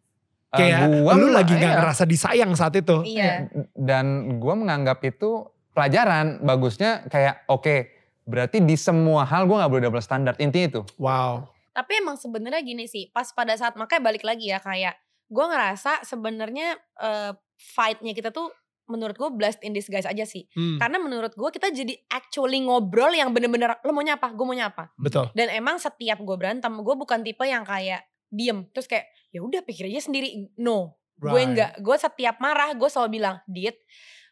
eh, 0.52 0.56
kayak 0.56 0.80
gua 0.88 1.12
lu 1.20 1.28
lagi 1.32 1.52
nggak 1.52 1.74
iya. 1.74 1.80
ngerasa 1.84 2.04
disayang 2.08 2.52
saat 2.56 2.80
itu. 2.80 3.04
Iya. 3.04 3.50
dan 3.76 4.38
gue 4.40 4.54
menganggap 4.56 5.04
itu 5.04 5.52
pelajaran 5.76 6.40
bagusnya 6.40 7.04
kayak 7.12 7.44
oke 7.52 7.92
berarti 8.26 8.64
di 8.64 8.80
semua 8.80 9.28
hal 9.28 9.46
gue 9.46 9.58
nggak 9.58 9.72
boleh 9.72 9.84
double 9.90 10.04
standar 10.06 10.34
intinya 10.40 10.80
itu. 10.80 10.82
Wow 11.02 11.55
Tapi 11.76 11.92
emang 12.00 12.16
sebenarnya 12.16 12.64
gini 12.64 12.88
sih, 12.88 13.12
pas 13.12 13.28
pada 13.36 13.52
saat 13.60 13.76
makanya 13.76 14.08
balik 14.08 14.24
lagi 14.24 14.48
ya 14.48 14.64
kayak 14.64 14.96
gue 15.28 15.46
ngerasa 15.46 16.08
sebenarnya 16.08 16.80
eh, 17.04 17.36
fight-nya 17.76 18.16
kita 18.16 18.32
tuh 18.32 18.48
menurut 18.86 19.18
gue 19.18 19.30
blessed 19.34 19.66
in 19.66 19.74
disguise 19.74 20.06
aja 20.06 20.24
sih. 20.24 20.46
Hmm, 20.54 20.78
Karena 20.78 21.02
menurut 21.02 21.34
gue 21.34 21.50
kita 21.50 21.74
jadi 21.74 21.98
actually 22.08 22.62
ngobrol 22.62 23.10
yang 23.12 23.34
bener-bener 23.34 23.76
lo 23.82 23.92
maunya 23.92 24.16
apa, 24.16 24.30
gue 24.32 24.46
maunya 24.46 24.70
apa. 24.70 24.94
betul 24.96 25.34
Dan 25.34 25.50
emang 25.52 25.82
setiap 25.82 26.22
gue 26.22 26.36
berantem, 26.38 26.70
gue 26.70 26.96
bukan 26.96 27.26
tipe 27.26 27.42
yang 27.44 27.66
kayak 27.66 28.06
diem 28.30 28.70
terus 28.72 28.86
kayak 28.86 29.10
ya 29.34 29.42
udah 29.42 29.66
pikir 29.66 29.90
aja 29.90 30.06
sendiri. 30.06 30.54
No, 30.62 30.96
gue 31.18 31.34
Right. 31.34 31.50
enggak. 31.50 31.72
Gue 31.82 31.98
setiap 31.98 32.38
marah 32.38 32.72
gue 32.78 32.86
selalu 32.86 33.18
bilang, 33.20 33.42
Dit, 33.50 33.82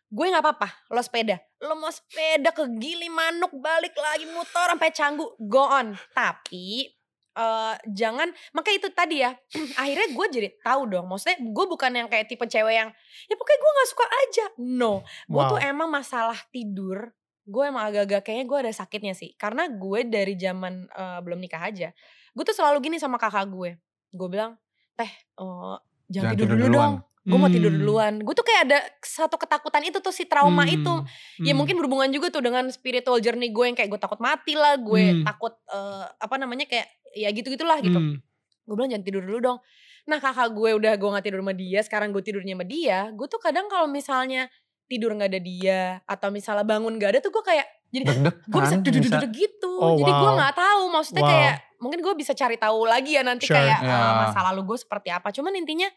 gue 0.07 0.25
nggak 0.29 0.45
apa-apa, 0.45 0.69
lo 0.93 1.01
sepeda, 1.01 1.41
lo 1.65 1.73
mau 1.73 1.89
sepeda 1.89 2.53
ke 2.53 2.69
Gili 2.77 3.09
Manuk 3.09 3.57
balik 3.57 3.97
lagi 3.97 4.29
muter 4.29 4.69
sampai 4.69 4.93
Canggu, 4.93 5.25
go 5.41 5.65
on. 5.65 5.97
Tapi 6.13 6.85
eh 7.33 7.73
jangan 7.89 8.29
makanya 8.53 8.77
itu 8.77 8.89
tadi 8.93 9.15
ya 9.25 9.33
akhirnya 9.81 10.07
gue 10.13 10.25
jadi 10.29 10.49
tahu 10.61 10.81
dong 10.85 11.05
maksudnya 11.09 11.41
gue 11.41 11.65
bukan 11.65 11.91
yang 11.93 12.07
kayak 12.07 12.29
tipe 12.29 12.45
cewek 12.45 12.75
yang 12.77 12.89
ya 13.25 13.33
pokoknya 13.33 13.59
gue 13.59 13.71
nggak 13.73 13.89
suka 13.89 14.05
aja 14.05 14.45
no 14.61 14.93
gue 15.25 15.41
Wow. 15.41 15.51
tuh 15.57 15.59
emang 15.59 15.89
masalah 15.89 16.37
tidur 16.53 17.09
gue 17.43 17.63
emang 17.65 17.89
agak-agak 17.89 18.21
kayaknya 18.23 18.45
gue 18.45 18.57
ada 18.69 18.71
sakitnya 18.71 19.13
sih 19.17 19.33
karena 19.35 19.65
gue 19.67 19.99
dari 20.05 20.37
zaman 20.37 20.85
eh, 20.87 21.19
belum 21.25 21.41
nikah 21.41 21.59
aja 21.59 21.89
gue 22.31 22.43
tuh 22.45 22.55
selalu 22.55 22.79
gini 22.85 22.97
sama 22.97 23.17
kakak 23.17 23.49
gue 23.49 23.75
gue 24.13 24.27
bilang 24.29 24.55
teh 24.93 25.09
eh, 25.09 25.75
jangan, 26.07 26.37
tidur, 26.37 26.53
dulu 26.53 26.67
dong 26.69 26.93
gue 27.23 27.39
mau 27.39 27.47
tidur 27.47 27.71
Hmm. 27.71 27.79
duluan 27.79 28.13
gue 28.19 28.35
tuh 28.35 28.43
kayak 28.43 28.61
ada 28.67 28.79
satu 28.99 29.39
ketakutan 29.39 29.79
itu 29.87 30.03
tuh 30.03 30.11
si 30.11 30.27
trauma 30.27 30.67
Hmm, 30.67 30.75
itu 30.75 30.93
ya 31.39 31.51
hmm. 31.51 31.55
mungkin 31.55 31.75
berhubungan 31.79 32.11
juga 32.11 32.27
tuh 32.27 32.43
dengan 32.43 32.67
spiritual 32.67 33.23
journey 33.23 33.47
gue 33.47 33.63
yang 33.63 33.77
kayak 33.79 33.87
gue 33.87 33.97
takut 33.97 34.19
mati 34.19 34.59
lah 34.59 34.75
gue 34.75 35.01
Hmm. 35.01 35.23
takut 35.23 35.55
eh, 35.71 36.05
apa 36.19 36.35
namanya 36.35 36.67
kayak 36.67 36.83
ya 37.13 37.29
gitu 37.29 37.47
gitulah 37.49 37.77
gitu 37.79 37.95
Hmm. 37.95 38.17
gue 38.63 38.75
bilang 38.75 38.89
jangan 38.89 39.05
tidur 39.05 39.23
dulu 39.23 39.39
dong 39.39 39.59
nah 40.03 40.19
kakak 40.19 40.51
gue 40.51 40.69
udah 40.75 40.93
gue 40.95 41.09
nggak 41.09 41.25
tidur 41.25 41.39
sama 41.39 41.53
dia 41.53 41.79
sekarang 41.79 42.09
gue 42.11 42.19
tidurnya 42.19 42.53
sama 42.53 42.65
dia 42.65 42.99
gue 43.09 43.27
tuh 43.27 43.39
kadang 43.39 43.65
kalau 43.67 43.87
misalnya 43.87 44.51
tidur 44.83 45.15
nggak 45.15 45.29
ada 45.31 45.41
dia 45.41 45.81
atau 46.03 46.27
misalnya 46.27 46.67
bangun 46.67 46.99
gak 46.99 47.15
ada 47.15 47.19
tuh 47.23 47.31
gue 47.31 47.41
kayak 47.41 47.65
jadi 47.87 48.03
gue 48.43 48.59
bisa 48.59 48.75
duduk-duduk 48.77 49.31
gitu 49.31 49.71
Oh, 49.73 49.95
jadi 49.95 50.11
gue 50.11 50.27
wow. 50.27 50.37
nggak 50.37 50.55
tahu 50.55 50.83
maksudnya 50.91 51.23
Wow. 51.23 51.31
kayak 51.31 51.55
mungkin 51.79 51.99
gue 51.99 52.13
bisa 52.15 52.31
cari 52.31 52.57
tahu 52.57 52.79
lagi 52.83 53.15
ya 53.15 53.23
nanti 53.23 53.47
Sure. 53.47 53.55
kayak 53.55 53.79
Ya. 53.79 53.95
eh, 53.95 54.13
masa 54.21 54.39
lalu 54.51 54.61
gue 54.65 54.77
seperti 54.77 55.07
apa 55.07 55.31
cuman 55.31 55.53
intinya 55.55 55.87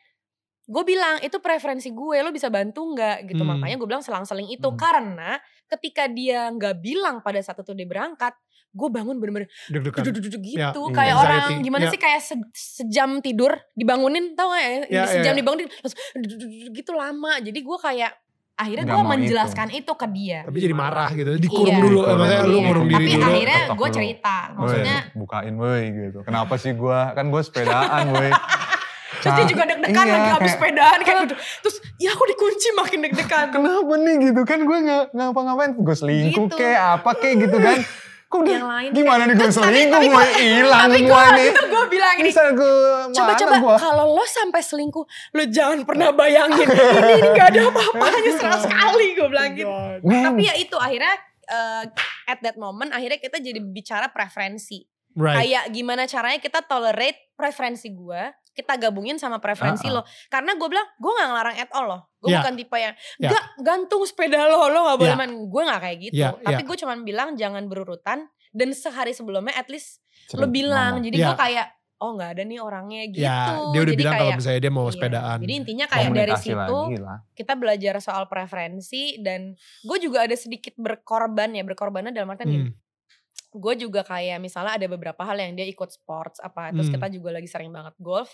gue 0.66 0.83
bilang 0.83 1.18
itu 1.20 1.38
preferensi 1.38 1.90
gue 1.90 2.16
lo 2.20 2.31
bisa 2.31 2.46
bantu 2.46 2.83
nggak 2.90 3.26
gitu 3.26 3.42
Hmm. 3.42 3.59
makanya 3.59 3.76
gue 3.76 3.87
bilang 3.87 4.02
selang-seling 4.02 4.48
itu 4.48 4.66
Hmm. 4.66 4.74
karena 4.76 5.38
ketika 5.66 6.07
dia 6.07 6.46
nggak 6.48 6.79
bilang 6.79 7.22
pada 7.22 7.38
saat 7.38 7.59
itu 7.59 7.70
dia 7.70 7.87
berangkat 7.87 8.35
gue 8.77 8.89
bangun 8.91 9.17
bener-bener 9.17 9.49
duduk-duduk 9.67 10.43
Ya, 10.45 10.69
gitu 10.71 10.83
iya. 10.83 10.93
kayak 10.93 11.15
Anxiety. 11.15 11.33
orang 11.43 11.65
gimana 11.65 11.83
Ya. 11.83 11.91
sih 11.91 11.99
kayak 11.99 12.21
se- 12.21 12.51
sejam 12.53 13.19
tidur 13.19 13.57
dibangunin 13.73 14.33
tau 14.33 14.53
gak 14.53 14.61
ya, 14.61 14.71
Ya, 14.87 15.03
sejam 15.09 15.25
ya, 15.25 15.33
ya. 15.33 15.39
dibangunin 15.39 15.67
langsung 15.73 15.99
duduk-duduk 16.15 16.51
gitu 16.75 16.93
lama 16.93 17.33
jadi 17.39 17.57
gue 17.59 17.79
kayak 17.81 18.12
akhirnya 18.55 18.85
gue 18.87 19.03
menjelaskan 19.07 19.69
itu. 19.71 19.93
ke 19.93 20.07
dia 20.11 20.41
tapi 20.43 20.59
jadi 20.59 20.73
marah 20.73 21.09
gitu 21.11 21.31
dikurung 21.37 21.67
Iya. 21.67 21.77
dulu 21.79 21.99
Dikurung 21.99 22.19
maksudnya 22.19 22.39
lu 22.39 22.49
dulu. 22.51 22.61
ngurung 22.62 22.87
diri 22.87 22.97
tapi 22.97 23.11
dulu 23.15 23.27
akhirnya 23.27 23.61
gue 23.71 23.89
cerita 23.91 24.37
maksudnya 24.53 24.97
bukain 25.12 25.55
woi 25.57 25.83
gitu 25.91 26.19
kenapa 26.23 26.55
sih 26.55 26.73
gue 26.73 26.99
kan 27.11 27.25
gue 27.27 27.43
sepedaan 27.43 28.05
woi 28.11 28.31
terus 29.17 29.33
dia 29.35 29.47
juga 29.49 29.65
deg-degan 29.67 29.97
Iya, 29.99 30.12
lagi 30.15 30.31
habis 30.31 30.53
sepedaan 30.53 30.99
kayak 31.01 31.19
gitu 31.23 31.35
terus 31.37 31.77
ya 31.97 32.11
aku 32.11 32.25
dikunci 32.27 32.69
makin 32.75 32.99
deg-degan 33.03 33.47
kenapa 33.51 33.95
nih 33.99 34.15
gitu 34.23 34.43
kan 34.43 34.59
gue 34.62 34.79
nggak 34.79 35.05
ngapa-ngapain 35.11 35.71
gue 35.75 35.97
selingkuh 35.97 36.47
Gitu. 36.47 36.57
kayak 36.57 36.81
apa 36.97 37.11
kayak 37.15 37.37
gitu 37.43 37.57
kan 37.59 37.77
kok 38.27 38.43
udah 38.43 38.55
yang 38.59 38.67
lain 38.67 38.91
gimana 38.91 39.23
nih 39.31 39.35
gue 39.39 39.51
selingkuh 39.55 40.01
gue 40.03 40.27
hilang 40.43 40.91
semua 40.91 40.99
gue 40.99 41.25
nih. 41.39 41.51
gue 41.73 41.85
bilang 41.87 42.15
ini 42.19 42.31
bisa 42.35 42.43
gue 42.51 42.79
coba-coba 43.15 43.55
kalau 43.79 44.05
lo 44.19 44.25
sampai 44.27 44.61
selingkuh 44.62 45.05
lo 45.07 45.45
jangan 45.47 45.87
pernah 45.87 46.11
bayangin. 46.11 46.67
Ini, 46.67 47.23
ini 47.23 47.29
gak 47.39 47.49
ada 47.55 47.61
apa-apanya 47.71 48.33
sama 48.39 48.59
sekali 48.59 49.07
gue 49.15 49.29
bilang 49.31 49.51
gitu. 49.55 49.71
Tapi 50.03 50.43
ya 50.43 50.55
itu 50.59 50.77
akhirnya 50.77 51.15
eh, 51.47 51.85
at 52.27 52.39
that 52.43 52.59
moment 52.59 52.91
akhirnya 52.91 53.23
kita 53.23 53.39
jadi 53.39 53.62
bicara 53.62 54.11
preferensi. 54.11 54.83
Right. 55.17 55.49
Kayak 55.49 55.65
gimana 55.73 56.03
caranya 56.05 56.39
kita 56.43 56.61
tolerate 56.67 57.33
preferensi 57.39 57.89
gue 57.89 58.23
kita 58.57 58.81
gabungin 58.81 59.21
sama 59.21 59.37
preferensi 59.37 59.85
Ah, 59.87 59.92
ah. 59.92 59.97
lo 60.01 60.03
karena 60.27 60.57
gue 60.57 60.64
bilang 60.66 60.88
gue 60.97 61.12
nggak 61.12 61.29
ngelarang 61.29 61.57
at 61.59 61.71
all 61.71 61.87
loh 61.87 62.01
gue 62.16 62.33
Ya. 62.33 62.40
bukan 62.40 62.55
tipe 62.57 62.77
yang 62.77 62.95
Ya. 63.16 63.29
gak 63.31 63.45
gantung 63.61 64.03
sepeda 64.03 64.49
lo 64.49 64.66
lo 64.66 64.79
nggak 64.83 64.99
boleh 64.99 65.12
Ya. 65.12 65.21
main 65.21 65.33
gue 65.37 65.62
nggak 65.62 65.81
kayak 65.81 65.99
gitu 66.03 66.16
Ya, 66.16 66.31
tapi 66.35 66.62
ya. 66.62 66.66
gue 66.66 66.77
cuman 66.81 66.99
bilang 67.03 67.29
jangan 67.35 67.62
berurutan 67.66 68.19
dan 68.51 68.69
sehari 68.73 69.13
sebelumnya 69.13 69.52
at 69.52 69.69
least 69.69 70.00
lo 70.33 70.48
bilang 70.48 70.96
ngomong. 70.96 71.07
jadi 71.07 71.17
Ya. 71.21 71.27
gue 71.29 71.37
kayak 71.37 71.67
oh 71.96 72.13
nggak 72.13 72.31
ada 72.31 72.42
nih 72.42 72.59
orangnya 72.59 73.02
gitu 73.09 73.21
ya 73.23 73.40
dia 73.67 73.79
udah 73.79 73.85
jadi 73.87 73.92
bilang 73.94 74.15
kalau 74.15 74.25
kayak 74.27 74.38
misalnya 74.38 74.61
dia 74.61 74.73
mau 74.73 74.85
Iya. 74.85 74.92
sepedaan 74.92 75.38
Jadi 75.38 75.52
intinya 75.54 75.87
kayak 75.87 76.11
dari 76.11 76.35
situ 76.37 76.79
kita 77.33 77.52
belajar 77.54 77.94
soal 78.00 78.25
preferensi 78.27 79.02
dan 79.19 79.40
gue 79.83 79.98
juga 79.98 80.25
ada 80.25 80.35
sedikit 80.35 80.73
berkorban 80.77 81.52
ya 81.52 81.63
berkorbannya 81.63 82.11
dalam 82.11 82.29
artian. 82.31 82.48
Hmm. 82.48 82.73
Gue 83.48 83.73
juga 83.75 84.04
kayak 84.04 84.37
misalnya 84.37 84.77
ada 84.77 84.85
beberapa 84.87 85.25
hal 85.25 85.37
yang 85.37 85.57
dia 85.57 85.65
ikut 85.65 85.88
sports 85.88 86.37
apa 86.38 86.69
terus 86.71 86.88
Hmm. 86.88 87.00
kita 87.00 87.09
juga 87.11 87.33
lagi 87.33 87.48
sering 87.48 87.69
banget 87.71 87.96
golf. 87.96 88.29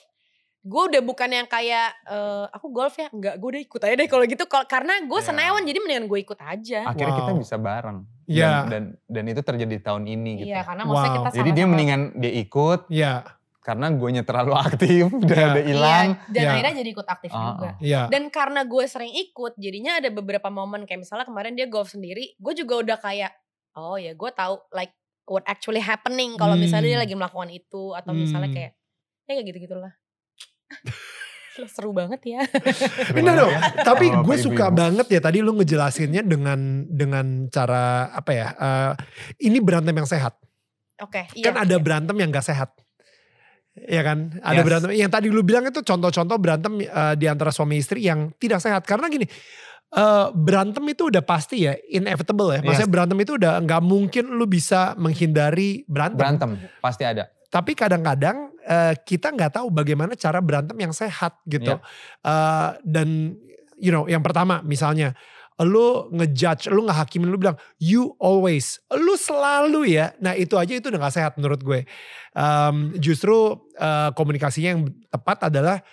Gue 0.62 0.82
udah 0.88 1.02
bukan 1.02 1.26
yang 1.26 1.46
kayak 1.46 1.90
eh, 2.06 2.46
aku 2.48 2.70
golf 2.70 2.94
ya 2.94 3.10
enggak 3.10 3.34
gue 3.34 3.48
udah 3.50 3.62
ikut 3.62 3.80
aja 3.82 3.94
deh 3.94 4.06
kalau 4.06 4.24
gitu 4.24 4.44
Kalau- 4.46 4.68
karena 4.70 4.94
gue 5.02 5.18
Ya. 5.18 5.26
senewan 5.26 5.62
jadi 5.62 5.78
mendingan 5.82 6.06
gue 6.06 6.18
ikut 6.22 6.38
aja. 6.38 6.80
Akhirnya 6.86 7.14
kita 7.18 7.32
Wow. 7.34 7.40
bisa 7.42 7.56
bareng. 7.58 7.98
Iya. 8.24 8.46
Dan, 8.46 8.70
dan 8.70 8.82
dan 9.10 9.24
itu 9.26 9.40
terjadi 9.42 9.76
tahun 9.82 10.06
ini 10.06 10.30
gitu. 10.38 10.48
Iya 10.54 10.62
karena 10.62 10.82
maksudnya 10.86 11.10
Wow. 11.10 11.18
kita 11.26 11.28
Jadi 11.36 11.50
dia 11.50 11.66
mendingan 11.66 12.00
dia 12.14 12.32
ikut, 12.38 12.80
ya 12.88 13.12
karena 13.58 13.86
gue 13.90 14.10
terlalu 14.22 14.52
aktif 14.54 15.06
udah 15.22 15.34
Iya. 15.38 15.46
udah 15.50 15.64
hilang 15.64 16.08
Iya, 16.14 16.30
dan 16.30 16.42
Iya. 16.42 16.50
akhirnya 16.50 16.74
jadi 16.78 16.90
ikut 16.90 17.08
aktif 17.08 17.30
Ah, 17.30 17.38
juga. 17.42 17.68
Iya. 17.78 18.00
Dan 18.06 18.22
karena 18.28 18.60
gue 18.62 18.84
sering 18.86 19.12
ikut, 19.12 19.52
jadinya 19.56 19.92
ada 19.98 20.10
beberapa 20.10 20.46
momen 20.46 20.82
kayak 20.82 21.02
misalnya 21.02 21.26
kemarin 21.26 21.54
dia 21.54 21.66
golf 21.66 21.90
sendiri, 21.90 22.34
gue 22.34 22.52
juga 22.56 22.74
udah 22.78 22.98
kayak, 22.98 23.30
oh 23.74 23.98
ya 23.98 24.14
gue 24.14 24.30
tahu 24.32 24.62
like 24.70 24.94
what 25.26 25.42
actually 25.44 25.78
happening 25.78 26.34
kalau 26.34 26.54
misalnya 26.54 26.86
dia 26.86 26.98
Hmm. 26.98 27.04
lagi 27.06 27.14
melakukan 27.14 27.50
itu 27.50 27.94
atau 27.94 28.10
misalnya 28.12 28.50
Hmm. 28.50 28.56
kayak, 28.58 28.72
ya 29.22 29.32
kayak 29.32 29.46
gitu 29.48 29.58
gitulah. 29.66 29.94
Seru 31.52 31.92
banget 31.92 32.20
ya. 32.24 32.40
Enggak 33.12 33.36
dong, 33.36 33.52
tapi 33.84 34.08
Sama 34.08 34.24
gue 34.24 34.36
suka 34.40 34.64
Ibu-ibu. 34.66 34.78
banget 34.78 35.06
ya 35.12 35.20
tadi 35.20 35.38
lu 35.38 35.52
ngejelasinnya 35.52 36.24
dengan 36.24 36.88
dengan 36.88 37.26
cara 37.48 38.08
apa 38.08 38.30
ya? 38.32 38.46
eh, 38.52 38.92
ini 39.42 39.60
berantem 39.60 39.92
yang 39.92 40.08
sehat. 40.08 40.32
Oke, 40.96 41.28
kan 41.42 41.54
iya. 41.54 41.66
ada 41.66 41.76
berantem 41.76 42.14
yang 42.16 42.30
gak 42.30 42.46
sehat. 42.46 42.72
Ya 43.74 44.00
kan? 44.00 44.38
Ada 44.38 44.60
Yes. 44.60 44.66
berantem 44.68 44.90
yang 44.94 45.10
tadi 45.10 45.28
lu 45.28 45.40
bilang 45.40 45.64
itu 45.64 45.80
contoh-contoh 45.80 46.36
berantem 46.36 46.72
eh, 46.78 47.14
di 47.16 47.26
antara 47.26 47.48
suami 47.48 47.76
istri 47.76 48.04
yang 48.04 48.32
tidak 48.36 48.60
sehat 48.60 48.84
karena 48.84 49.08
gini 49.08 49.24
eh, 49.92 50.26
berantem 50.32 50.84
itu 50.88 51.08
udah 51.08 51.20
pasti 51.20 51.64
ya 51.64 51.76
inevitable 51.86 52.48
ya. 52.48 52.60
Maksudnya 52.60 52.88
Yes. 52.88 52.94
berantem 52.96 53.18
itu 53.20 53.32
udah 53.36 53.60
nggak 53.60 53.82
mungkin 53.82 54.24
lu 54.32 54.44
bisa 54.46 54.96
menghindari 54.96 55.84
berantem. 55.84 56.16
berantem 56.16 56.50
pasti 56.80 57.04
ada 57.04 57.28
Tapi 57.52 57.76
kadang-kadang 57.76 58.56
eh, 58.64 58.96
kita 59.04 59.28
nggak 59.28 59.60
tahu 59.60 59.68
bagaimana 59.68 60.16
cara 60.16 60.40
berantem 60.40 60.74
yang 60.80 60.96
sehat 60.96 61.36
gitu. 61.44 61.76
Iya. 61.76 61.84
Eh, 62.24 62.70
dan 62.88 63.36
you 63.76 63.92
know, 63.92 64.08
yang 64.08 64.24
pertama 64.24 64.64
misalnya 64.64 65.12
lu 65.60 66.08
ngejudge, 66.10 66.72
lu 66.72 66.88
ngehakimin, 66.88 67.28
lu 67.28 67.36
bilang 67.38 67.60
you 67.76 68.16
always, 68.18 68.80
lu 68.88 69.14
selalu 69.20 69.94
ya. 69.94 70.16
Nah 70.18 70.32
itu 70.32 70.56
aja 70.56 70.72
itu 70.72 70.88
udah 70.88 70.98
gak 71.06 71.14
sehat 71.14 71.32
menurut 71.36 71.60
gue. 71.60 71.84
Em, 72.32 72.76
justru 72.96 73.60
eh, 73.76 74.10
komunikasinya 74.16 74.70
yang 74.74 74.82
tepat 75.12 75.52
adalah 75.52 75.84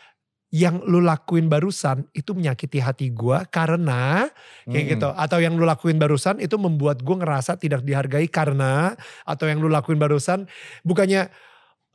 yang 0.50 0.82
lu 0.82 0.98
lakuin 1.06 1.46
barusan 1.46 2.10
itu 2.10 2.34
menyakiti 2.34 2.82
hati 2.82 3.14
gue 3.14 3.38
karena 3.54 4.26
kayak 4.66 4.86
Hmm. 4.86 4.92
gitu 4.98 5.10
atau 5.14 5.38
yang 5.38 5.54
lu 5.54 5.62
lakuin 5.62 6.02
barusan 6.02 6.42
itu 6.42 6.58
membuat 6.58 7.06
gue 7.06 7.16
ngerasa 7.22 7.62
tidak 7.62 7.86
dihargai 7.86 8.26
karena 8.26 8.98
atau 9.30 9.46
yang 9.46 9.62
lu 9.62 9.70
lakuin 9.70 10.02
barusan 10.02 10.50
bukannya 10.82 11.30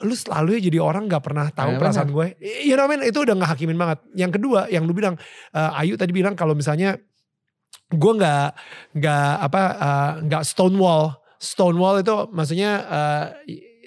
lu 0.02 0.14
selalu 0.18 0.58
ya 0.58 0.60
jadi 0.66 0.78
orang 0.82 1.06
nggak 1.06 1.22
pernah 1.22 1.46
tahu 1.54 1.76
Iya, 1.76 1.78
perasaan 1.78 2.10
gue. 2.10 2.26
You 2.66 2.74
know 2.74 2.90
what 2.90 2.98
I 2.98 2.98
mean? 2.98 3.02
itu 3.06 3.18
udah 3.22 3.36
ngehakimin 3.38 3.78
banget. 3.78 3.98
Yang 4.18 4.32
kedua 4.42 4.66
yang 4.66 4.90
lu 4.90 4.92
bilang 4.96 5.14
eh, 5.54 5.78
Ayu 5.78 5.94
tadi 5.94 6.10
bilang 6.10 6.34
kalau 6.34 6.58
misalnya 6.58 6.98
gue 7.94 8.12
nggak 8.18 8.48
nggak 8.98 9.30
apa 9.38 9.62
eh, 9.78 10.12
nggak 10.26 10.42
stonewall. 10.42 11.14
Stonewall 11.38 12.02
itu 12.02 12.14
maksudnya 12.34 12.70
eh, 12.90 13.24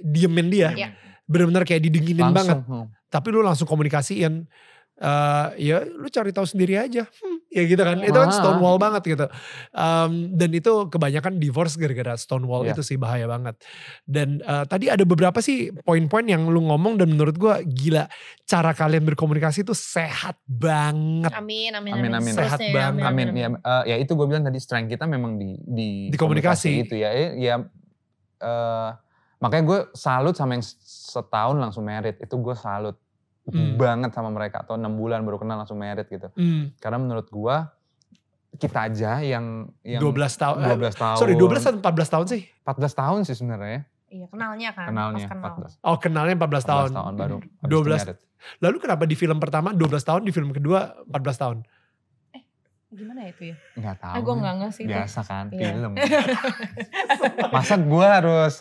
diemin 0.05 0.47
dia. 0.47 0.71
Iya. 0.71 0.89
bener-bener 1.27 1.67
kayak 1.67 1.83
didinginin 1.83 2.31
banget. 2.31 2.55
langsung 2.55 2.61
hmm. 2.63 2.85
tapi 3.11 3.27
lu 3.35 3.43
langsung 3.43 3.67
komunikasiin 3.67 4.47
eh 4.97 5.47
ya 5.61 5.85
lu 5.85 6.05
cari 6.07 6.29
tahu 6.29 6.41
sendiri 6.43 6.73
aja 6.75 7.05
Hmm, 7.05 7.37
ya 7.47 7.61
gitu 7.63 7.77
kan 7.79 8.01
itu 8.01 8.13
kan 8.13 8.27
Ah. 8.27 8.33
stonewall 8.33 8.77
banget 8.77 9.05
gitu 9.07 9.25
Em, 9.69 10.11
dan 10.33 10.49
itu 10.51 10.73
kebanyakan 10.87 11.37
divorce 11.37 11.77
gara-gara 11.77 12.13
stonewall 12.15 12.61
Iya. 12.61 12.73
itu 12.73 12.81
sih 12.83 12.97
bahaya 12.97 13.25
banget 13.25 13.61
dan 14.03 14.41
eh, 14.41 14.65
tadi 14.65 14.89
ada 14.89 15.03
beberapa 15.03 15.37
sih 15.37 15.69
poin-poin 15.79 16.25
yang 16.25 16.45
lu 16.45 16.65
ngomong 16.65 16.97
dan 16.97 17.09
menurut 17.09 17.37
gua 17.37 17.61
gila 17.61 18.09
cara 18.43 18.73
kalian 18.73 19.05
berkomunikasi 19.05 19.61
itu 19.61 19.71
sehat 19.71 20.41
banget 20.43 21.29
Amin, 21.31 21.69
amin, 21.71 21.93
Amin, 21.93 22.11
amin. 22.13 22.33
Sehat 22.33 22.57
ya, 22.57 22.73
banget. 22.89 23.05
Amin. 23.05 23.27
Ya, 23.31 23.47
eh, 23.53 23.83
ya 23.87 23.95
itu 23.97 24.11
gue 24.11 24.25
bilang 24.25 24.41
tadi 24.41 24.57
strength 24.57 24.89
kita 24.89 25.05
memang 25.05 25.37
di 25.37 25.61
di, 25.61 25.89
Di 26.09 26.17
komunikasi. 26.17 26.83
itu 26.83 26.97
ya. 26.97 27.13
Ya 27.31 27.55
eh, 28.39 28.89
makanya 29.37 29.63
gue 29.63 29.79
salut 29.93 30.33
sama 30.33 30.57
yang 30.57 30.65
setahun 30.65 31.53
langsung 31.55 31.85
merit. 31.85 32.17
Itu 32.17 32.37
gue 32.37 32.53
salut 32.53 32.97
Hmm. 33.47 33.79
banget 33.79 34.11
sama 34.11 34.27
mereka 34.27 34.59
atau 34.59 34.75
enam 34.75 34.91
bulan 34.93 35.23
baru 35.23 35.39
kenal 35.39 35.55
langsung 35.55 35.79
merit 35.79 36.03
gitu. 36.07 36.27
Hmm, 36.35 36.75
Karena 36.77 36.99
menurut 36.99 37.25
gue 37.25 37.55
kita 38.57 38.91
aja 38.91 39.23
yang 39.23 39.71
yang 39.81 40.03
12 40.03 40.11
tahun 40.35 40.55
eh, 40.63 40.75
12 40.75 40.97
tahun. 40.97 41.15
sorry 41.15 41.33
12 41.35 41.55
atau 41.61 41.79
14 41.79 42.11
tahun 42.11 42.25
sih 42.27 42.41
14 42.65 42.91
tahun 42.93 43.19
sih 43.23 43.35
sebenarnya. 43.35 43.81
Iya, 44.07 44.25
kenalnya 44.27 44.69
kan. 44.71 44.87
Kenalnya 44.87 45.25
pas 45.27 45.35
kenal. 45.53 45.67
14. 45.79 45.87
oh 45.87 45.97
kenalnya 45.97 46.35
14 46.35 46.43
14 46.43 46.63
tahun, 46.63 46.89
tahun, 46.91 47.13
baru. 47.15 47.37
habis 47.37 47.47
itu 47.47 47.71
12 47.71 48.03
merit. 48.03 48.17
lalu 48.59 48.77
kenapa 48.77 49.03
di 49.03 49.15
film 49.15 49.37
pertama 49.39 49.69
12 49.71 49.99
tahun 50.03 50.21
di 50.23 50.31
film 50.31 50.49
kedua 50.51 50.79
14 51.07 51.43
tahun 51.43 51.57
Gimana 52.87 53.19
ya 53.19 53.29
itu 53.29 53.43
ya? 53.51 53.55
Nggak 53.75 53.95
tahu. 53.99 54.13
Ah, 54.15 54.21
gue 54.23 54.31
men. 54.31 54.39
nggak 54.39 54.53
nggak 54.57 54.71
sih 54.71 54.83
itu. 54.83 54.91
Biasa 54.95 55.19
kan 55.21 55.45
Iya. 55.51 55.67
film. 55.75 55.91
Masa 57.53 57.75
gue 57.75 58.07
harus 58.07 58.53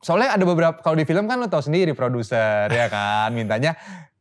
soalnya 0.00 0.32
ada 0.32 0.42
beberapa 0.42 0.76
kalau 0.76 0.94
di 0.94 1.04
film 1.04 1.24
kan 1.24 1.36
lo 1.36 1.46
tau 1.46 1.60
sendiri 1.60 1.92
produser 1.92 2.66
ya 2.66 2.88
kan 2.88 3.30
mintanya 3.30 3.76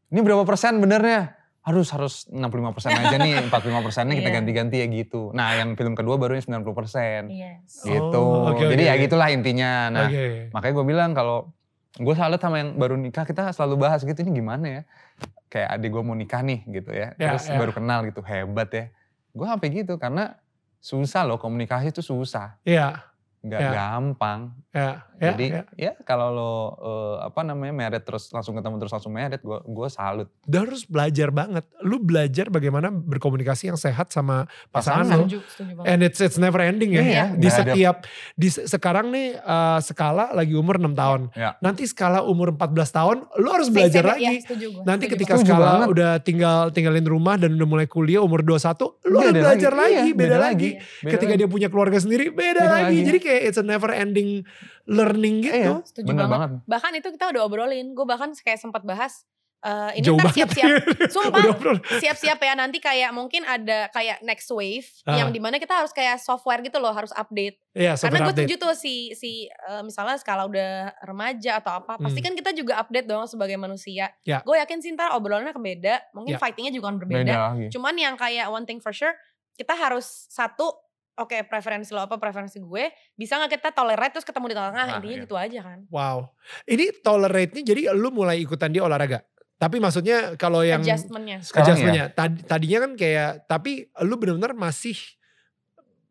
ini 0.08 0.20
berapa 0.20 0.44
persen 0.44 0.78
benernya 0.78 1.36
harus 1.62 1.88
harus 1.90 2.14
65 2.28 2.36
persen 2.72 2.92
aja 2.92 3.16
nih 3.16 3.40
45 3.48 3.86
persennya 3.86 4.14
kita 4.14 4.28
Iya. 4.28 4.36
ganti-ganti 4.36 4.76
ya 4.76 4.88
gitu. 4.88 5.30
Nah 5.32 5.54
yang 5.54 5.74
film 5.74 5.94
kedua 5.94 6.16
barunya 6.16 6.42
90 6.42 6.72
persen 6.74 7.30
Yes. 7.30 7.84
gitu. 7.84 8.16
Oh, 8.18 8.50
oke, 8.50 8.64
Jadi 8.66 8.84
oke. 8.86 8.90
ya 8.90 8.96
gitulah 8.98 9.30
intinya. 9.30 9.72
Nah 9.88 10.08
oke 10.08 10.50
makanya 10.50 10.74
gue 10.74 10.86
bilang 10.88 11.12
kalau 11.12 11.54
gue 11.92 12.14
salut 12.14 12.38
sama 12.38 12.58
yang 12.58 12.74
baru 12.74 12.96
nikah 12.96 13.24
kita 13.24 13.50
selalu 13.50 13.76
bahas 13.82 14.02
gitu 14.02 14.18
ini 14.20 14.32
gimana 14.36 14.66
ya 14.66 14.82
kayak 15.48 15.70
adik 15.74 15.90
gue 15.90 16.02
mau 16.02 16.14
nikah 16.14 16.40
nih 16.40 16.64
gitu 16.66 16.90
ya 16.90 17.14
Ya, 17.14 17.28
terus 17.30 17.46
ya. 17.46 17.56
baru 17.56 17.72
kenal 17.72 18.04
gitu 18.04 18.20
hebat 18.22 18.70
ya 18.70 18.86
gue 19.30 19.46
sampai 19.46 19.68
gitu 19.70 19.94
karena 19.96 20.38
susah 20.78 21.22
loh 21.24 21.36
komunikasi 21.36 21.90
itu 21.90 22.00
susah 22.00 22.56
Iya, 22.64 23.04
nggak 23.42 23.60
Ya. 23.60 23.70
gampang 23.74 24.54
ya, 24.70 25.02
ya, 25.16 25.32
jadi 25.32 25.46
ya. 25.50 25.64
ya 25.76 25.92
kalau 26.00 26.28
lo 26.30 26.54
eh, 26.76 27.26
apa 27.26 27.42
namanya 27.42 27.72
merit 27.72 28.04
terus 28.04 28.30
langsung 28.30 28.54
ketemu 28.54 28.78
terus 28.78 28.92
langsung 28.92 29.10
merit 29.10 29.40
gue 29.40 29.58
gue 29.60 29.88
salut 29.88 30.30
Dan 30.44 30.66
harus 30.66 30.84
belajar 30.84 31.30
banget. 31.30 31.66
Lu 31.80 31.98
belajar 31.98 32.48
bagaimana 32.48 32.90
berkomunikasi 32.90 33.68
yang 33.68 33.78
sehat 33.78 34.10
sama 34.10 34.46
pasangan. 34.70 35.26
Setuju, 35.26 35.38
banget. 35.76 35.86
And 35.86 36.00
it's 36.02 36.20
it's 36.20 36.38
never 36.38 36.60
ending 36.60 36.92
ya. 36.92 37.02
Iya, 37.02 37.26
di 37.34 37.46
ada- 37.46 37.58
setiap 37.60 37.96
di 38.34 38.48
se- 38.48 38.66
sekarang 38.66 39.10
nih 39.10 39.36
eh, 39.36 39.80
skala 39.82 40.32
lagi 40.32 40.54
umur 40.54 40.78
6 40.78 40.94
tahun. 40.94 41.22
Ya. 41.34 41.58
Nanti 41.60 41.84
skala 41.84 42.22
umur 42.22 42.52
14 42.52 42.70
tahun 42.90 43.18
lu 43.36 43.50
harus 43.50 43.70
belajar 43.70 44.04
same, 44.04 44.12
lagi. 44.12 44.26
Iya, 44.28 44.42
setuju 44.44 44.66
gue. 44.72 44.84
Nanti 44.84 45.04
setuju 45.04 45.14
ketika 45.16 45.34
Setuju 45.36 45.50
skala 45.50 45.66
banget. 45.68 45.88
udah 45.90 46.12
tinggal 46.20 46.60
tinggalin 46.70 47.06
rumah 47.06 47.36
dan 47.36 47.54
udah 47.54 47.68
mulai 47.68 47.86
kuliah 47.86 48.20
umur 48.20 48.42
21, 48.42 48.62
lu 49.04 49.18
harus 49.18 49.34
belajar 49.36 49.74
lagi, 49.74 49.94
lagi, 49.96 50.10
iya, 50.10 50.14
beda, 50.14 50.22
beda 50.24 50.38
lagi. 50.38 50.70
lagi. 50.70 50.70
Beda 51.00 51.12
ketika 51.14 51.32
lagi. 51.32 51.40
dia 51.40 51.50
punya 51.50 51.68
keluarga 51.68 51.98
sendiri, 51.98 52.26
beda, 52.30 52.62
Beda 52.62 52.72
lagi. 52.72 52.86
lagi. 52.92 53.00
Jadi 53.04 53.20
kayak 53.20 53.42
it's 53.44 53.58
a 53.58 53.66
never 53.66 53.90
ending 53.90 54.46
learning 54.86 55.36
Eh, 55.40 55.46
gitu. 55.46 55.56
iya, 55.72 55.86
Setuju 55.86 56.08
bener 56.08 56.26
banget. 56.26 56.50
banget. 56.50 56.50
Bahkan 56.66 56.92
itu 56.96 57.08
kita 57.14 57.26
udah 57.30 57.42
obrolin. 57.44 57.88
Gue 57.92 58.06
bahkan 58.06 58.32
kayak 58.34 58.58
sempat 58.58 58.84
bahas. 58.84 59.26
eh, 59.60 60.00
ini 60.00 60.08
Jauh 60.08 60.16
ntar 60.16 60.32
siap-siap. 60.32 60.72
Sumpah. 61.12 61.44
Siap-siap 62.00 62.40
ya 62.40 62.56
nanti 62.56 62.80
kayak 62.80 63.12
mungkin 63.12 63.44
ada 63.44 63.92
kayak 63.92 64.24
next 64.24 64.48
wave 64.50 64.88
Ah. 65.04 65.20
yang 65.20 65.30
di 65.30 65.38
mana 65.38 65.60
kita 65.60 65.76
harus 65.76 65.92
kayak 65.92 66.16
software 66.18 66.64
gitu 66.64 66.80
loh 66.80 66.96
harus 66.96 67.12
update 67.12 67.60
Iya, 67.76 68.00
karena 68.00 68.24
gue 68.24 68.40
setuju 68.40 68.56
tuh 68.56 68.72
si 68.72 69.12
si 69.12 69.52
eh, 69.52 69.84
misalnya 69.84 70.16
skala 70.16 70.48
udah 70.48 70.96
remaja 71.04 71.60
atau 71.60 71.76
apa 71.76 72.00
pasti 72.00 72.18
Hmm. 72.18 72.32
kan 72.32 72.40
kita 72.40 72.52
juga 72.54 72.80
update 72.80 73.04
dong 73.06 73.28
sebagai 73.28 73.60
manusia 73.60 74.08
Ya. 74.24 74.40
gue 74.40 74.56
yakin 74.56 74.80
sih 74.80 74.96
ntar 74.96 75.12
obrolannya 75.12 75.52
akan 75.52 75.64
beda 75.66 76.08
mungkin 76.14 76.34
Ya. 76.34 76.40
fightingnya 76.40 76.72
juga 76.72 76.88
akan 76.88 76.98
berbeda 76.98 77.20
Beda 77.22 77.36
lagi. 77.52 77.68
cuman 77.70 77.96
yang 77.96 78.16
kayak 78.16 78.48
one 78.48 78.64
thing 78.64 78.80
for 78.80 78.96
sure 78.96 79.12
kita 79.54 79.76
harus 79.76 80.08
satu 80.30 80.72
oke 81.20 81.46
preferensi 81.46 81.92
lo 81.92 82.02
apa 82.02 82.16
preferensi 82.16 82.58
gue 82.58 82.84
bisa 83.14 83.36
nggak 83.36 83.52
kita 83.54 83.70
tolerate 83.72 84.14
terus 84.14 84.24
ketemu 84.24 84.46
di 84.48 84.56
tengah-tengah 84.56 84.86
Ah, 84.86 84.96
intinya 84.96 85.14
iya. 85.14 85.24
gitu 85.24 85.36
aja 85.36 85.60
kan 85.62 85.80
Wow. 85.90 86.32
Ini 86.66 86.86
tolerate-nya 87.00 87.62
jadi 87.62 87.82
lu 87.92 88.10
mulai 88.10 88.40
ikutan 88.40 88.70
dia 88.70 88.82
olahraga. 88.82 89.22
Tapi 89.56 89.76
maksudnya 89.78 90.34
kalau 90.36 90.64
yang 90.64 90.80
adjustmentnya 90.80 91.44
adjustmentnya 91.44 92.06
tadi- 92.10 92.44
tadinya 92.44 92.88
kan 92.88 92.92
kayak 92.96 93.44
tapi 93.46 93.72
lu 94.00 94.16
benar-benar 94.16 94.56
masih 94.56 94.96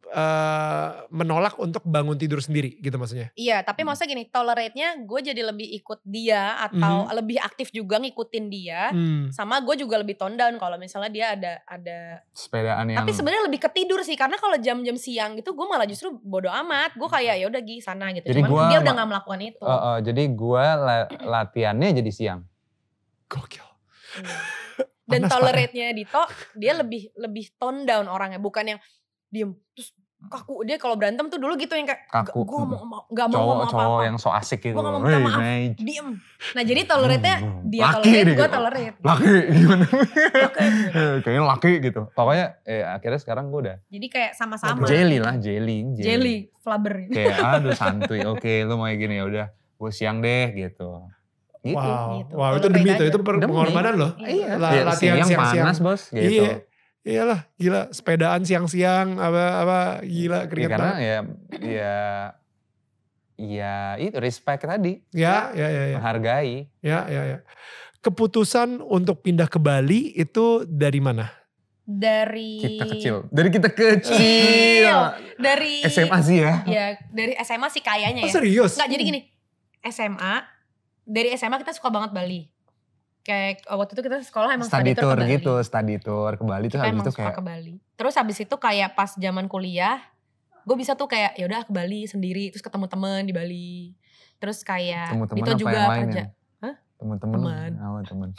eh, 0.08 0.88
menolak 1.12 1.60
untuk 1.60 1.84
bangun 1.84 2.16
tidur 2.16 2.40
sendiri 2.40 2.80
gitu 2.80 2.96
maksudnya. 2.96 3.28
Iya, 3.36 3.60
tapi 3.60 3.84
Hmm. 3.84 3.92
maksudnya 3.92 4.10
gini, 4.16 4.24
tolerate-nya 4.32 4.88
gue 5.04 5.20
jadi 5.20 5.42
lebih 5.44 5.68
ikut 5.78 6.00
dia 6.04 6.56
atau 6.64 7.08
lebih 7.12 7.36
aktif 7.40 7.68
juga 7.70 8.00
ngikutin 8.00 8.44
dia. 8.48 8.88
Hmm. 8.88 9.28
Sama 9.28 9.60
gue 9.60 9.76
juga 9.76 10.00
lebih 10.00 10.16
tone 10.16 10.40
down 10.40 10.56
kalau 10.56 10.80
misalnya 10.80 11.10
dia 11.12 11.26
ada 11.36 11.52
ada. 11.68 12.24
Sepedaan 12.32 12.88
yang 12.88 13.04
Tapi 13.04 13.12
sebenarnya 13.12 13.44
lebih 13.52 13.60
ketidur 13.60 14.00
sih 14.00 14.16
karena 14.16 14.40
kalau 14.40 14.56
jam-jam 14.56 14.96
siang 14.96 15.36
gitu 15.36 15.52
gue 15.52 15.66
malah 15.68 15.84
justru 15.84 16.16
bodo 16.24 16.48
amat. 16.48 16.96
Gue 16.96 17.08
kayak 17.08 17.44
ya 17.44 17.46
udah 17.48 17.60
gi 17.60 17.76
sana 17.84 18.08
gitu. 18.16 18.32
Jadi 18.32 18.40
Cuman 18.40 18.50
gua 18.50 18.64
dia 18.72 18.78
udah 18.80 18.92
nggak 18.96 19.08
melakukan 19.12 19.40
itu. 19.44 19.64
Eh, 19.64 19.72
eh, 19.72 19.98
jadi 20.08 20.22
gue 20.32 20.64
latihannya 21.28 21.88
jadi 22.00 22.10
siang. 22.12 22.40
Gokil. 23.28 23.66
Iya. 24.24 24.40
Dan 25.08 25.24
tolerate-nya 25.24 25.96
Dito 25.96 26.20
dia 26.56 26.76
lebih 26.76 27.12
lebih 27.16 27.56
tone 27.56 27.88
down 27.88 28.08
orangnya 28.08 28.36
bukan 28.36 28.76
yang 28.76 28.80
diem 29.28 29.52
terus 29.76 29.92
kaku 30.20 30.66
dia 30.66 30.74
kalau 30.76 30.92
berantem 30.92 31.24
tuh 31.24 31.38
dulu 31.38 31.54
gitu 31.54 31.70
yang 31.72 31.86
kayak 31.86 32.10
Kaku. 32.10 32.42
gue 32.42 32.58
mau 32.60 32.82
mau- 32.82 33.06
nggak 33.06 33.26
mau 33.26 33.34
Cowok 33.34 33.46
ngomong 33.46 33.68
cowok 33.68 33.78
apa-apa 33.80 34.02
yang 34.02 34.16
so 34.16 34.28
asik 34.28 34.58
gitu. 34.60 34.74
Gua 34.74 34.82
nggak 34.82 34.92
mau 34.92 35.00
minta 35.00 35.18
maaf. 35.20 35.40
diem 35.78 36.08
nah 36.48 36.62
jadi 36.62 36.80
tolerate-nya 36.84 37.36
Hmm, 37.38 37.60
dia 37.64 37.82
laki 37.84 38.02
tolerate 38.04 38.32
gue 38.32 38.48
tolerate 38.48 38.96
Laki 39.00 39.30
gimana? 39.54 39.84
Oke, 39.86 40.64
gitu. 40.66 40.98
Kayaknya 41.22 41.42
laki 41.46 41.72
gitu. 41.80 42.00
Pokoknya 42.10 42.46
eh, 42.62 42.82
akhirnya 42.84 43.18
sekarang 43.18 43.44
gue 43.48 43.60
udah 43.62 43.76
Jadi 43.84 44.06
kayak 44.08 44.32
sama-sama. 44.32 44.84
jelly 44.84 45.18
lah, 45.18 45.34
jelly. 45.36 45.78
Jelly, 45.94 46.36
flubber. 46.56 47.06
Kayak 47.08 47.36
aduh 47.54 47.72
santuy. 47.72 48.20
Oke, 48.24 48.62
lu 48.62 48.74
mau 48.74 48.84
kayak 48.84 48.98
gini 48.98 49.14
ya 49.14 49.24
udah. 49.24 49.46
Gue 49.76 49.90
siang 49.90 50.18
deh 50.18 50.50
gitu. 50.52 51.06
Gitu. 51.60 51.74
Wow, 51.74 52.06
Gitu. 52.16 52.32
wow 52.34 52.52
itu 52.54 52.66
demi 52.68 52.86
itu 52.88 53.04
itu 53.04 53.18
pengorbanan 53.18 53.94
loh. 53.94 54.12
Iya. 54.16 54.46
Ya, 54.52 54.82
latihan 54.84 54.94
siang 54.94 55.26
siang-siang. 55.26 55.64
panas 55.64 55.78
bos 55.78 56.02
gitu. 56.08 56.42
Iya, 56.42 56.52
iyalah 57.08 57.48
gila 57.54 57.88
sepedaan 57.88 58.44
siang-siang 58.44 59.16
apa 59.16 59.44
apa 59.58 59.78
gila 60.02 60.38
Ya, 60.38 60.46
keringet 60.46 60.70
karena 60.70 60.90
banget. 60.90 61.00
ya 61.00 61.18
ya 61.58 61.98
ya 63.36 63.74
itu 63.96 64.16
respect 64.18 64.62
tadi 64.62 65.00
Ya, 65.10 65.48
ya, 65.52 65.66
ya, 65.66 65.82
ya, 65.86 65.96
menghargai 65.96 66.68
ya, 66.78 66.98
ya, 67.06 67.22
ya. 67.26 67.38
Keputusan 67.98 68.78
untuk 68.80 69.20
pindah 69.20 69.46
ke 69.46 69.58
Bali 69.58 70.12
itu 70.12 70.62
dari 70.64 70.98
mana? 70.98 71.32
Dari 71.82 72.60
kita 72.60 72.84
kecil 72.86 73.14
dari 73.28 73.48
kita 73.48 73.68
kecil 73.70 74.92
Dari 75.34 75.80
SMA 75.82 76.18
sih 76.20 76.38
ya 76.38 76.54
Ya, 76.62 76.84
dari 77.08 77.32
SMA 77.38 77.68
sih 77.68 77.80
kayaknya 77.80 78.20
Oh 78.20 78.28
ya. 78.28 78.34
serius? 78.34 78.76
Enggak, 78.76 78.90
jadi 78.92 79.02
gini. 79.04 79.20
SMA 79.82 80.34
dari 81.02 81.32
SMA 81.32 81.56
kita 81.58 81.72
suka 81.72 81.88
banget 81.88 82.12
Bali. 82.12 82.44
Kayak 83.28 83.68
oh, 83.68 83.76
waktu 83.76 83.92
itu 83.92 84.02
kita 84.08 84.24
sekolah 84.24 84.56
emang 84.56 84.72
study 84.72 84.96
tour 84.96 85.12
ke 85.12 85.20
Bali. 85.20 85.36
gitu 85.36 85.54
study 85.60 85.96
tour 86.00 86.32
ke 86.32 86.44
Bali 86.48 86.66
tuh 86.72 86.80
habis 86.80 87.04
itu 87.04 87.12
kayak 87.12 87.36
ke 87.36 87.44
Bali. 87.44 87.74
Terus 88.00 88.14
habis 88.16 88.40
itu 88.40 88.56
kayak 88.56 88.96
pas 88.96 89.12
zaman 89.12 89.44
kuliah, 89.52 90.00
gue 90.64 90.76
bisa 90.80 90.96
tuh 90.96 91.12
kayak 91.12 91.36
ya 91.36 91.44
udah 91.44 91.68
ke 91.68 91.72
Bali 91.76 92.08
sendiri, 92.08 92.48
terus 92.48 92.64
ketemu 92.64 92.88
temen 92.88 93.28
di 93.28 93.36
Bali. 93.36 93.92
Terus 94.40 94.64
kayak 94.64 95.12
teman-teman 95.12 95.44
itu 95.44 95.50
apa 95.52 95.60
juga 95.60 95.80
kerja. 95.92 96.22
ya? 96.24 96.72
Teman-teman. 96.98 97.38
Teman. 97.38 97.70
Oh, 97.78 98.02
teman. 98.02 98.30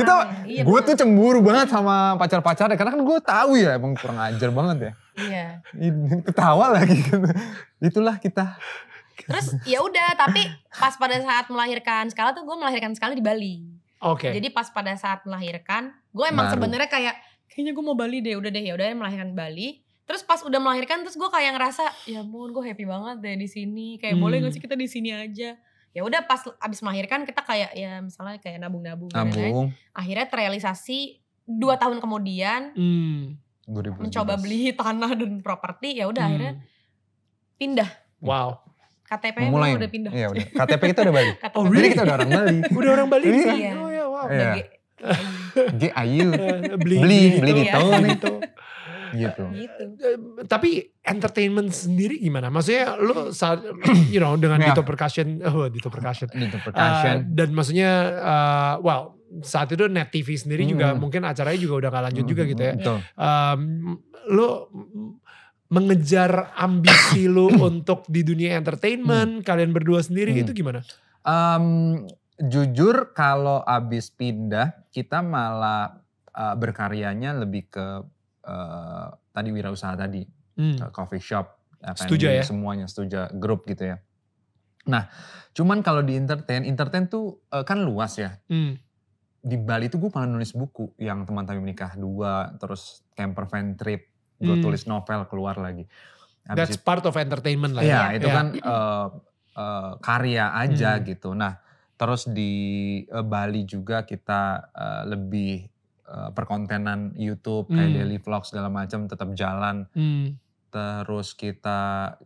Kita. 0.00 0.14
Iya, 0.48 0.62
gue 0.64 0.78
tuh 0.88 0.94
cemburu 0.96 1.44
banget 1.44 1.68
sama 1.68 2.16
pacar-pacarnya 2.16 2.80
karena 2.80 2.96
kan 2.96 3.02
gue 3.04 3.18
tahu 3.20 3.50
ya 3.60 3.76
emang 3.76 3.92
kurang 3.92 4.16
ajar 4.24 4.48
banget 4.48 4.76
ya. 4.80 4.92
Iya. 5.20 5.46
Ketawa 6.24 6.80
lagi 6.80 6.96
gitu. 6.96 7.20
Itulah 7.82 8.16
kita. 8.16 8.56
Terus 9.24 9.46
ya 9.64 9.80
udah, 9.80 10.14
tapi 10.14 10.46
pas 10.70 10.94
pada 10.94 11.18
saat 11.18 11.48
melahirkan 11.48 12.06
Skala 12.08 12.30
tuh 12.30 12.44
gue 12.44 12.54
melahirkan 12.54 12.92
Skala 12.92 13.12
di 13.12 13.24
Bali. 13.24 13.64
Oke. 13.98 14.30
Jadi 14.30 14.48
pas 14.48 14.68
pada 14.68 14.94
saat 14.94 15.24
melahirkan, 15.24 15.90
gue 16.08 16.22
emang 16.24 16.46
sebenarnya 16.48 16.86
kayak 16.86 17.14
kayaknya 17.48 17.72
gue 17.72 17.82
mau 17.82 17.96
Bali 17.96 18.20
deh, 18.20 18.34
udah 18.34 18.46
deh 18.48 18.62
ya 18.62 18.78
udah 18.78 18.94
melahirkan 18.94 19.34
Bali. 19.34 19.82
Terus 20.04 20.22
pas 20.22 20.40
udah 20.40 20.56
melahirkan 20.56 21.02
terus 21.02 21.14
gue 21.14 21.26
kayak 21.26 21.52
ngerasa 21.52 21.84
ya 22.06 22.22
ampun 22.22 22.48
gue 22.48 22.62
happy 22.62 22.84
banget 22.84 23.16
deh 23.20 23.36
di 23.36 23.44
sini. 23.44 23.88
Kayak 23.96 24.16
Hmm. 24.16 24.22
boleh 24.22 24.36
gak 24.40 24.52
sih 24.54 24.62
kita 24.62 24.72
di 24.72 24.86
sini 24.86 25.10
aja? 25.10 25.58
Ya 25.90 26.00
udah 26.00 26.22
pas 26.24 26.44
abis 26.60 26.78
melahirkan 26.80 27.26
kita 27.26 27.42
kayak 27.42 27.74
ya 27.74 27.98
misalnya 27.98 28.38
kayak 28.38 28.62
nabung-nabung 28.62 29.08
dan 29.08 29.26
lain-lain. 29.26 29.50
Nabung. 29.50 29.68
Akhirnya 29.90 30.26
terrealisasi 30.28 30.98
dua 31.44 31.74
tahun 31.74 31.98
kemudian 31.98 32.72
Hmm. 32.72 33.36
2017. 33.66 34.00
mencoba 34.00 34.34
beli 34.38 34.72
tanah 34.72 35.10
dan 35.12 35.32
properti 35.42 35.98
ya 35.98 36.06
udah 36.06 36.22
Hmm. 36.22 36.30
akhirnya 36.30 36.54
pindah. 37.56 37.90
Wow. 38.22 38.62
KTP 39.08 39.36
Mulai. 39.48 39.70
udah 39.74 39.88
pindah. 39.88 40.12
Iya 40.12 40.26
udah. 40.28 40.44
KTP 40.52 40.82
kita 40.86 41.00
udah 41.02 41.14
Bali. 41.14 41.32
Oh, 41.56 41.64
Jadi 41.64 41.72
really? 41.72 41.88
kita 41.90 42.02
udah 42.02 42.14
orang 42.14 42.30
Bali. 42.30 42.56
Udah 42.78 42.90
orang 42.92 43.08
Bali 43.08 43.24
Iya. 43.26 43.52
Iya. 43.54 43.72
Oh 43.74 43.88
ya 43.88 44.04
wow. 44.06 44.26
Iya. 44.28 44.52
G. 45.74 45.82
Ayu 45.90 46.28
Eh, 46.30 46.76
beli, 46.76 46.96
Beli, 46.98 47.20
beli 47.38 47.52
di 47.54 47.64
Iya. 47.64 47.72
tol 47.72 47.88
nih. 47.94 48.10
gitu. 48.12 48.32
gitu. 49.10 49.44
gitu. 49.56 49.82
Eh, 49.96 50.16
Tapi 50.44 50.70
entertainment 51.02 51.70
sendiri 51.70 52.18
gimana? 52.18 52.46
Maksudnya 52.48 52.94
lu 52.96 53.32
saat 53.32 53.64
you 54.12 54.18
know 54.18 54.34
dengan 54.34 54.58
Ya. 54.58 54.70
Dito 54.70 54.82
Percussion, 54.82 55.40
oh 55.40 55.66
Dito 55.66 55.88
Percussion. 55.88 56.28
Gitu 56.28 56.56
Uh, 56.56 56.62
percussion. 56.62 57.16
dan 57.30 57.48
maksudnya 57.50 57.90
uh, 58.14 58.74
well 58.78 59.16
saat 59.38 59.68
itu 59.68 59.84
net 59.86 60.08
TV 60.08 60.34
sendiri 60.34 60.64
juga 60.64 60.90
Hmm. 60.90 61.00
mungkin 61.00 61.20
acaranya 61.22 61.56
juga 61.56 61.74
udah 61.78 61.90
gak 61.90 62.04
lanjut 62.06 62.24
juga 62.26 62.42
gitu 62.44 62.62
ya. 62.62 62.72
Betul. 62.74 62.98
Um, 63.14 63.60
lu 64.28 64.48
mengejar 65.68 66.52
ambisi 66.56 67.28
lu 67.28 67.48
untuk 67.68 68.08
di 68.08 68.24
dunia 68.24 68.56
entertainment, 68.56 69.44
kalian 69.44 69.70
berdua 69.70 70.00
sendiri 70.00 70.32
Hmm. 70.32 70.42
itu 70.42 70.52
gimana? 70.52 70.80
Em, 71.22 71.66
jujur 72.38 73.12
kalau 73.12 73.60
abis 73.60 74.08
pindah 74.08 74.88
kita 74.88 75.20
malah 75.20 76.00
uh, 76.30 76.54
berkaryanya 76.54 77.34
lebih 77.34 77.66
ke 77.66 77.86
uh, 78.44 79.06
tadi 79.30 79.50
wirausaha 79.50 79.94
tadi 79.94 80.22
Hmm. 80.54 80.74
ke 80.74 80.86
coffee 80.90 81.22
shop 81.22 81.54
Setuju 81.94 82.26
ya? 82.26 82.42
semuanya 82.42 82.86
setuju 82.86 83.30
grup 83.34 83.62
gitu 83.64 83.86
ya 83.86 84.02
nah 84.82 85.06
cuman 85.52 85.82
kalau 85.82 86.02
di 86.02 86.14
entertain 86.14 86.66
entertain 86.66 87.06
tuh 87.06 87.42
uh, 87.50 87.62
kan 87.62 87.78
luas 87.78 88.18
ya 88.18 88.38
Hmm. 88.46 88.74
di 89.38 89.54
Bali 89.54 89.86
tuh 89.86 89.98
gue 89.98 90.10
malah 90.10 90.26
nulis 90.26 90.54
buku 90.54 90.98
yang 90.98 91.22
teman 91.22 91.42
tapi 91.42 91.58
menikah 91.58 91.94
dua 91.94 92.54
terus 92.58 93.06
camper 93.14 93.46
van 93.46 93.74
trip 93.74 94.10
gue 94.38 94.54
Hmm. 94.54 94.62
tulis 94.62 94.82
novel 94.84 95.26
keluar 95.26 95.56
lagi 95.56 95.84
That's 96.48 96.72
Habis 96.72 96.80
itu, 96.80 96.82
part 96.82 97.04
of 97.04 97.14
entertainment 97.14 97.72
lah 97.72 97.82
ya 97.82 97.92
ya. 98.08 98.16
itu 98.16 98.24
Ya. 98.24 98.34
kan 98.34 98.46
uh, 98.56 99.06
uh, 99.54 99.92
karya 100.00 100.54
aja 100.54 100.96
Hmm. 100.96 101.04
gitu 101.04 101.30
nah 101.32 101.60
terus 101.94 102.24
di 102.24 102.52
uh, 103.06 103.20
Bali 103.20 103.62
juga 103.62 104.02
kita 104.02 104.40
uh, 104.70 105.02
lebih 105.04 105.66
uh, 106.06 106.30
perkontenan 106.30 107.12
YouTube 107.14 107.68
kayak 107.68 107.84
Hmm. 107.84 107.96
daily 107.98 108.16
vlog 108.16 108.42
segala 108.42 108.66
macam 108.66 109.04
tetap 109.04 109.28
jalan 109.34 109.84
Hmm. 109.92 110.38
terus 110.68 111.32
kita 111.32 111.78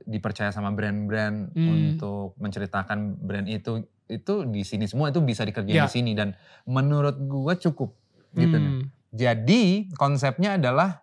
dipercaya 0.03 0.51
sama 0.51 0.71
brand-brand 0.71 1.51
Hmm. 1.51 1.69
untuk 1.97 2.35
menceritakan 2.37 3.17
brand 3.17 3.47
itu 3.47 3.83
itu 4.07 4.45
di 4.45 4.61
sini 4.61 4.85
semua 4.85 5.09
itu 5.09 5.19
bisa 5.19 5.41
dikerjain 5.41 5.73
Ya. 5.75 5.87
di 5.87 5.95
sini 5.95 6.13
dan 6.13 6.37
menurut 6.63 7.17
gua 7.23 7.55
cukup 7.55 7.97
gitu 8.33 8.53
nih. 8.53 8.73
Hmm. 8.73 8.85
Jadi 9.11 9.63
konsepnya 9.93 10.55
adalah 10.55 11.02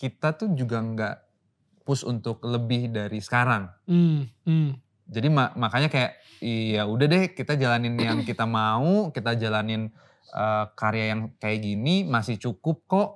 kita 0.00 0.32
tuh 0.32 0.56
juga 0.56 0.80
nggak 0.80 1.16
push 1.84 2.08
untuk 2.08 2.40
lebih 2.40 2.88
dari 2.88 3.20
sekarang. 3.20 3.68
Hmm. 3.84 4.24
Hmm. 4.48 4.80
Jadi 5.04 5.28
ma- 5.28 5.52
makanya 5.52 5.92
kayak 5.92 6.12
iya 6.40 6.88
udah 6.88 7.04
deh 7.04 7.36
kita 7.36 7.52
jalanin 7.54 8.00
yang 8.00 8.24
kita 8.28 8.48
mau, 8.48 9.12
kita 9.12 9.36
jalanin 9.36 9.92
eh, 10.30 10.64
karya 10.72 11.12
yang 11.12 11.36
kayak 11.36 11.60
gini 11.60 12.08
masih 12.08 12.40
cukup 12.40 12.88
kok. 12.88 13.08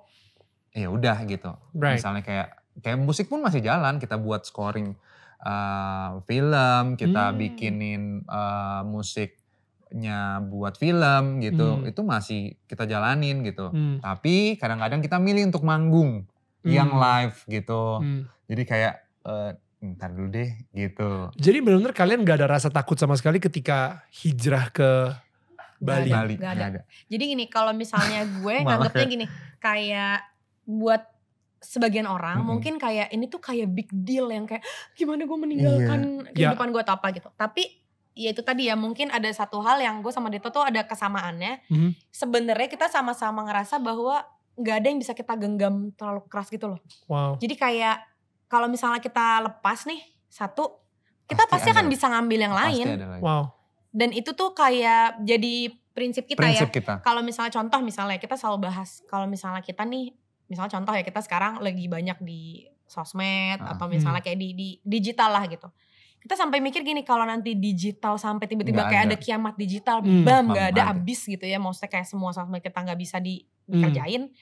Ya 0.74 0.91
udah 0.91 1.22
gitu. 1.24 1.55
Right. 1.72 1.97
Misalnya 1.97 2.20
kayak 2.20 2.49
kayak 2.82 2.99
musik 2.99 3.30
pun 3.30 3.41
masih 3.41 3.62
jalan, 3.62 3.97
kita 3.97 4.18
buat 4.18 4.43
scoring 4.43 4.99
uh, 5.39 6.18
film, 6.26 6.99
kita 6.99 7.30
Hmm. 7.30 7.39
bikinin 7.39 8.03
uh, 8.26 8.82
musiknya 8.82 10.43
buat 10.43 10.74
film 10.74 11.39
gitu. 11.39 11.78
Hmm. 11.78 11.87
Itu 11.87 12.03
masih 12.03 12.59
kita 12.66 12.85
jalanin 12.85 13.47
gitu. 13.47 13.70
Hmm. 13.70 14.03
Tapi 14.03 14.59
kadang-kadang 14.59 14.99
kita 14.99 15.22
milih 15.22 15.47
untuk 15.47 15.62
manggung 15.62 16.26
yang 16.66 16.90
Hmm. 16.90 17.00
live 17.00 17.36
gitu. 17.46 17.82
Hmm. 17.98 18.22
Jadi 18.44 18.62
kayak 18.64 18.94
eh, 19.22 19.50
ntar 19.86 20.10
dulu 20.10 20.28
deh 20.30 20.48
gitu. 20.70 21.28
Jadi 21.34 21.58
benar-benar 21.60 21.92
kalian 21.92 22.20
gak 22.22 22.36
ada 22.38 22.48
rasa 22.50 22.68
takut 22.68 22.96
sama 22.96 23.14
sekali 23.14 23.36
ketika 23.36 24.00
hijrah 24.14 24.68
ke 24.68 25.12
Bali. 25.76 26.08
Nggak 26.08 26.16
Bali 26.18 26.34
nggak 26.34 26.52
nggak 26.54 26.68
ada. 26.70 26.80
Jadi 27.06 27.24
gini, 27.26 27.44
kalau 27.46 27.72
misalnya 27.72 28.24
gue 28.24 28.54
nganggapnya 28.64 29.00
ya. 29.00 29.10
gini, 29.10 29.26
kayak 29.58 30.18
buat 30.64 31.02
sebagian 31.58 32.04
orang 32.04 32.40
Mm-mm. 32.40 32.48
mungkin 32.50 32.76
kayak 32.76 33.08
ini 33.10 33.24
tuh 33.26 33.40
kayak 33.40 33.68
big 33.70 33.88
deal 33.90 34.28
yang 34.28 34.44
kayak 34.44 34.60
gimana 34.92 35.24
gue 35.24 35.38
meninggalkan 35.38 36.00
Iya. 36.26 36.52
kehidupan 36.52 36.68
gue 36.70 36.80
atau 36.80 36.94
apa 36.94 37.08
gitu. 37.10 37.28
Tapi 37.34 37.64
ya 38.14 38.30
itu 38.30 38.40
tadi 38.40 38.68
ya 38.68 38.76
mungkin 38.76 39.08
ada 39.08 39.26
satu 39.26 39.58
hal 39.58 39.76
yang 39.78 39.98
gue 39.98 40.08
sama 40.08 40.28
Dito 40.28 40.48
tuh 40.48 40.60
ada 40.60 40.80
kesamaannya. 40.82 41.64
Mhm. 41.66 41.90
Sebenarnya 42.10 42.68
kita 42.70 42.86
sama-sama 42.86 43.42
ngerasa 43.42 43.76
bahwa 43.78 44.24
nggak 44.55 44.76
ada 44.78 44.86
yang 44.86 44.98
bisa 44.98 45.12
kita 45.12 45.34
genggam 45.34 45.90
terlalu 45.92 46.24
keras 46.26 46.48
gitu 46.48 46.66
loh. 46.68 46.80
Wow. 47.07 47.36
Jadi 47.38 47.55
kayak 47.55 47.96
kalau 48.46 48.66
misalnya 48.66 48.98
kita 48.98 49.42
lepas 49.42 49.82
nih 49.84 49.98
satu, 50.26 50.78
kita 51.24 51.44
Pasti 51.44 51.52
pasti, 51.57 51.68
akan 51.70 51.86
ada. 51.86 51.92
bisa 51.92 52.07
ngambil 52.07 52.38
yang 52.40 52.55
Pasti 52.55 52.66
lain. 52.70 52.86
ada 52.94 53.07
lagi. 53.11 53.22
Wow. 53.22 53.44
Dan 53.90 54.11
itu 54.11 54.30
tuh 54.32 54.50
kayak 54.52 55.22
jadi 55.22 55.55
prinsip 55.90 56.26
kita 56.26 56.42
ya 56.42 56.59
Prinsip 56.59 56.70
kita. 56.72 56.94
kalau 57.00 57.22
misalnya 57.22 57.50
contoh 57.50 57.78
misalnya 57.78 58.18
kita 58.18 58.34
selalu 58.34 58.66
bahas 58.66 58.98
kalau 59.07 59.24
misalnya 59.24 59.62
kita 59.62 59.86
nih 59.86 60.11
misalnya 60.44 60.74
contoh 60.74 60.90
ya 60.90 61.02
kita 61.02 61.22
sekarang 61.22 61.62
lagi 61.62 61.86
banyak 61.86 62.18
di 62.18 62.66
sosmed 62.84 63.62
Ah. 63.62 63.78
atau 63.78 63.86
misalnya 63.86 64.18
kayak 64.18 64.34
di, 64.36 64.48
di 64.52 64.68
digital 64.82 65.30
lah 65.30 65.46
gitu 65.46 65.70
kita 66.25 66.35
sampai 66.35 66.59
mikir 66.59 66.81
gini 66.81 67.05
kalau 67.05 67.22
nanti 67.22 67.53
digital 67.53 68.16
sampai 68.16 68.49
tiba-tiba 68.49 68.81
kayak 68.83 69.05
ada. 69.05 69.12
ada 69.12 69.16
kiamat 69.18 69.55
digital 69.55 70.01
Hmm, 70.01 70.25
bam 70.25 70.49
nggak 70.49 70.72
ada 70.72 70.83
abis 70.91 71.20
gitu 71.22 71.45
ya 71.45 71.57
maksudnya 71.57 71.91
kayak 71.91 72.07
semua 72.07 72.33
sosmed 72.33 72.59
kita 72.59 72.81
nggak 72.81 72.97
bisa 72.97 73.20
Hmm. 73.20 73.29
dikerjain 73.70 74.33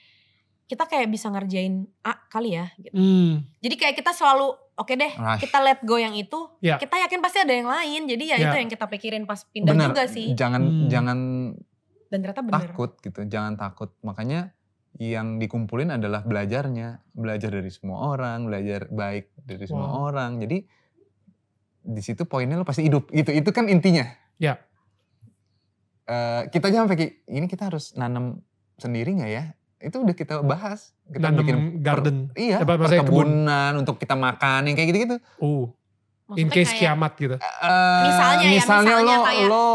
kita 0.64 0.86
kayak 0.86 1.10
bisa 1.10 1.26
ngerjain 1.28 1.84
A 2.00 2.14
kali 2.24 2.54
ya 2.54 2.70
gitu. 2.76 2.94
Hmm. 2.94 3.42
jadi 3.58 3.74
kayak 3.76 3.94
kita 3.98 4.10
selalu 4.10 4.46
oke 4.72 4.92
deh 4.92 5.10
Rush. 5.12 5.42
kita 5.42 5.58
let 5.58 5.82
go 5.82 5.96
yang 5.96 6.14
itu 6.14 6.38
Ya. 6.58 6.78
kita 6.78 6.96
yakin 6.96 7.18
pasti 7.18 7.38
ada 7.40 7.50
yang 7.50 7.66
lain 7.66 8.06
jadi 8.06 8.24
ya, 8.24 8.36
Ya. 8.36 8.46
itu 8.46 8.56
yang 8.56 8.70
kita 8.70 8.86
pikirin 8.86 9.26
pas 9.26 9.42
pindah 9.44 9.74
Bener. 9.74 9.90
juga 9.90 10.02
sih 10.06 10.32
Jangan 10.32 10.62
Hmm. 10.62 10.86
jangan 10.86 11.18
dan 12.08 12.18
ternyata 12.20 12.42
bener 12.42 12.60
takut 12.68 12.92
gitu, 13.00 13.24
jangan 13.24 13.56
takut. 13.56 13.96
Makanya 14.02 14.52
yang 14.94 15.40
dikumpulin 15.40 15.88
adalah 15.90 16.20
belajarnya, 16.20 17.00
belajar 17.10 17.48
dari 17.50 17.72
semua 17.72 18.04
orang, 18.06 18.44
belajar 18.44 18.84
baik 18.86 19.32
dari 19.38 19.64
semua 19.64 19.88
Wow. 19.88 20.12
orang. 20.12 20.36
Jadi 20.36 20.60
di 21.82 22.00
situ 22.00 22.22
poinnya 22.22 22.54
lo 22.54 22.62
pasti 22.62 22.82
hidup. 22.82 23.10
Itu 23.10 23.28
itu 23.28 23.50
kan 23.50 23.66
intinya. 23.66 24.06
Ya. 24.36 24.58
Eh, 26.02 26.42
kita 26.48 26.66
jangan 26.68 26.88
pikir 26.88 27.22
ini 27.26 27.46
kita 27.46 27.70
harus 27.70 27.94
nanam 27.94 28.42
sendiri 28.76 29.14
nggak 29.14 29.30
ya? 29.30 29.44
Itu 29.78 30.02
udah 30.02 30.12
kita 30.12 30.42
bahas. 30.42 30.94
Kita 31.06 31.28
Nanam 31.28 31.38
bikin 31.40 31.56
per- 31.56 31.82
garden. 31.82 32.16
iya, 32.34 32.58
Apa, 32.58 32.74
maksudnya 32.74 33.02
kebun? 33.02 33.10
perkebunan 33.44 33.72
untuk 33.76 33.96
kita 33.98 34.14
makan 34.14 34.60
yang 34.66 34.74
kayak 34.74 34.88
gitu-gitu. 34.88 35.16
Oh. 35.38 35.74
In 36.32 36.48
Maksudnya 36.48 36.54
case 36.54 36.70
kayak- 36.70 36.80
kiamat 36.80 37.12
gitu. 37.14 37.36
Eh, 37.36 38.02
Misalnya 38.02 38.40
ya, 38.40 38.50
misalnya 38.52 38.94
misalnya 38.94 39.14
lo 39.14 39.24
kayak- 39.26 39.48
lo 39.48 39.66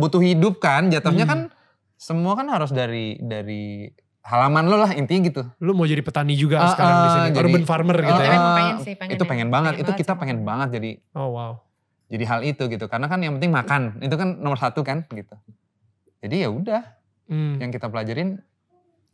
butuh 0.00 0.22
hidup 0.22 0.54
kan, 0.58 0.82
jatuhnya 0.88 1.24
Hmm. 1.24 1.32
kan 1.32 1.40
semua 1.94 2.32
kan 2.34 2.46
harus 2.46 2.70
dari 2.70 3.16
dari 3.18 3.88
halaman 4.24 4.64
lo 4.64 4.76
lah 4.78 4.92
intinya 4.92 5.22
gitu. 5.22 5.42
Lu 5.58 5.72
mau 5.72 5.84
jadi 5.84 6.00
petani 6.00 6.32
juga 6.34 6.58
Ah, 6.58 6.70
sekarang 6.70 6.96
di 6.96 7.00
ah, 7.02 7.12
sini. 7.14 7.28
jadi- 7.30 7.38
Urban 7.44 7.64
farmer 7.64 7.96
gitu 7.98 8.14
Tapi 8.14 8.24
ya. 8.26 8.40
pengen 8.50 8.76
sih, 8.80 8.94
pengen 8.94 9.12
itu 9.12 9.20
ya. 9.20 9.28
pengen 9.28 9.48
banget, 9.48 9.70
Pengen 9.70 9.78
itu 9.78 9.86
banget 9.86 10.00
kita 10.00 10.12
pengen. 10.16 10.38
banget 10.42 10.68
jadi 10.72 10.90
Oh 11.12 11.28
wow. 11.30 11.52
jadi 12.06 12.24
hal 12.26 12.40
itu 12.42 12.64
gitu. 12.66 12.84
Karena 12.86 13.06
kan 13.06 13.18
yang 13.18 13.36
penting 13.36 13.52
makan, 13.52 13.82
itu 14.00 14.14
kan 14.14 14.28
nomor 14.34 14.56
satu 14.56 14.80
kan 14.80 15.04
gitu. 15.06 15.34
Jadi 16.18 16.36
ya 16.40 16.48
udah, 16.48 16.82
Hmm. 17.24 17.56
yang 17.58 17.68
kita 17.68 17.86
pelajarin 17.86 18.40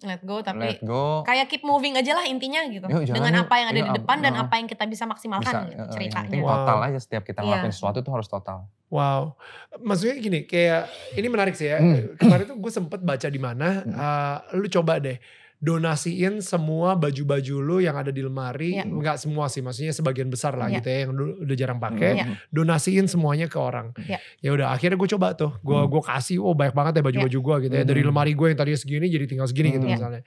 Let 0.00 0.24
go 0.24 0.40
tapi 0.40 0.76
let 0.76 0.80
go. 0.80 1.20
kayak 1.22 1.46
keep 1.46 1.60
moving 1.60 1.92
aja 1.92 2.16
lah 2.16 2.24
intinya 2.24 2.64
gitu. 2.66 2.88
Yuk, 2.88 3.04
jalan 3.04 3.16
Dengan 3.20 3.32
yuk. 3.36 3.42
apa 3.44 3.54
yang 3.60 3.68
ada 3.68 3.80
Yuk, 3.80 3.86
di 3.86 3.92
depan 4.00 4.16
dan 4.20 4.32
uh, 4.34 4.42
apa 4.44 4.54
yang 4.56 4.66
kita 4.66 4.84
bisa 4.88 5.04
maksimalkan 5.04 5.52
Bisa, 5.52 5.60
gitu, 5.68 5.76
eh, 5.76 5.76
yang 5.76 5.90
ceritanya. 5.92 6.38
Wow. 6.40 6.48
total 6.56 6.78
aja 6.88 6.98
setiap 6.98 7.22
kita 7.22 7.38
Iya. 7.40 7.46
ngelakuin 7.46 7.72
sesuatu 7.72 7.98
tuh 8.00 8.12
harus 8.16 8.28
total. 8.28 8.58
Wow, 8.90 9.38
maksudnya 9.78 10.18
gini, 10.18 10.50
kayak 10.50 10.90
ini 11.14 11.26
menarik 11.30 11.54
sih 11.54 11.70
ya. 11.70 11.78
Hmm. 11.78 12.18
Kemarin 12.18 12.42
tuh 12.50 12.58
gue 12.58 12.72
sempet 12.74 12.98
baca 12.98 13.28
di 13.28 13.38
mana, 13.38 13.68
eh, 13.86 14.36
lu 14.58 14.66
coba 14.66 14.98
deh 14.98 15.14
donasiin 15.60 16.40
semua 16.40 16.96
baju-baju 16.96 17.54
lu 17.60 17.76
yang 17.84 17.92
ada 17.92 18.08
di 18.08 18.24
lemari, 18.24 18.80
Iya. 18.80 18.88
nggak 18.88 19.16
semua 19.20 19.44
sih, 19.46 19.60
maksudnya 19.60 19.92
sebagian 19.92 20.32
besar 20.32 20.56
lah 20.56 20.72
Iya. 20.72 20.80
gitu 20.80 20.88
ya, 20.88 20.98
yang 21.04 21.12
dulu 21.12 21.32
udah 21.44 21.56
jarang 21.56 21.76
pakai, 21.76 22.12
Iya. 22.16 22.24
donasiin 22.48 23.04
semuanya 23.04 23.44
ke 23.44 23.60
orang. 23.60 23.92
Iya. 24.00 24.18
Ya 24.40 24.50
udah, 24.56 24.72
akhirnya 24.72 24.96
gue 24.96 25.08
coba 25.12 25.36
tuh, 25.36 25.52
gue 25.60 25.76
Hmm. 25.76 25.92
gue 25.92 26.02
kasih, 26.02 26.40
oh 26.40 26.56
banyak 26.56 26.72
banget 26.72 26.92
ya 26.96 27.02
baju-baju 27.04 27.38
gue 27.44 27.56
gitu 27.68 27.74
ya, 27.76 27.84
dari 27.84 28.00
Hmm. 28.00 28.08
lemari 28.08 28.32
gue 28.32 28.46
yang 28.48 28.56
tadinya 28.56 28.80
segini 28.80 29.06
jadi 29.12 29.24
tinggal 29.28 29.46
segini 29.46 29.68
gitu 29.76 29.84
Hmm. 29.84 29.92
misalnya. 30.00 30.22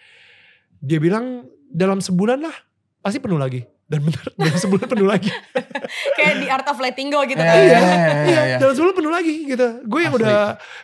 Dia 0.77 0.99
bilang 1.01 1.49
dalam 1.65 1.97
sebulan 1.97 2.38
lah 2.38 2.53
pasti 3.01 3.17
penuh 3.17 3.41
lagi, 3.41 3.65
dan 3.86 3.99
bener 4.01 4.23
dalam 4.34 4.57
sebulan 4.57 4.88
penuh 4.88 5.05
lagi. 5.05 5.29
Kayak 6.17 6.36
di 6.38 6.47
art 6.47 6.65
of 6.65 6.77
letting 6.77 7.07
go 7.07 7.21
gitu 7.23 7.38
Iya, 7.38 7.47
kan. 7.47 7.59
iya, 7.59 7.77
Iya, 7.77 8.09
iya, 8.23 8.41
Iya, 8.45 8.57
dalam 8.57 8.73
sebulan 8.73 8.95
penuh 8.95 9.11
lagi 9.11 9.36
gitu. 9.45 9.67
Gue 9.84 9.99
yang 10.01 10.11
Asli. 10.11 10.23
udah 10.23 10.38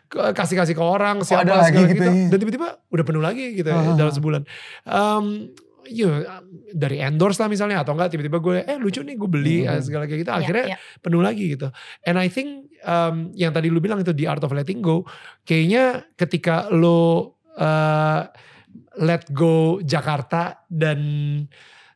ke- 0.06 0.32
kasih-kasih 0.34 0.74
ke 0.74 0.84
orang, 0.84 1.16
siapa 1.22 1.42
ada 1.44 1.54
lagi 1.60 1.74
segala 1.74 1.88
gitu, 1.88 1.96
gitu. 1.96 2.12
iya. 2.12 2.28
Dan 2.28 2.38
tiba-tiba 2.38 2.68
udah 2.86 3.04
penuh 3.04 3.24
lagi 3.24 3.46
gitu 3.54 3.70
Ah. 3.70 3.94
dalam 3.94 4.12
sebulan. 4.12 4.42
Um, 4.84 5.26
iya, 5.86 6.12
dari 6.70 6.98
endorse 7.00 7.38
lah 7.38 7.48
misalnya 7.48 7.82
atau 7.82 7.92
enggak 7.92 8.14
tiba-tiba 8.14 8.38
gue 8.38 8.56
eh 8.62 8.78
lucu 8.78 9.02
nih 9.02 9.16
gue 9.16 9.26
beli 9.28 9.58
Hmm. 9.64 9.74
eh, 9.74 9.82
segala 9.82 10.06
kayak 10.06 10.20
gitu 10.22 10.32
akhirnya 10.32 10.66
iya. 10.68 10.78
penuh 11.00 11.20
lagi 11.20 11.44
gitu. 11.50 11.68
And 12.04 12.16
I 12.16 12.28
think 12.28 12.50
um, 12.82 13.34
yang 13.34 13.50
tadi 13.50 13.68
lu 13.68 13.80
bilang 13.80 13.98
itu 13.98 14.12
di 14.12 14.24
art 14.24 14.44
of 14.44 14.52
letting 14.52 14.80
go 14.80 15.02
kayaknya 15.42 16.06
ketika 16.14 16.70
lo 16.70 17.34
uh, 17.58 18.22
let 19.00 19.26
go 19.30 19.80
Jakarta 19.82 20.62
dan 20.68 21.00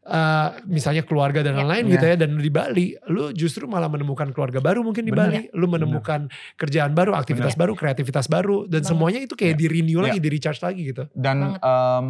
uh, 0.06 0.48
misalnya 0.64 1.02
keluarga 1.02 1.40
dan 1.40 1.54
Iya. 1.54 1.60
lain-lain 1.62 1.86
gitu 1.90 2.06
ya 2.06 2.16
dan 2.16 2.30
lu 2.32 2.40
di 2.40 2.50
Bali 2.50 2.88
lu 3.08 3.32
justru 3.32 3.66
malah 3.66 3.88
menemukan 3.88 4.30
keluarga 4.30 4.60
baru 4.60 4.80
mungkin 4.80 5.04
di 5.04 5.12
Bener. 5.12 5.30
Bali 5.30 5.42
lu 5.52 5.66
menemukan 5.66 6.28
kerjaan 6.54 6.92
baru 6.92 7.14
aktivitas 7.14 7.54
baru 7.54 7.74
kreativitas 7.74 8.28
baru 8.28 8.66
dan 8.66 8.80
Banget. 8.80 8.90
semuanya 8.90 9.20
itu 9.20 9.34
kayak 9.34 9.54
Iya. 9.54 9.60
di 9.60 9.66
renew 9.70 9.98
Iya. 9.98 10.06
lagi 10.06 10.20
di 10.20 10.30
recharge 10.30 10.62
lagi 10.62 10.82
gitu 10.86 11.04
Dan 11.14 11.38
Banget. 11.50 11.60
em, 11.62 12.08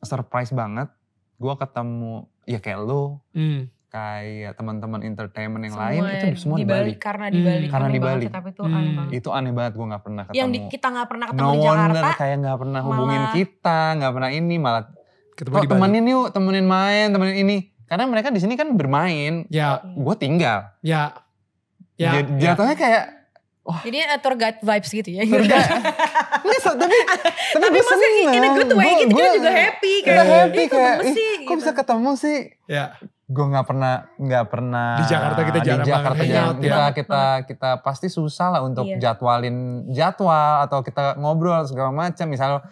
surprise 0.00 0.50
banget, 0.50 0.88
gue 1.36 1.54
ketemu 1.56 2.14
ya 2.44 2.58
kayak 2.58 2.80
lo, 2.80 3.20
hmm. 3.30 3.68
kayak 3.88 4.54
teman-teman 4.54 5.02
entertainment 5.02 5.60
yang 5.62 5.74
Semua 5.74 5.86
lain 5.88 6.02
itu 6.08 6.26
semua 6.36 6.56
di 6.56 6.64
Bali. 6.64 6.92
Karena 6.96 7.26
di 7.26 7.36
Hmm. 7.36 7.48
Bali. 7.48 7.66
Karena 7.66 7.84
aneh 7.84 7.92
di 7.92 8.00
Bali. 8.00 8.24
tapi 8.28 8.48
itu 8.48 8.62
Hmm. 8.62 8.72
aneh 8.72 8.92
banget. 8.92 9.12
Itu 9.14 9.28
aneh 9.30 9.52
banget 9.52 9.72
gue 9.74 9.86
nggak 9.86 10.02
pernah 10.02 10.22
ketemu. 10.24 10.38
Yang 10.38 10.48
di, 10.48 10.58
kita 10.68 10.86
nggak 10.88 11.08
pernah 11.08 11.26
ketemu 11.28 11.42
no 11.42 11.50
di 11.50 11.58
wonder 11.60 11.90
Jakarta. 12.00 12.16
kayak 12.16 12.36
nggak 12.38 12.58
pernah 12.58 12.80
hubungin 12.82 13.20
malah- 13.20 13.34
kita, 13.34 13.80
nggak 13.92 14.12
pernah 14.12 14.30
ini 14.30 14.56
malah 14.56 14.84
ketemu 15.40 15.50
kok 15.50 15.62
di 15.62 15.66
Bali 15.66 15.72
temenin 15.72 16.04
yuk, 16.06 16.26
temenin 16.30 16.66
main, 16.66 17.06
temenin 17.08 17.36
ini. 17.38 17.56
Karena 17.82 18.04
mereka 18.04 18.28
di 18.28 18.38
sini 18.38 18.54
kan 18.54 18.70
bermain, 18.72 19.48
ya 19.48 19.80
gue 19.82 20.14
tinggal. 20.14 20.70
ya 20.80 21.16
ya, 21.94 22.16
ya. 22.16 22.54
Jatuhnya 22.54 22.74
kayak 22.74 23.04
Jadi 23.62 23.98
uh, 24.00 24.18
tour 24.18 24.34
guide 24.34 24.58
vibes 24.58 24.90
gitu 24.90 25.10
ya. 25.10 25.22
Surga. 25.22 25.58
Nggak, 26.40 26.60
so- 26.64 26.74
tapi 26.74 26.90
tapi, 26.90 27.28
Tapi 27.56 27.66
gue 27.68 27.82
maksudnya 27.82 28.10
in 28.30 28.42
a 28.42 28.50
good 28.52 28.72
way 28.72 28.88
Gua- 28.88 29.00
gitu 29.00 29.10
kita 29.10 29.20
gua- 29.22 29.36
juga 29.36 29.50
happy 29.52 29.92
kita 30.00 30.10
kayak 30.16 30.30
happy 30.40 30.56
"Ih, 30.56 30.66
kok 30.66 30.74
kayak 30.76 30.96
"Ih, 30.96 31.12
sih?" 31.12 31.30
kok 31.30 31.42
gitu. 31.44 31.58
bisa 31.58 31.70
ketemu 31.72 32.10
sih 32.14 32.38
ya 32.66 32.84
gue 33.26 33.44
nggak 33.46 33.62
pernah 33.64 33.94
nggak 34.16 34.44
pernah 34.48 34.88
Di 34.96 35.04
Jakarta 35.06 35.40
kita 35.44 35.58
jarang 35.60 35.78
di 35.78 35.86
banget 35.86 35.90
Jakarta 35.92 36.14
hangout 36.16 36.26
jarang. 36.26 36.50
ya. 36.50 36.58
kita 36.58 36.74
Banget, 36.74 36.94
kita 36.96 37.22
kita 37.46 37.70
pasti 37.80 38.06
susah 38.08 38.48
lah 38.50 38.60
untuk 38.60 38.84
Iya. 38.84 38.96
jadwalin 38.98 39.56
jadwal 39.88 40.26
atau 40.60 40.78
kita 40.80 41.04
ngobrol 41.16 41.62
segala 41.62 41.90
macam 41.92 42.26
misal 42.26 42.64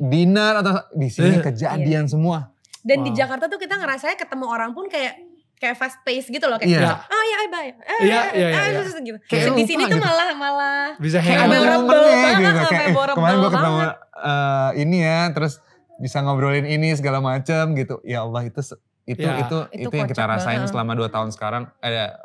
dinner 0.00 0.52
atau 0.56 0.74
di 0.92 1.08
sini 1.08 1.36
Eh. 1.36 1.42
kejadian 1.42 2.06
semua 2.06 2.54
Dan 2.80 3.02
di 3.02 3.10
Wow. 3.10 3.18
Jakarta 3.18 3.44
tuh 3.46 3.58
kita 3.58 3.74
ngerasanya 3.74 4.16
ketemu 4.16 4.46
orang 4.46 4.70
pun 4.70 4.86
kayak 4.86 5.18
kayak 5.54 5.74
fast 5.74 5.98
pace 6.00 6.24
gitu 6.24 6.46
loh 6.46 6.54
kayak 6.56 6.78
Iya. 6.78 6.94
ah 6.94 7.24
ya 7.24 7.36
ay 7.36 7.48
bye 7.48 7.66
eh, 7.66 7.74
Iya, 7.74 7.98
iya, 8.00 8.20
iya, 8.30 8.46
ah, 8.54 8.64
iya. 8.64 8.78
terus 8.78 8.94
gitu. 8.96 9.18
Kayak 9.26 9.44
di 9.52 9.64
sini 9.66 9.82
tuh 9.84 9.90
gitu. 9.92 9.98
malah 10.00 10.28
malah 10.32 10.86
bisa 10.96 11.18
kayak 11.18 11.44
memorable 11.44 11.98
momennya 11.98 12.22
banget, 12.22 12.54
gitu 12.54 12.66
kayak 12.68 12.88
eh, 12.88 13.12
kemarin 13.12 13.36
gue 13.36 13.50
ketemu 13.50 13.78
eh, 14.16 14.70
ini 14.78 14.96
ya 15.00 15.20
terus 15.30 15.54
bisa 15.98 16.16
ngobrolin 16.20 16.62
ini 16.64 16.94
segala 16.94 17.18
macam 17.18 17.74
gitu 17.74 17.98
ya 18.02 18.22
Allah 18.22 18.42
itu 18.44 18.62
itu 19.04 19.18
Ya. 19.18 19.34
itu 19.40 19.58
Itu 19.74 19.82
itu, 19.82 19.94
yang 19.94 20.06
kita 20.06 20.24
rasain 20.24 20.62
banget. 20.62 20.70
selama 20.70 20.92
dua 20.94 21.08
tahun 21.08 21.28
sekarang 21.28 21.62
ada 21.76 22.22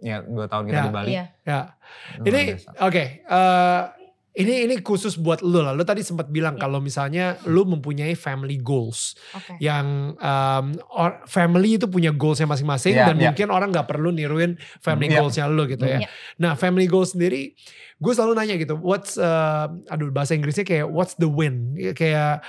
ya 0.00 0.20
dua 0.20 0.46
tahun 0.46 0.64
kita 0.66 0.74
Ya. 0.74 0.82
di 0.82 0.90
Bali 0.90 1.08
iya 1.08 1.24
ya 1.40 1.60
Luar 2.18 2.26
Ini 2.26 2.42
oke. 2.82 3.04
eh, 3.22 3.80
ini 4.34 4.66
ini 4.66 4.82
khusus 4.82 5.14
buat 5.14 5.40
lu 5.40 5.62
lah. 5.62 5.70
Lu 5.70 5.86
tadi 5.86 6.02
sempat 6.02 6.26
bilang 6.26 6.58
Ya. 6.58 6.66
kalau 6.66 6.82
misalnya 6.82 7.38
lu 7.46 7.62
mempunyai 7.62 8.18
family 8.18 8.58
goals 8.58 9.14
oke 9.30 9.62
yang 9.62 10.18
um, 10.18 10.66
or- 10.90 11.22
family 11.24 11.78
itu 11.78 11.86
punya 11.86 12.10
goalsnya 12.10 12.50
masing-masing 12.50 12.98
Ya, 12.98 13.06
dan 13.08 13.16
ya. 13.16 13.30
mungkin 13.30 13.48
orang 13.48 13.70
nggak 13.70 13.86
perlu 13.86 14.10
niruin 14.10 14.58
family 14.82 15.14
Ya. 15.14 15.22
goalsnya 15.22 15.46
lu 15.46 15.70
gitu 15.70 15.86
ya. 15.86 16.02
Ya. 16.02 16.08
Nah 16.36 16.58
family 16.58 16.90
goals 16.90 17.14
sendiri, 17.14 17.54
gue 17.94 18.12
selalu 18.12 18.34
nanya 18.34 18.58
gitu, 18.58 18.74
what's 18.74 19.14
uh, 19.14 19.70
aduh 19.86 20.10
bahasa 20.10 20.34
Inggrisnya 20.34 20.66
kayak 20.66 20.90
what's 20.90 21.14
the 21.14 21.30
win? 21.30 21.78
Kayak 21.94 22.42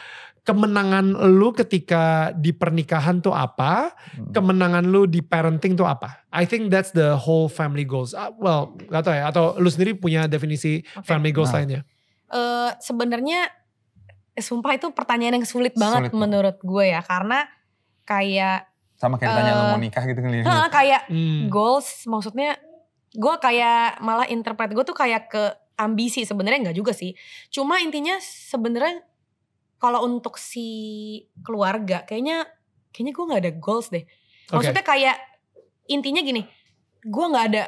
kemenangan 0.46 1.04
lu 1.28 1.50
ketika 1.52 2.30
di 2.32 2.54
pernikahan 2.54 3.18
tuh 3.18 3.34
apa? 3.34 3.91
Hmm. 4.14 4.30
kemenangan 4.32 4.86
lu 4.86 5.04
di 5.04 5.20
parenting 5.20 5.74
tuh 5.74 5.84
apa? 5.84 6.24
I 6.30 6.46
think 6.46 6.70
that's 6.70 6.91
the 6.91 7.18
whole 7.18 7.50
family 7.50 7.84
goals. 7.84 8.14
Ah, 8.14 8.30
well, 8.32 8.78
gak 8.86 9.02
tau 9.02 9.12
ya. 9.12 9.26
Atau 9.26 9.58
lu 9.58 9.68
sendiri 9.68 9.93
punya 9.93 10.26
definisi 10.26 10.86
Oke. 10.93 11.04
family 11.04 11.32
goals 11.32 11.50
Nah. 11.50 11.58
lainnya? 11.60 11.82
Eh, 12.28 12.72
sebenarnya 12.80 13.50
eh, 14.32 14.43
sumpah 14.43 14.74
itu 14.74 14.91
pertanyaan 14.91 15.36
yang 15.36 15.48
sulit 15.48 15.74
banget 15.74 16.08
Sulit 16.08 16.12
banget. 16.12 16.22
menurut 16.22 16.58
gue 16.60 16.86
ya 16.86 17.02
karena 17.02 17.48
kayak 18.04 18.70
sama 18.93 19.16
kayak 19.16 19.32
ditanya 19.32 19.52
lo 19.52 19.62
Eh, 19.62 19.70
mau 19.72 19.80
nikah 19.80 20.04
gitu 20.04 20.20
kan 20.20 20.32
Heeh, 20.32 20.68
kayak 20.70 21.02
Hmm. 21.08 21.48
goals 21.48 22.06
maksudnya 22.06 22.60
gue 23.12 23.34
kayak 23.39 24.00
malah 24.00 24.28
interpret 24.28 24.70
gue 24.70 24.84
tuh 24.84 24.93
kayak 24.93 25.28
ke 25.28 25.43
ambisi 25.76 26.24
sebenarnya 26.24 26.60
nggak 26.66 26.78
juga 26.78 26.91
sih 26.91 27.16
cuma 27.50 27.80
intinya 27.80 28.16
sebenarnya 28.20 29.04
kalau 29.78 30.03
untuk 30.03 30.36
si 30.36 30.67
keluarga 31.41 32.03
kayaknya 32.03 32.47
kayaknya 32.89 33.13
gue 33.13 33.26
nggak 33.26 33.41
ada 33.41 33.53
goals 33.55 33.88
deh 33.89 34.03
maksudnya 34.49 34.84
kayak 34.84 35.17
intinya 35.86 36.21
gini 36.21 36.41
gue 37.01 37.26
nggak 37.26 37.45
ada 37.51 37.63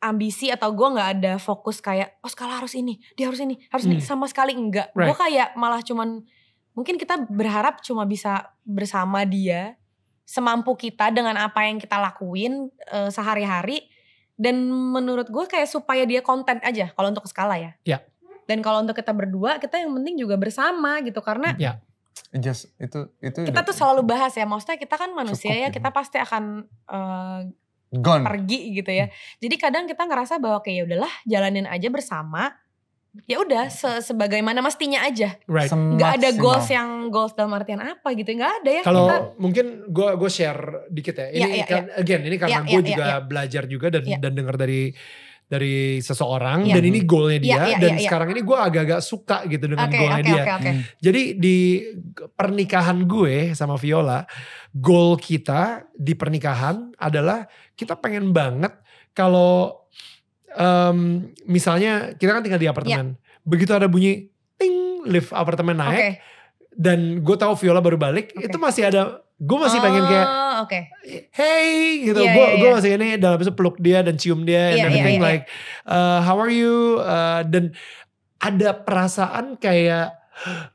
ambisi 0.00 0.48
atau 0.48 0.68
gue 0.70 0.88
nggak 0.90 1.10
ada 1.16 1.32
fokus 1.36 1.80
kayak 1.80 2.20
oh 2.20 2.28
skala 2.28 2.58
harus 2.58 2.74
ini 2.74 3.00
dia 3.14 3.26
harus 3.26 3.40
ini 3.40 3.56
harus 3.68 3.84
ini 3.84 3.96
Hmm. 3.96 4.04
sama 4.04 4.26
sekali 4.26 4.52
enggak 4.52 4.92
gue 4.92 5.00
Right. 5.00 5.16
kayak 5.16 5.48
malah 5.54 5.80
cuman 5.80 6.20
mungkin 6.72 6.96
kita 6.96 7.24
berharap 7.26 7.80
cuma 7.80 8.04
bisa 8.04 8.52
bersama 8.62 9.24
dia 9.24 9.78
semampu 10.24 10.74
kita 10.74 11.08
dengan 11.08 11.36
apa 11.36 11.64
yang 11.64 11.76
kita 11.78 11.96
lakuin 11.96 12.68
eh, 12.90 13.08
sehari-hari 13.08 13.86
dan 14.34 14.66
menurut 14.66 15.30
gue 15.30 15.44
kayak 15.46 15.70
supaya 15.70 16.02
dia 16.02 16.18
konten 16.18 16.58
aja 16.60 16.90
kalau 16.92 17.08
untuk 17.08 17.24
skala 17.24 17.54
ya 17.56 17.72
Ya. 17.86 18.02
Dan 18.44 18.58
kalau 18.60 18.80
untuk 18.80 18.96
kita 18.96 19.10
berdua 19.10 19.56
kita 19.58 19.80
yang 19.80 19.92
penting 19.92 20.14
juga 20.16 20.36
bersama 20.36 21.00
gitu 21.00 21.20
karena 21.20 21.56
Ya. 21.56 21.80
just 22.34 22.70
itu 22.78 23.10
itu 23.18 23.42
kita 23.42 23.60
udah 23.60 23.64
tuh 23.66 23.74
selalu 23.74 24.02
bahas 24.04 24.34
ya 24.34 24.44
maksudnya 24.44 24.78
kita 24.78 24.94
kan 24.94 25.10
manusia 25.12 25.50
Cukup 25.50 25.62
ya 25.62 25.68
gitu. 25.70 25.76
kita 25.78 25.88
pasti 25.90 26.16
akan 26.18 26.44
eh, 26.66 27.40
gone 27.94 28.26
pergi 28.26 28.74
gitu 28.74 28.90
ya. 28.90 29.06
Jadi 29.38 29.54
kadang 29.54 29.86
kita 29.86 30.02
ngerasa 30.02 30.42
bahwa 30.42 30.58
kayak 30.58 30.74
ya 30.74 30.82
udahlah 30.82 31.12
jalanin 31.24 31.66
aja 31.70 31.86
bersama. 31.90 32.58
Ya 33.30 33.38
udah 33.38 33.70
se 33.70 34.02
sebagaimana 34.02 34.58
mestinya 34.58 35.06
aja. 35.06 35.38
Right. 35.46 35.70
Nggak 35.70 36.18
ada 36.18 36.28
goals 36.34 36.66
yang 36.66 37.14
goals 37.14 37.38
dalam 37.38 37.54
artian 37.54 37.78
apa 37.78 38.10
gitu. 38.18 38.26
Nggak 38.34 38.52
ada 38.58 38.70
ya. 38.74 38.82
Kalau 38.82 39.06
kita, 39.06 39.16
mungkin 39.38 39.66
gue 39.86 40.08
gue 40.18 40.30
share 40.30 40.90
dikit 40.90 41.14
ya. 41.22 41.26
Ini 41.30 41.38
Iya, 41.38 41.46
iya, 41.54 41.66
kan 41.70 41.84
again 41.94 42.22
ini 42.26 42.34
karena 42.34 42.66
Iya, 42.66 42.66
gue 42.66 42.80
iya, 42.82 42.88
juga 42.90 43.04
iya, 43.06 43.16
belajar 43.22 43.62
juga 43.70 43.86
dan 43.94 44.02
Iya. 44.02 44.18
dan 44.18 44.32
dengar 44.34 44.56
dari 44.58 44.90
dari 45.54 45.76
seseorang 45.98 46.66
Iya. 46.66 46.74
dan 46.74 46.82
ini 46.84 46.98
goalnya 47.02 47.40
dia 47.40 47.50
Iya, 47.54 47.62
iya, 47.64 47.76
dan 47.78 47.90
iya, 47.94 47.98
iya. 47.98 48.06
sekarang 48.06 48.28
ini 48.34 48.42
gue 48.42 48.58
agak-agak 48.58 49.00
suka 49.00 49.46
gitu 49.46 49.64
dengan 49.66 49.86
Oke 49.86 49.96
goalnya 49.96 50.20
oke 50.20 50.28
dia. 50.28 50.42
oke 50.42 50.52
oke. 50.58 50.70
Hmm. 50.70 50.82
Jadi 50.98 51.22
di 51.38 51.58
pernikahan 52.30 52.98
gue 53.04 53.34
sama 53.52 53.74
Viola, 53.74 54.26
goal 54.70 55.14
kita 55.16 55.86
di 55.94 56.12
pernikahan 56.12 56.92
adalah 56.96 57.46
kita 57.72 57.94
pengen 57.96 58.30
banget 58.30 58.74
kalau 59.10 59.86
em, 60.50 61.30
misalnya 61.44 62.12
kita 62.14 62.30
kan 62.30 62.42
tinggal 62.42 62.58
di 62.58 62.66
apartemen, 62.66 63.14
begitu 63.42 63.70
ada 63.70 63.86
bunyi 63.86 64.28
ting 64.54 65.02
lift 65.06 65.30
apartemen 65.30 65.78
naik 65.78 66.18
dan 66.70 67.22
gue 67.22 67.36
tahu 67.38 67.54
Viola 67.54 67.78
baru 67.78 67.94
balik, 67.94 68.34
Oke. 68.34 68.50
itu 68.50 68.58
masih 68.58 68.90
ada 68.90 69.22
gue 69.44 69.58
masih 69.60 69.78
pengen 69.78 70.04
kayak 70.04 70.28
Oh, 70.54 70.64
oke. 70.64 70.80
hey 71.30 72.00
gitu 72.00 72.16
Iya, 72.16 72.32
gue 72.32 72.46
iya, 72.46 72.56
gue 72.56 72.68
iya. 72.70 72.76
masih 72.78 72.90
ini 72.96 73.08
dalam 73.18 73.36
itu 73.36 73.52
peluk 73.52 73.76
dia 73.76 74.00
dan 74.00 74.16
cium 74.16 74.42
dia 74.42 74.72
and 74.72 74.78
Iya, 74.78 74.80
iya, 74.80 74.86
everything 74.88 75.18
iya, 75.18 75.26
like 75.26 75.44
uh, 75.84 76.18
how 76.22 76.36
are 76.38 76.48
you 76.48 76.96
Uh, 76.96 77.42
dan 77.44 77.74
ada 78.38 78.72
perasaan 78.72 79.56
kayak 79.56 80.14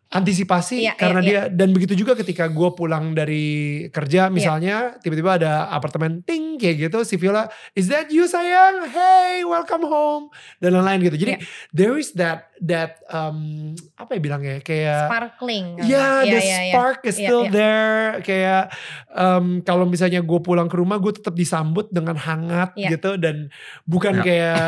antisipasi 0.09 0.81
Iya, 0.81 0.97
karena 0.97 1.21
iya, 1.21 1.27
dia 1.45 1.53
dan 1.53 1.69
begitu 1.69 1.93
juga 1.93 2.17
ketika 2.17 2.49
gue 2.49 2.69
pulang 2.73 3.13
dari 3.13 3.45
kerja 3.89 4.27
misalnya 4.27 4.97
tiba-tiba 4.97 5.37
ada 5.37 5.53
apartemen 5.69 6.25
ting 6.25 6.57
kayak 6.57 6.89
gitu 6.89 7.05
si 7.05 7.13
Viola 7.15 7.45
is 7.71 7.85
that 7.85 8.09
you 8.09 8.25
sayang 8.25 8.89
hey 8.89 9.45
welcome 9.45 9.85
home 9.85 10.33
dan 10.57 10.73
lain-lain 10.73 11.05
gitu 11.05 11.17
jadi 11.19 11.31
Iya. 11.31 11.45
there 11.71 11.95
is 11.95 12.09
that 12.13 12.49
that 12.59 12.99
um, 13.07 13.71
apa 13.95 14.17
ya 14.17 14.19
bilangnya 14.19 14.55
kayak 14.59 15.07
Sparkling. 15.07 15.65
Ya, 15.79 15.85
Iya, 15.85 16.05
the 16.19 16.27
iya, 16.27 16.39
iya. 16.41 16.73
spark 16.73 16.99
is 17.03 17.15
Iya, 17.15 17.23
still 17.23 17.43
iya. 17.45 17.51
there. 17.51 18.03
Kayak 18.19 18.63
um, 19.09 19.45
kalau 19.61 19.87
misalnya 19.87 20.19
gue 20.19 20.39
pulang 20.39 20.67
ke 20.67 20.75
rumah, 20.75 20.99
gue 20.99 21.13
tetap 21.13 21.33
disambut 21.33 21.87
dengan 21.87 22.19
hangat 22.19 22.75
Iya. 22.75 22.89
gitu 22.91 23.15
dan 23.15 23.47
bukan 23.85 24.19
Ya. 24.19 24.23
kayak, 24.23 24.67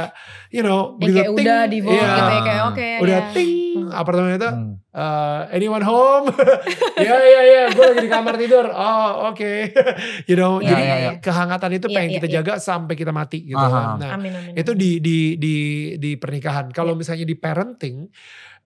you 0.50 0.64
know, 0.64 0.96
Yang 0.96 1.00
begitu 1.02 1.20
kayak 1.20 1.28
ting, 1.28 1.44
udah 1.44 1.60
di 1.62 1.78
iya, 1.78 1.84
gitu 1.84 1.92
ya 2.32 2.40
kayak 2.42 2.64
oke. 2.66 2.90
udah 3.04 3.20
ya. 3.20 3.32
ting, 3.36 3.71
Apartemen 3.92 4.34
itu, 4.34 4.48
Hmm. 4.48 4.76
uh, 4.92 5.46
anyone 5.50 5.82
home? 5.82 6.32
ya 7.00 7.16
ya 7.16 7.42
ya, 7.44 7.64
gue 7.70 7.86
lagi 7.86 8.00
di 8.02 8.10
kamar 8.10 8.36
tidur. 8.36 8.68
Oh 8.68 9.30
oke, 9.30 9.52
you 10.30 10.36
know, 10.36 10.58
Iya, 10.58 10.68
jadi 10.68 10.82
iya, 10.82 10.96
iya. 10.98 11.12
kehangatan 11.20 11.72
itu 11.74 11.88
Iya, 11.88 11.96
pengen 11.96 12.10
iya, 12.10 12.16
kita 12.18 12.28
iya. 12.28 12.36
jaga 12.40 12.54
sampai 12.58 12.94
kita 12.96 13.12
mati 13.12 13.40
gitu. 13.44 13.58
Aha. 13.58 13.96
Nah, 13.96 14.10
Amin 14.16 14.32
amin. 14.32 14.54
itu 14.54 14.72
di 14.74 14.98
di 14.98 15.18
di 15.36 15.56
di 15.96 16.12
pernikahan. 16.16 16.70
Kalau 16.70 16.94
misalnya 16.94 17.24
di 17.24 17.36
parenting, 17.36 18.08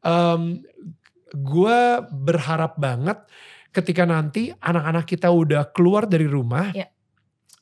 um, 0.01 0.61
gue 1.31 1.79
berharap 2.07 2.77
banget 2.77 3.19
ketika 3.69 4.07
nanti 4.07 4.55
anak-anak 4.55 5.03
kita 5.03 5.27
udah 5.27 5.67
keluar 5.69 6.07
dari 6.07 6.25
rumah, 6.25 6.71
Ya. 6.71 6.87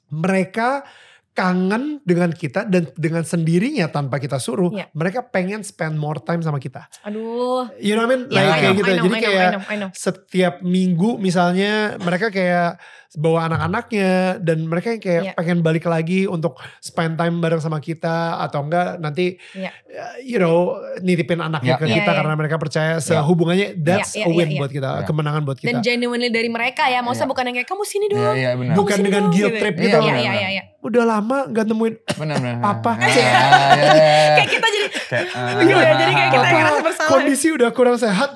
mereka 0.08 0.86
kangen 1.34 1.98
dengan 2.06 2.30
kita 2.30 2.64
dan 2.64 2.88
dengan 2.94 3.26
sendirinya 3.26 3.90
tanpa 3.90 4.18
kita 4.18 4.38
suruh, 4.38 4.70
Ya. 4.70 4.86
mereka 4.94 5.26
pengen 5.26 5.62
spend 5.62 5.98
more 5.98 6.22
time 6.22 6.40
sama 6.40 6.58
kita. 6.58 6.86
Aduh. 7.02 7.74
You 7.82 7.98
know 7.98 8.06
what 8.06 8.14
I 8.14 8.16
mean? 8.16 8.22
Iya, 8.30 8.38
Like 8.38 8.46
I 8.46 8.54
kayak 8.54 8.64
know, 8.64 8.78
gitu. 8.78 8.86
I 8.86 8.94
know, 8.94 9.04
Jadi 9.04 9.10
I 9.10 9.18
know, 9.18 9.26
kayak 9.26 9.42
I 9.42 9.52
know, 9.52 9.64
I 9.66 9.76
know. 9.76 9.90
setiap 9.92 10.54
minggu 10.62 11.10
misalnya 11.18 11.72
mereka 11.98 12.30
kayak 12.30 12.78
bawa 13.16 13.46
anak-anaknya 13.46 14.12
dan 14.40 14.64
mereka 14.64 14.90
yang 14.90 15.00
kayak 15.00 15.24
Iya. 15.24 15.34
pengen 15.34 15.60
balik 15.60 15.86
lagi 15.86 16.26
untuk 16.26 16.54
spend 16.80 17.14
time 17.14 17.38
bareng 17.38 17.58
sama 17.58 17.78
kita 17.78 18.40
atau 18.40 18.62
enggak 18.62 18.98
nanti 18.98 19.38
Iya. 19.52 19.70
uh, 19.70 20.16
you 20.20 20.38
know 20.38 20.74
nitipin 20.98 21.38
anaknya 21.38 21.78
Iya. 21.78 21.80
ke 21.80 21.86
Iya, 21.86 21.96
kita 21.96 22.10
iya. 22.10 22.18
karena 22.18 22.34
mereka 22.34 22.56
percaya 22.58 22.94
sehubungannya 22.98 23.78
that's 23.78 24.14
Iya, 24.14 24.26
a 24.26 24.28
iya, 24.28 24.36
win 24.36 24.50
iya, 24.50 24.58
buat 24.58 24.72
kita, 24.72 24.90
Iya. 24.92 25.06
kemenangan 25.06 25.42
buat 25.44 25.58
kita. 25.58 25.70
Dan 25.70 25.76
genuinely 25.80 26.30
dari 26.30 26.50
mereka 26.50 26.86
ya, 26.86 27.00
maksudnya 27.00 27.24
Iya. 27.24 27.32
bukan 27.32 27.44
yang 27.46 27.56
kayak 27.56 27.70
kamu 27.70 27.84
sini 27.84 28.06
Iya 28.06 28.16
dong. 28.16 28.36
iya 28.36 28.50
benar. 28.56 28.74
Bukan 28.76 28.98
sini 28.98 29.06
dengan 29.06 29.24
dong, 29.24 29.32
guilt 29.32 29.48
gitu. 29.48 29.62
trip 29.62 29.76
Iya, 29.76 29.84
gitu. 29.84 29.98
Iya 30.00 30.02
iya 30.02 30.14
benar. 30.16 30.34
iya. 30.36 30.50
iya. 30.52 30.64
Udah 30.84 31.04
lama 31.08 31.48
gak 31.48 31.64
nemuin 31.66 31.94
Benar 32.14 32.38
benar. 32.38 32.60
Papa. 32.60 32.92
Iya, 33.00 33.08
iya, 33.08 33.24
iya. 33.96 34.36
Kayak 34.36 34.50
kita 34.52 34.68
jadi 34.68 34.88
Kayak, 35.04 35.26
Iya, 35.64 35.78
jadi 35.96 36.12
kayak 36.12 36.30
kita 36.30 36.48
ngerasa 36.50 36.82
bersalah. 36.82 37.10
kondisi 37.10 37.48
udah 37.50 37.70
kurang 37.72 37.96
sehat. 37.96 38.30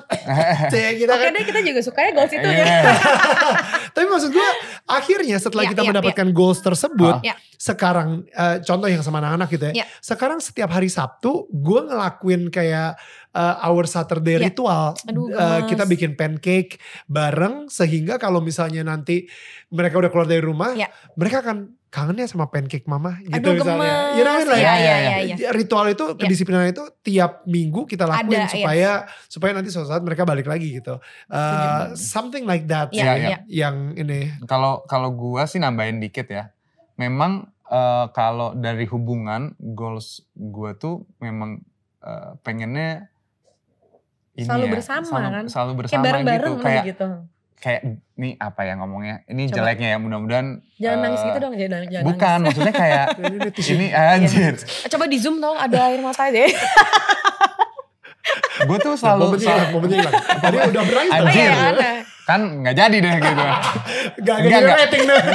Kayak 0.68 0.92
kita 1.00 1.12
Oke 1.12 1.24
kan. 1.24 1.32
deh 1.32 1.44
kita 1.44 1.60
juga 1.62 1.80
suka 1.80 2.00
ya 2.00 2.10
goals 2.12 2.32
itu 2.32 2.44
Iya. 2.44 2.64
ya. 2.64 2.80
Tapi 3.94 4.06
maksud 4.06 4.30
gue 4.30 4.48
akhirnya 4.98 5.36
setelah 5.36 5.64
Iya, 5.64 5.70
kita 5.72 5.82
iya, 5.82 5.88
mendapatkan 5.90 6.28
goals 6.30 6.60
tersebut, 6.60 7.14
Iya. 7.22 7.34
sekarang 7.54 8.28
eh, 8.28 8.56
contoh 8.62 8.86
yang 8.86 9.00
sama 9.00 9.18
anak-anak 9.18 9.48
gitu 9.50 9.64
ya. 9.70 9.74
Iya. 9.82 9.86
Sekarang 9.98 10.38
setiap 10.38 10.68
hari 10.68 10.88
Sabtu 10.88 11.48
gue 11.48 11.80
ngelakuin 11.86 12.48
kayak 12.48 12.98
eh, 13.30 13.56
our 13.62 13.84
Saturday 13.84 14.36
Iya. 14.36 14.44
ritual. 14.48 14.96
Aduh, 15.04 15.28
gemes. 15.28 15.66
kita 15.68 15.84
bikin 15.84 16.10
pancake 16.12 16.80
bareng 17.06 17.68
sehingga 17.68 18.16
kalau 18.16 18.40
misalnya 18.40 18.82
nanti 18.82 19.28
mereka 19.68 20.00
udah 20.00 20.10
keluar 20.10 20.26
dari 20.26 20.40
rumah, 20.40 20.72
Iya. 20.72 20.88
mereka 21.14 21.40
akan 21.40 21.77
kangennya 21.88 22.28
sama 22.28 22.52
pancake 22.52 22.84
mama 22.84 23.16
gitu 23.24 23.32
Aduh 23.32 23.56
misalnya. 23.56 24.12
You 24.12 24.22
know 24.24 24.34
what 24.36 24.44
I 24.44 24.44
mean? 24.44 24.52
Like, 24.52 24.60
Iya 24.60 24.74
Iya, 24.76 24.76
iya 24.76 24.96
iya, 24.96 25.16
iya. 25.24 25.36
iya. 25.40 25.48
Ritual 25.56 25.86
itu, 25.88 26.04
kedisiplinan 26.20 26.68
itu 26.68 26.84
tiap 27.00 27.48
minggu 27.48 27.88
kita 27.88 28.04
lakuin 28.04 28.28
Ada, 28.28 28.44
iya. 28.44 28.48
supaya 28.52 28.90
supaya 29.24 29.50
nanti 29.56 29.72
suatu 29.72 29.88
saat 29.88 30.04
mereka 30.04 30.28
balik 30.28 30.44
lagi 30.44 30.76
gitu. 30.76 31.00
Eh, 31.32 31.84
something 31.96 32.44
like 32.44 32.68
that 32.68 32.92
Iya, 32.92 33.02
sih 33.16 33.24
iya. 33.24 33.38
yang 33.48 33.96
ini. 33.96 34.36
Kalau 34.44 34.84
kalau 34.84 35.08
gua 35.16 35.48
sih 35.48 35.56
nambahin 35.56 35.96
dikit 35.96 36.28
ya. 36.28 36.52
Memang 37.00 37.48
eh, 37.66 38.06
kalau 38.12 38.52
dari 38.52 38.84
hubungan 38.84 39.56
goals 39.56 40.28
gua 40.36 40.76
tuh 40.76 41.08
memang 41.24 41.64
eh, 42.04 42.30
pengennya 42.44 43.08
ini 44.38 44.46
Selalu 44.46 44.66
ya, 44.68 44.72
bersama 44.78 45.02
selalu, 45.08 45.26
kan? 45.34 45.44
Selalu 45.50 45.70
Kayak 45.72 45.80
bersama 45.82 46.04
bareng-bareng 46.04 46.52
gitu. 46.52 46.62
Kayak 46.62 46.84
gitu. 46.94 47.08
Kayak 47.58 47.80
ini 48.12 48.34
apa 48.36 48.60
ya 48.62 48.74
ngomongnya? 48.74 49.22
Ini 49.24 49.42
Coba. 49.46 49.56
jeleknya 49.58 49.88
ya 49.90 49.98
mudah-mudahan 49.98 50.46
Jangan 50.76 50.94
eh, 50.94 51.02
nangis 51.02 51.20
gitu 51.22 51.38
dong, 51.38 51.52
jangan 51.52 51.82
jangan 51.84 52.04
Bukan, 52.04 52.26
nangis. 52.28 52.44
maksudnya 52.48 52.74
kayak 52.74 53.06
Ini, 53.20 53.38
ini 53.68 53.86
anjir. 53.90 54.54
Eh, 54.56 54.88
Coba 54.88 55.04
di 55.04 55.18
zoom 55.18 55.36
dong 55.36 55.54
ada 55.54 55.78
air 55.84 55.98
mata 55.98 56.26
deh. 56.28 56.50
Gue 58.60 58.76
tuh 58.76 58.90
Nah, 58.90 58.98
selalu, 58.98 59.22
momennya 59.24 59.40
selalu 59.40 59.56
hilang, 59.56 59.70
momennya 59.72 59.98
hilang. 59.98 60.14
Tadi 60.36 60.56
udah 60.60 60.82
berantem. 60.84 61.12
Oh 61.12 61.18
Anjir. 61.20 61.40
iya 61.40 61.54
aneh. 61.64 61.96
kan 62.20 62.40
nggak 62.60 62.74
jadi 62.76 62.96
deh 62.98 63.14
gitu. 63.16 63.40
Gak, 63.40 63.56
gak 64.20 64.36
Enggak, 64.36 64.36
jadi 64.44 64.56
enggak. 64.60 64.78
rating 64.78 65.02
deh. 65.04 65.22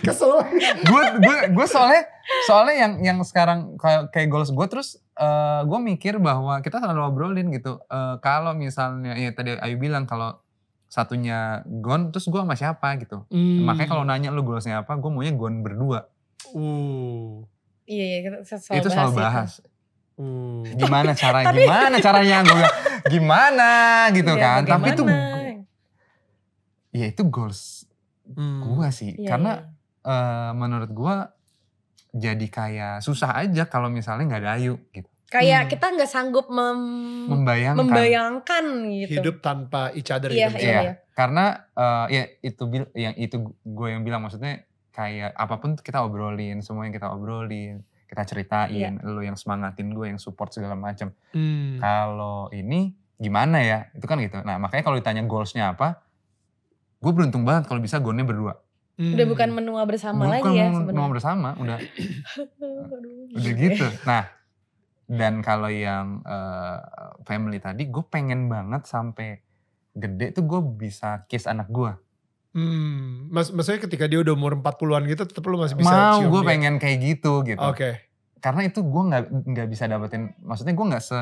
Kesel. 0.00 0.32
gue 0.80 1.02
gue 1.18 1.36
gue 1.50 1.66
soalnya 1.66 2.02
soalnya 2.42 2.74
yang 2.78 2.92
yang 3.02 3.18
sekarang 3.20 3.76
kayak 3.76 4.08
kayak 4.08 4.28
goals 4.28 4.48
gue 4.48 4.66
terus 4.66 4.88
eh 5.14 5.60
gue 5.62 5.78
mikir 5.78 6.16
bahwa 6.18 6.56
kita 6.58 6.78
selalu 6.78 7.00
obrolin 7.02 7.48
gitu 7.50 7.76
Eh, 7.82 8.16
kalau 8.18 8.52
misalnya 8.54 9.12
ya 9.14 9.28
tadi 9.30 9.56
Ayu 9.58 9.76
bilang 9.76 10.04
kalau 10.04 10.40
satunya 10.90 11.38
gone 11.64 12.10
terus 12.10 12.26
gue 12.26 12.36
sama 12.36 12.52
siapa 12.52 12.98
gitu 12.98 13.22
Hmm. 13.30 13.62
makanya 13.62 13.88
kalau 13.88 14.02
nanya 14.02 14.28
lu 14.28 14.42
goalsnya 14.42 14.82
apa 14.82 14.98
gue 14.98 15.06
maunya 15.06 15.30
gone 15.32 15.62
berdua 15.62 16.10
Uh. 16.50 17.46
Iya 17.84 18.04
iya 18.04 18.18
selalu 18.42 18.76
itu 18.76 18.88
selalu 18.88 19.12
bahas 19.14 19.50
Uh. 20.18 20.66
gimana 20.74 21.14
cara 21.14 21.46
gimana 21.54 21.96
caranya 21.96 22.36
gue 22.42 22.66
gimana 23.08 23.70
gitu 24.10 24.34
Iya, 24.34 24.42
kan 24.42 24.60
tapi 24.66 24.86
itu 24.90 25.04
ya 26.92 27.06
itu 27.06 27.22
goals 27.24 27.86
Hmm. 28.30 28.62
gue 28.62 28.86
sih 28.90 29.10
Iya, 29.16 29.26
karena 29.28 29.52
iya. 30.06 30.06
eh, 30.06 30.50
menurut 30.54 30.86
gue 30.88 31.14
jadi 32.12 32.46
kayak 32.46 32.94
susah 33.00 33.34
aja 33.36 33.66
kalau 33.66 33.86
misalnya 33.86 34.26
nggak 34.26 34.40
ada 34.40 34.52
Ayu 34.54 34.74
gitu 34.90 35.10
kayak 35.30 35.60
Hmm. 35.62 35.70
kita 35.70 35.86
nggak 35.88 36.10
sanggup 36.10 36.50
mem- 36.50 37.30
membayangkan 37.30 37.78
membayangkan 37.80 38.64
gitu. 38.92 39.14
Hidup 39.16 39.36
tanpa 39.38 39.94
each 39.94 40.10
other 40.10 40.28
Iya, 40.28 40.50
gitu. 40.50 40.58
iya. 40.60 40.80
Iya, 40.82 40.92
karena 41.12 41.44
eh, 41.70 42.06
ya 42.10 42.22
itu 42.42 42.62
bil- 42.66 42.90
yang 42.92 43.14
itu 43.14 43.36
gue 43.56 43.88
yang 43.88 44.02
bilang 44.02 44.20
maksudnya 44.20 44.66
kayak 44.90 45.30
apa 45.32 45.54
pun 45.56 45.78
kita 45.78 46.02
obrolin, 46.02 46.58
semua 46.60 46.82
yang 46.82 46.92
kita 46.92 47.08
obrolin, 47.08 47.80
kita 48.04 48.26
ceritain, 48.26 48.98
Iya. 48.98 49.06
lu 49.06 49.22
yang 49.22 49.38
semangatin 49.38 49.94
gue, 49.94 50.02
yang 50.04 50.18
support 50.18 50.50
segala 50.50 50.74
macam. 50.74 51.14
Hmm. 51.30 51.78
Kalau 51.78 52.50
ini 52.50 52.90
gimana 53.14 53.62
ya? 53.62 53.86
Itu 53.92 54.04
kan 54.04 54.18
gitu. 54.18 54.42
Nah 54.42 54.58
makanya 54.58 54.82
kalau 54.82 54.98
ditanya 54.98 55.22
goalsnya 55.22 55.70
apa, 55.70 56.02
gue 56.98 57.12
beruntung 57.14 57.46
banget 57.46 57.64
kalau 57.64 57.78
bisa 57.78 57.96
gue 57.96 58.12
berdua. 58.20 58.58
Hmm. 58.98 59.14
Udah 59.14 59.24
bukan 59.24 59.48
menua 59.54 59.86
bersama 59.86 60.26
Bukan 60.26 60.42
lagi 60.42 60.58
ya 60.58 60.66
sebenarnya. 60.74 61.08
bersama, 61.08 61.48
udah 61.54 61.78
Aduh. 62.92 63.32
udah 63.32 63.52
gitu. 63.54 63.86
Nah 64.04 64.22
dan 65.10 65.42
kalau 65.42 65.66
yang 65.66 66.22
eh, 66.22 66.78
family 67.26 67.58
tadi, 67.58 67.90
gue 67.90 68.04
pengen 68.06 68.46
banget 68.46 68.86
sampai 68.86 69.42
gede 69.90 70.30
tuh 70.30 70.46
gue 70.46 70.60
bisa 70.78 71.26
kiss 71.26 71.50
anak 71.50 71.66
gue. 71.66 71.90
Hmm. 72.54 73.26
Mas, 73.30 73.50
maksudnya 73.50 73.82
ketika 73.82 74.06
dia 74.06 74.22
udah 74.22 74.34
umur 74.34 74.58
40-an 74.58 75.06
gitu 75.06 75.22
tetep 75.26 75.42
lu 75.46 75.58
masih 75.58 75.74
bisa 75.78 75.90
Mau 75.90 76.22
gue 76.30 76.42
pengen 76.46 76.78
kayak 76.78 76.98
gitu 77.02 77.42
gitu. 77.42 77.62
Oke. 77.62 78.06
Karena 78.38 78.66
itu 78.66 78.82
gue 78.86 79.02
nggak 79.06 79.24
nggak 79.50 79.66
bisa 79.66 79.90
dapetin. 79.90 80.34
Maksudnya 80.42 80.74
gue 80.74 80.86
nggak 80.94 81.02
se 81.02 81.18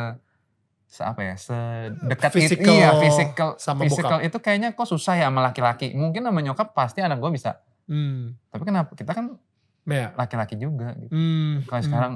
se 0.88 1.04
apa 1.04 1.20
ya 1.20 1.36
sedekat 1.36 2.32
Physical 2.32 2.64
itu 2.64 2.80
iya 2.80 2.96
physical 2.96 3.60
sama 3.60 3.84
physical 3.84 4.24
itu 4.24 4.40
kayaknya 4.40 4.72
kok 4.72 4.88
susah 4.88 5.20
ya 5.20 5.28
sama 5.28 5.44
laki-laki 5.44 5.92
mungkin 5.92 6.24
sama 6.24 6.40
nyokap 6.40 6.72
pasti 6.72 7.04
anak 7.04 7.20
gue 7.20 7.28
bisa 7.28 7.60
Hmm. 7.84 8.40
tapi 8.48 8.64
kenapa 8.64 8.96
kita 8.96 9.12
kan 9.12 9.36
Ya. 9.84 10.16
laki-laki 10.16 10.56
juga 10.56 10.96
gitu 10.96 11.12
Hmm. 11.12 11.60
kalau 11.68 11.80
Hmm. 11.80 11.88
sekarang 11.92 12.12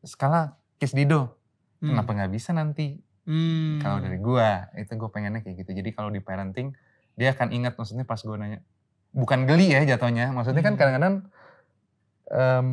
skala 0.00 0.56
kiss 0.76 0.92
dido 0.92 1.34
Hmm. 1.76 1.92
kenapa 1.92 2.10
nggak 2.12 2.32
bisa 2.32 2.50
nanti 2.50 2.96
Hmm. 3.22 3.80
kalau 3.80 3.98
dari 3.98 4.16
gue 4.16 4.48
itu 4.76 4.92
gue 4.92 5.10
pengennya 5.10 5.40
kayak 5.40 5.60
gitu 5.60 5.70
jadi 5.74 5.90
kalau 5.90 6.08
di 6.08 6.18
parenting 6.18 6.72
dia 7.12 7.30
akan 7.30 7.50
ingat 7.50 7.74
maksudnya 7.74 8.02
pas 8.02 8.16
gue 8.16 8.32
nanya 8.32 8.60
bukan 9.10 9.44
geli 9.44 9.70
ya 9.70 9.84
jatuhnya 9.84 10.30
maksudnya 10.30 10.60
kan 10.60 10.72
Hmm. 10.72 10.78
kadang-kadang 10.78 11.14
em, 12.26 12.68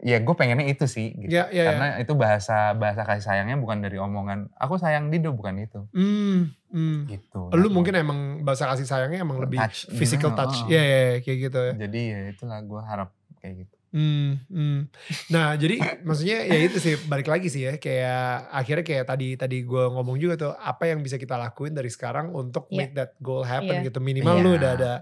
ya 0.00 0.16
gue 0.16 0.32
pengennya 0.32 0.64
itu 0.66 0.84
sih 0.84 1.12
gitu. 1.14 1.28
Ya, 1.28 1.44
ya, 1.46 1.52
ya. 1.52 1.64
karena 1.66 1.86
itu 1.98 2.12
bahasa 2.14 2.72
bahasa 2.72 3.04
kasih 3.04 3.20
sayangnya 3.22 3.54
bukan 3.54 3.78
dari 3.78 3.96
omongan 3.96 4.48
aku 4.54 4.76
sayang 4.76 5.08
Dido 5.08 5.30
bukan 5.30 5.58
itu 5.58 5.84
Hmm. 5.92 6.48
Hmm. 6.68 7.04
gitu 7.06 7.50
Lu 7.50 7.66
Nah, 7.66 7.72
mungkin 7.72 7.92
emang 7.94 8.18
bahasa 8.40 8.64
kasih 8.66 8.84
sayangnya 8.84 9.20
emang 9.20 9.36
lebih 9.38 9.58
touch 9.58 9.90
physical 9.92 10.32
touch. 10.32 10.64
oh. 10.64 10.68
Iya, 10.68 10.80
iya, 10.80 10.98
iya, 11.04 11.18
kayak 11.20 11.38
gitu 11.42 11.58
ya. 11.58 11.72
jadi 11.78 12.00
ya 12.00 12.20
itulah 12.30 12.58
gue 12.60 12.80
harap 12.80 13.10
kayak 13.38 13.54
gitu 13.64 13.76
Hmm, 13.90 14.38
hmm. 14.46 14.86
Nah 15.34 15.58
jadi 15.58 16.06
maksudnya 16.06 16.46
ya 16.46 16.62
itu 16.62 16.78
sih 16.78 16.94
balik 17.10 17.26
lagi 17.26 17.50
sih 17.50 17.66
ya 17.66 17.74
kayak 17.74 18.46
akhirnya 18.54 18.84
kayak 18.86 19.04
tadi 19.10 19.34
tadi 19.34 19.66
gue 19.66 19.84
ngomong 19.90 20.14
juga 20.14 20.38
tuh 20.38 20.52
apa 20.54 20.86
yang 20.86 21.02
bisa 21.02 21.18
kita 21.18 21.34
lakuin 21.34 21.74
dari 21.74 21.90
sekarang 21.90 22.30
untuk 22.30 22.70
Iya. 22.70 22.78
make 22.78 22.94
that 22.94 23.18
goal 23.18 23.42
happen 23.42 23.82
Iya. 23.82 23.90
gitu 23.90 23.98
minimal 23.98 24.38
Iya. 24.38 24.44
lu 24.46 24.50
udah 24.54 24.70
ada 24.78 24.92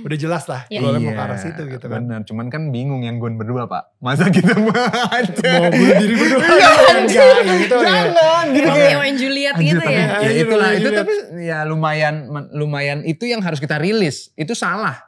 udah 0.00 0.16
jelas 0.16 0.48
lah 0.48 0.64
Iya. 0.72 0.80
goalnya 0.80 1.00
mau 1.04 1.12
ke 1.12 1.22
arah 1.28 1.36
situ 1.36 1.62
gitu 1.68 1.86
kan. 1.92 2.00
Bener, 2.00 2.20
cuman 2.24 2.46
kan 2.48 2.62
bingung 2.72 3.04
yang 3.04 3.20
gue 3.20 3.28
berdua 3.36 3.68
pak. 3.68 3.92
Masa 4.00 4.32
kita 4.32 4.56
mau 4.56 4.72
aja. 5.12 5.50
Mau 5.60 5.68
bunuh 5.68 5.96
diri 6.00 6.14
berdua 6.16 6.40
Iya, 6.48 6.70
enggak 7.04 7.26
ya. 7.28 7.40
Jangan 7.68 8.46
gitu 8.48 8.64
Romeo 8.64 8.80
kayak. 8.80 9.08
and 9.12 9.16
Juliet 9.20 9.54
Anjir, 9.60 9.76
gitu 9.76 9.84
ya. 9.84 9.92
ya 9.92 10.06
Anjir, 10.24 10.32
itulah 10.48 10.70
Romeo 10.72 10.80
itu 10.80 10.90
tapi 10.96 11.14
ya 11.44 11.58
lumayan 11.68 12.14
lumayan 12.56 12.98
itu 13.04 13.28
yang 13.28 13.44
harus 13.44 13.60
kita 13.60 13.76
rilis. 13.76 14.32
Itu 14.40 14.56
salah. 14.56 15.04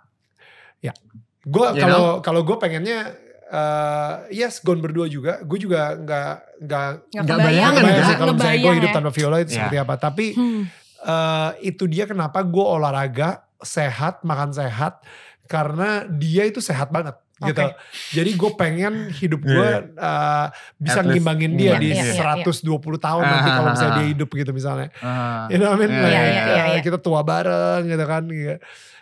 Gue 1.41 1.73
You 1.73 1.81
kalau 1.81 2.05
kalau 2.21 2.45
gue 2.45 2.53
pengennya 2.61 3.17
eh 3.51 4.15
yes 4.33 4.63
Gon 4.63 4.79
berdua 4.79 5.07
juga. 5.07 5.43
Gue 5.43 5.59
juga 5.59 5.93
nggak 5.93 6.33
nggak 6.61 6.89
Nggak 7.11 7.23
Nggak 7.25 7.27
kebayang, 7.27 7.43
bayangan 7.43 7.73
nggak 7.73 7.83
gitu 7.83 7.91
bayang 7.91 8.07
sih 8.07 8.17
kalau 8.17 8.33
misalnya 8.33 8.59
gue 8.59 8.73
hidup 8.77 8.89
ya. 8.89 8.95
tanpa 8.95 9.11
Viola 9.11 9.37
itu 9.37 9.51
Ya. 9.51 9.57
seperti 9.59 9.77
apa. 9.77 9.95
Tapi 9.97 10.27
Hmm. 10.33 10.63
eh, 11.01 11.51
itu 11.65 11.85
dia 11.85 12.05
kenapa 12.05 12.39
gue 12.41 12.63
olahraga 12.63 13.29
sehat 13.59 14.23
makan 14.23 14.51
sehat 14.51 15.03
karena 15.45 15.89
dia 16.07 16.45
itu 16.45 16.61
sehat 16.61 16.89
banget 16.89 17.17
gitu. 17.41 17.65
Jadi 18.13 18.37
gue 18.37 18.51
pengen 18.55 18.95
hidup 19.11 19.41
gue 19.41 19.69
eh, 19.91 20.47
bisa 20.77 21.01
At 21.01 21.05
least, 21.05 21.17
ngimbangin 21.17 21.57
dia 21.57 21.75
iya, 21.75 21.77
di 21.77 21.89
iya, 21.91 22.05
iya, 22.13 22.37
120 22.37 22.69
tahun 23.01 23.23
nanti 23.25 23.49
Ah, 23.49 23.55
kalau 23.57 23.69
misalnya 23.73 23.95
dia 23.97 24.09
hidup 24.09 24.29
gitu 24.31 24.53
misalnya. 24.53 24.89
Ah. 25.01 25.49
You 25.49 25.57
know 25.57 25.73
what 25.73 25.81
I 25.81 25.83
mean? 25.83 25.91
Iya, 25.91 26.05
Like, 26.05 26.13
iya, 26.13 26.21
iya, 26.23 26.63
uh, 26.63 26.69
iya. 26.71 26.81
kita 26.81 26.99
tua 26.99 27.21
bareng 27.23 27.83
gitu 27.85 28.05
kan. 28.05 28.23
gitu. 28.29 28.57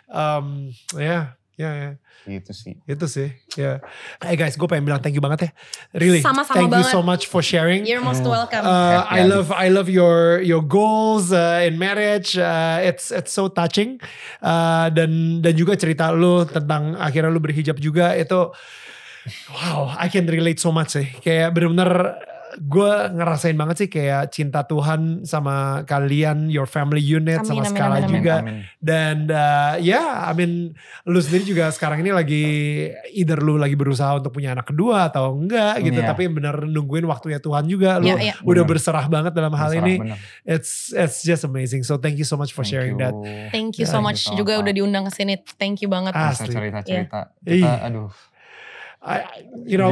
Um, 0.07 0.45
ya, 0.95 1.35
ya, 1.53 1.69
ya. 1.69 1.91
Gitu 2.29 2.51
sih. 2.53 2.73
Itu 2.85 3.09
sih. 3.09 3.33
Ya. 3.57 3.81
Hey 4.21 4.37
guys, 4.37 4.53
gue 4.53 4.67
pengen 4.69 4.85
bilang 4.85 5.01
thank 5.01 5.17
you 5.17 5.23
banget 5.23 5.49
ya. 5.49 5.51
Really. 5.97 6.21
Sama-sama 6.21 6.53
thank 6.53 6.69
you 6.69 6.85
banget. 6.85 6.93
so 6.93 7.01
much 7.01 7.25
for 7.25 7.41
sharing. 7.41 7.89
You're 7.89 8.05
most 8.05 8.21
welcome. 8.21 8.61
Uh, 8.61 9.01
I 9.09 9.25
love 9.25 9.49
I 9.49 9.73
love 9.73 9.89
your 9.89 10.37
your 10.45 10.61
goals 10.61 11.33
uh, 11.33 11.65
in 11.65 11.81
marriage. 11.81 12.37
Uh, 12.37 12.85
it's 12.85 13.09
it's 13.09 13.33
so 13.33 13.49
touching. 13.49 13.97
Uh, 14.45 14.93
dan 14.93 15.41
dan 15.41 15.57
juga 15.57 15.73
cerita 15.73 16.13
lu 16.13 16.45
tentang 16.45 16.93
akhirnya 17.01 17.33
lu 17.33 17.41
berhijab 17.41 17.81
juga 17.81 18.13
itu 18.13 18.53
wow, 19.49 19.89
I 19.97 20.07
can 20.07 20.29
relate 20.29 20.61
so 20.61 20.69
much 20.69 20.93
sih. 20.93 21.09
Kayak 21.25 21.57
bener-bener 21.57 22.21
gue 22.57 22.93
ngerasain 23.13 23.53
banget 23.53 23.85
sih 23.85 23.89
kayak 23.89 24.33
cinta 24.33 24.65
Tuhan 24.65 25.21
sama 25.21 25.85
kalian, 25.85 26.49
your 26.49 26.65
family 26.65 26.97
unit 26.97 27.43
Amin, 27.43 27.47
sama 27.47 27.61
amin, 27.61 27.71
Skala 27.71 27.95
amin, 28.01 28.09
juga. 28.09 28.35
Amin. 28.41 28.57
Dan 28.81 29.15
uh, 29.29 29.77
ya, 29.77 30.25
I 30.25 30.33
mean, 30.33 30.73
lu 31.05 31.21
sendiri 31.21 31.45
juga 31.45 31.69
sekarang 31.69 32.01
ini 32.01 32.09
lagi 32.09 32.43
either 33.13 33.37
lu 33.37 33.59
lagi 33.59 33.77
berusaha 33.77 34.17
untuk 34.17 34.33
punya 34.33 34.57
anak 34.57 34.71
kedua 34.71 35.13
atau 35.13 35.37
enggak 35.37 35.83
gitu, 35.85 36.01
Iya. 36.01 36.09
tapi 36.09 36.25
bener 36.25 36.65
nungguin 36.65 37.05
waktunya 37.05 37.37
Tuhan 37.37 37.69
juga. 37.69 38.01
Lu 38.01 38.09
Iya, 38.09 38.15
iya. 38.17 38.35
udah 38.41 38.63
Bener. 38.65 38.71
berserah 38.73 39.05
banget 39.05 39.33
dalam 39.37 39.53
hal 39.53 39.71
ini. 39.75 40.01
bener. 40.01 40.17
It's 40.41 40.89
it's 40.95 41.21
just 41.21 41.45
amazing. 41.45 41.85
So 41.85 42.01
thank 42.01 42.17
you 42.17 42.25
so 42.25 42.33
much 42.33 42.55
for 42.55 42.65
Thank 42.65 42.73
sharing 42.73 42.95
you. 42.97 43.03
that. 43.03 43.13
Thank 43.53 43.77
you 43.77 43.85
so 43.85 44.01
much 44.01 44.25
juga 44.33 44.57
udah 44.57 44.73
diundang 44.73 45.05
ke 45.05 45.13
sini. 45.13 45.37
Thank 45.57 45.83
you 45.83 45.89
banget. 45.91 46.15
Asli. 46.15 46.49
cerita-cerita. 46.49 47.33
Kita, 47.41 47.85
aduh. 47.85 48.09
I- 48.99 49.23
you 49.63 49.79
know, 49.79 49.87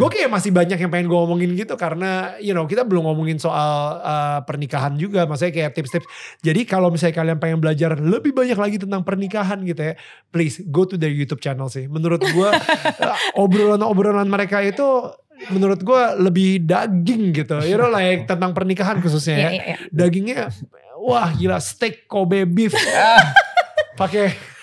gue 0.00 0.08
kayak 0.08 0.32
masih 0.32 0.48
banyak 0.48 0.80
yang 0.80 0.88
pengen 0.88 1.12
gue 1.12 1.18
omongin 1.20 1.52
gitu 1.52 1.76
karena 1.76 2.40
you 2.40 2.56
know 2.56 2.64
kita 2.64 2.88
belum 2.88 3.04
ngomongin 3.04 3.36
soal 3.36 4.00
uh, 4.00 4.40
pernikahan 4.48 4.96
juga, 4.96 5.28
maksudnya 5.28 5.52
kayak 5.52 5.76
tips-tips. 5.76 6.08
Jadi 6.40 6.64
kalau 6.64 6.88
misalnya 6.88 7.20
kalian 7.20 7.36
pengen 7.36 7.60
belajar 7.60 8.00
lebih 8.00 8.32
banyak 8.32 8.56
lagi 8.56 8.76
tentang 8.80 9.04
pernikahan 9.04 9.60
gitu 9.60 9.92
ya, 9.92 9.94
please 10.32 10.64
go 10.72 10.88
to 10.88 10.96
their 10.96 11.12
YouTube 11.12 11.44
channel 11.44 11.68
sih. 11.68 11.84
Menurut 11.84 12.24
gue 12.24 12.48
uh, 13.04 13.18
obrolan-obrolan 13.36 14.24
mereka 14.24 14.64
itu 14.64 15.12
menurut 15.52 15.84
gue 15.84 16.02
lebih 16.24 16.64
daging 16.64 17.36
gitu, 17.36 17.60
you 17.60 17.76
know 17.76 17.92
like 17.92 18.24
tentang 18.24 18.56
pernikahan 18.56 19.04
khususnya 19.04 19.36
ya. 19.36 19.50
iya, 19.52 19.62
iya. 19.68 19.76
Dagingnya 19.92 20.48
wah 20.96 21.28
gila 21.36 21.60
steak 21.60 22.08
Kobe 22.08 22.48
beef 22.48 22.72
pakai 24.00 24.55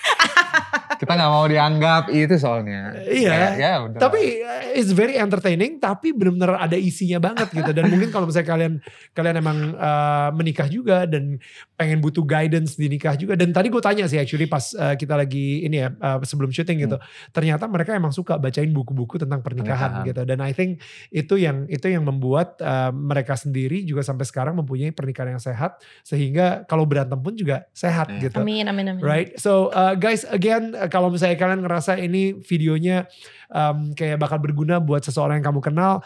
Kita 1.00 1.12
gak 1.14 1.32
mau 1.32 1.46
dianggap 1.46 2.12
itu 2.12 2.36
soalnya. 2.38 2.96
Iya. 3.04 3.32
Kayak, 3.32 3.52
ya 3.58 3.72
udah. 3.84 4.00
Tapi 4.00 4.22
uh, 4.40 4.78
it's 4.78 4.92
very 4.92 5.16
entertaining, 5.18 5.78
tapi 5.78 6.12
benar-benar 6.16 6.60
ada 6.60 6.76
isinya 6.76 7.20
banget 7.20 7.50
gitu. 7.52 7.72
Dan 7.72 7.90
mungkin 7.92 8.10
kalau 8.14 8.26
misalnya 8.30 8.50
kalian 8.50 8.74
kalian 9.12 9.36
emang 9.40 9.58
uh, 9.76 10.30
menikah 10.36 10.68
juga 10.68 11.04
dan 11.08 11.40
pengen 11.76 12.00
butuh 12.00 12.24
guidance 12.24 12.76
di 12.78 12.88
nikah 12.88 13.16
juga. 13.16 13.34
Dan 13.36 13.52
tadi 13.52 13.68
gue 13.68 13.82
tanya 13.84 14.06
sih 14.08 14.20
actually 14.22 14.46
pas 14.48 14.64
uh, 14.76 14.94
kita 14.94 15.18
lagi 15.18 15.66
ini 15.66 15.84
ya 15.84 15.92
uh, 15.98 16.20
sebelum 16.24 16.54
syuting 16.54 16.86
gitu, 16.86 16.98
ternyata 17.32 17.66
mereka 17.68 17.92
emang 17.94 18.14
suka 18.14 18.38
bacain 18.40 18.72
buku-buku 18.72 19.20
tentang 19.20 19.42
pernikahan, 19.44 20.04
Pernikahan. 20.04 20.08
gitu. 20.08 20.22
Dan 20.24 20.40
I 20.40 20.52
think 20.56 20.80
itu 21.10 21.36
yang 21.40 21.66
itu 21.68 21.88
yang 21.90 22.06
membuat 22.08 22.60
uh, 22.62 22.90
mereka 22.94 23.36
sendiri 23.36 23.84
juga 23.84 24.06
sampai 24.06 24.24
sekarang 24.24 24.56
mempunyai 24.60 24.94
pernikahan 24.96 25.36
yang 25.36 25.44
sehat, 25.44 25.82
sehingga 26.04 26.64
kalau 26.70 26.86
berantem 26.88 27.18
pun 27.20 27.34
juga 27.36 27.66
sehat 27.74 28.06
Iya. 28.14 28.30
gitu. 28.30 28.40
Amin, 28.44 28.66
amin, 28.68 28.86
amin. 28.94 29.02
Right, 29.02 29.34
so 29.40 29.72
uh, 29.72 29.96
guys 29.96 30.28
again 30.30 30.76
uh, 30.76 30.83
kalau 30.90 31.12
misalnya 31.12 31.36
kalian 31.36 31.62
ngerasa 31.62 32.00
ini 32.00 32.40
videonya 32.40 33.06
um, 33.50 33.92
kayak 33.94 34.18
bakal 34.18 34.40
berguna 34.40 34.80
buat 34.80 35.04
seseorang 35.04 35.40
yang 35.40 35.48
kamu 35.54 35.62
kenal, 35.62 36.00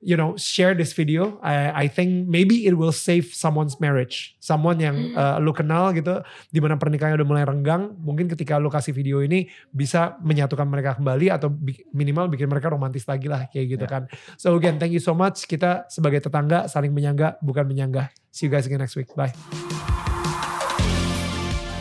you 0.00 0.16
know, 0.16 0.32
share 0.40 0.72
this 0.72 0.96
video. 0.96 1.36
I, 1.44 1.84
I 1.84 1.86
think 1.92 2.24
maybe 2.24 2.64
it 2.64 2.72
will 2.72 2.90
save 2.90 3.36
someone's 3.36 3.76
marriage, 3.84 4.32
someone 4.40 4.80
yang 4.80 5.12
uh, 5.12 5.36
lu 5.36 5.52
kenal 5.52 5.92
gitu, 5.92 6.24
di 6.48 6.56
mana 6.56 6.80
pernikahannya 6.80 7.20
udah 7.20 7.28
mulai 7.28 7.44
renggang. 7.44 7.92
Mungkin 8.00 8.32
ketika 8.32 8.56
lu 8.56 8.72
kasih 8.72 8.96
video 8.96 9.20
ini 9.20 9.44
bisa 9.68 10.16
menyatukan 10.24 10.64
mereka 10.64 10.96
kembali 10.96 11.28
atau 11.28 11.52
bi- 11.52 11.84
minimal 11.92 12.32
bikin 12.32 12.48
mereka 12.48 12.72
romantis 12.72 13.04
lagi 13.04 13.28
lah 13.28 13.44
kayak 13.52 13.76
gitu 13.76 13.84
Ya. 13.84 13.92
kan. 13.92 14.02
So 14.40 14.56
again, 14.56 14.80
thank 14.80 14.96
you 14.96 15.04
so 15.04 15.12
much. 15.12 15.44
Kita 15.44 15.84
sebagai 15.92 16.24
tetangga 16.24 16.64
saling 16.64 16.96
menyangga 16.96 17.36
bukan 17.44 17.68
menyanggah. 17.68 18.08
See 18.32 18.48
you 18.48 18.52
guys 18.52 18.64
again 18.64 18.80
next 18.80 18.96
week. 18.96 19.12
Bye. 19.12 20.09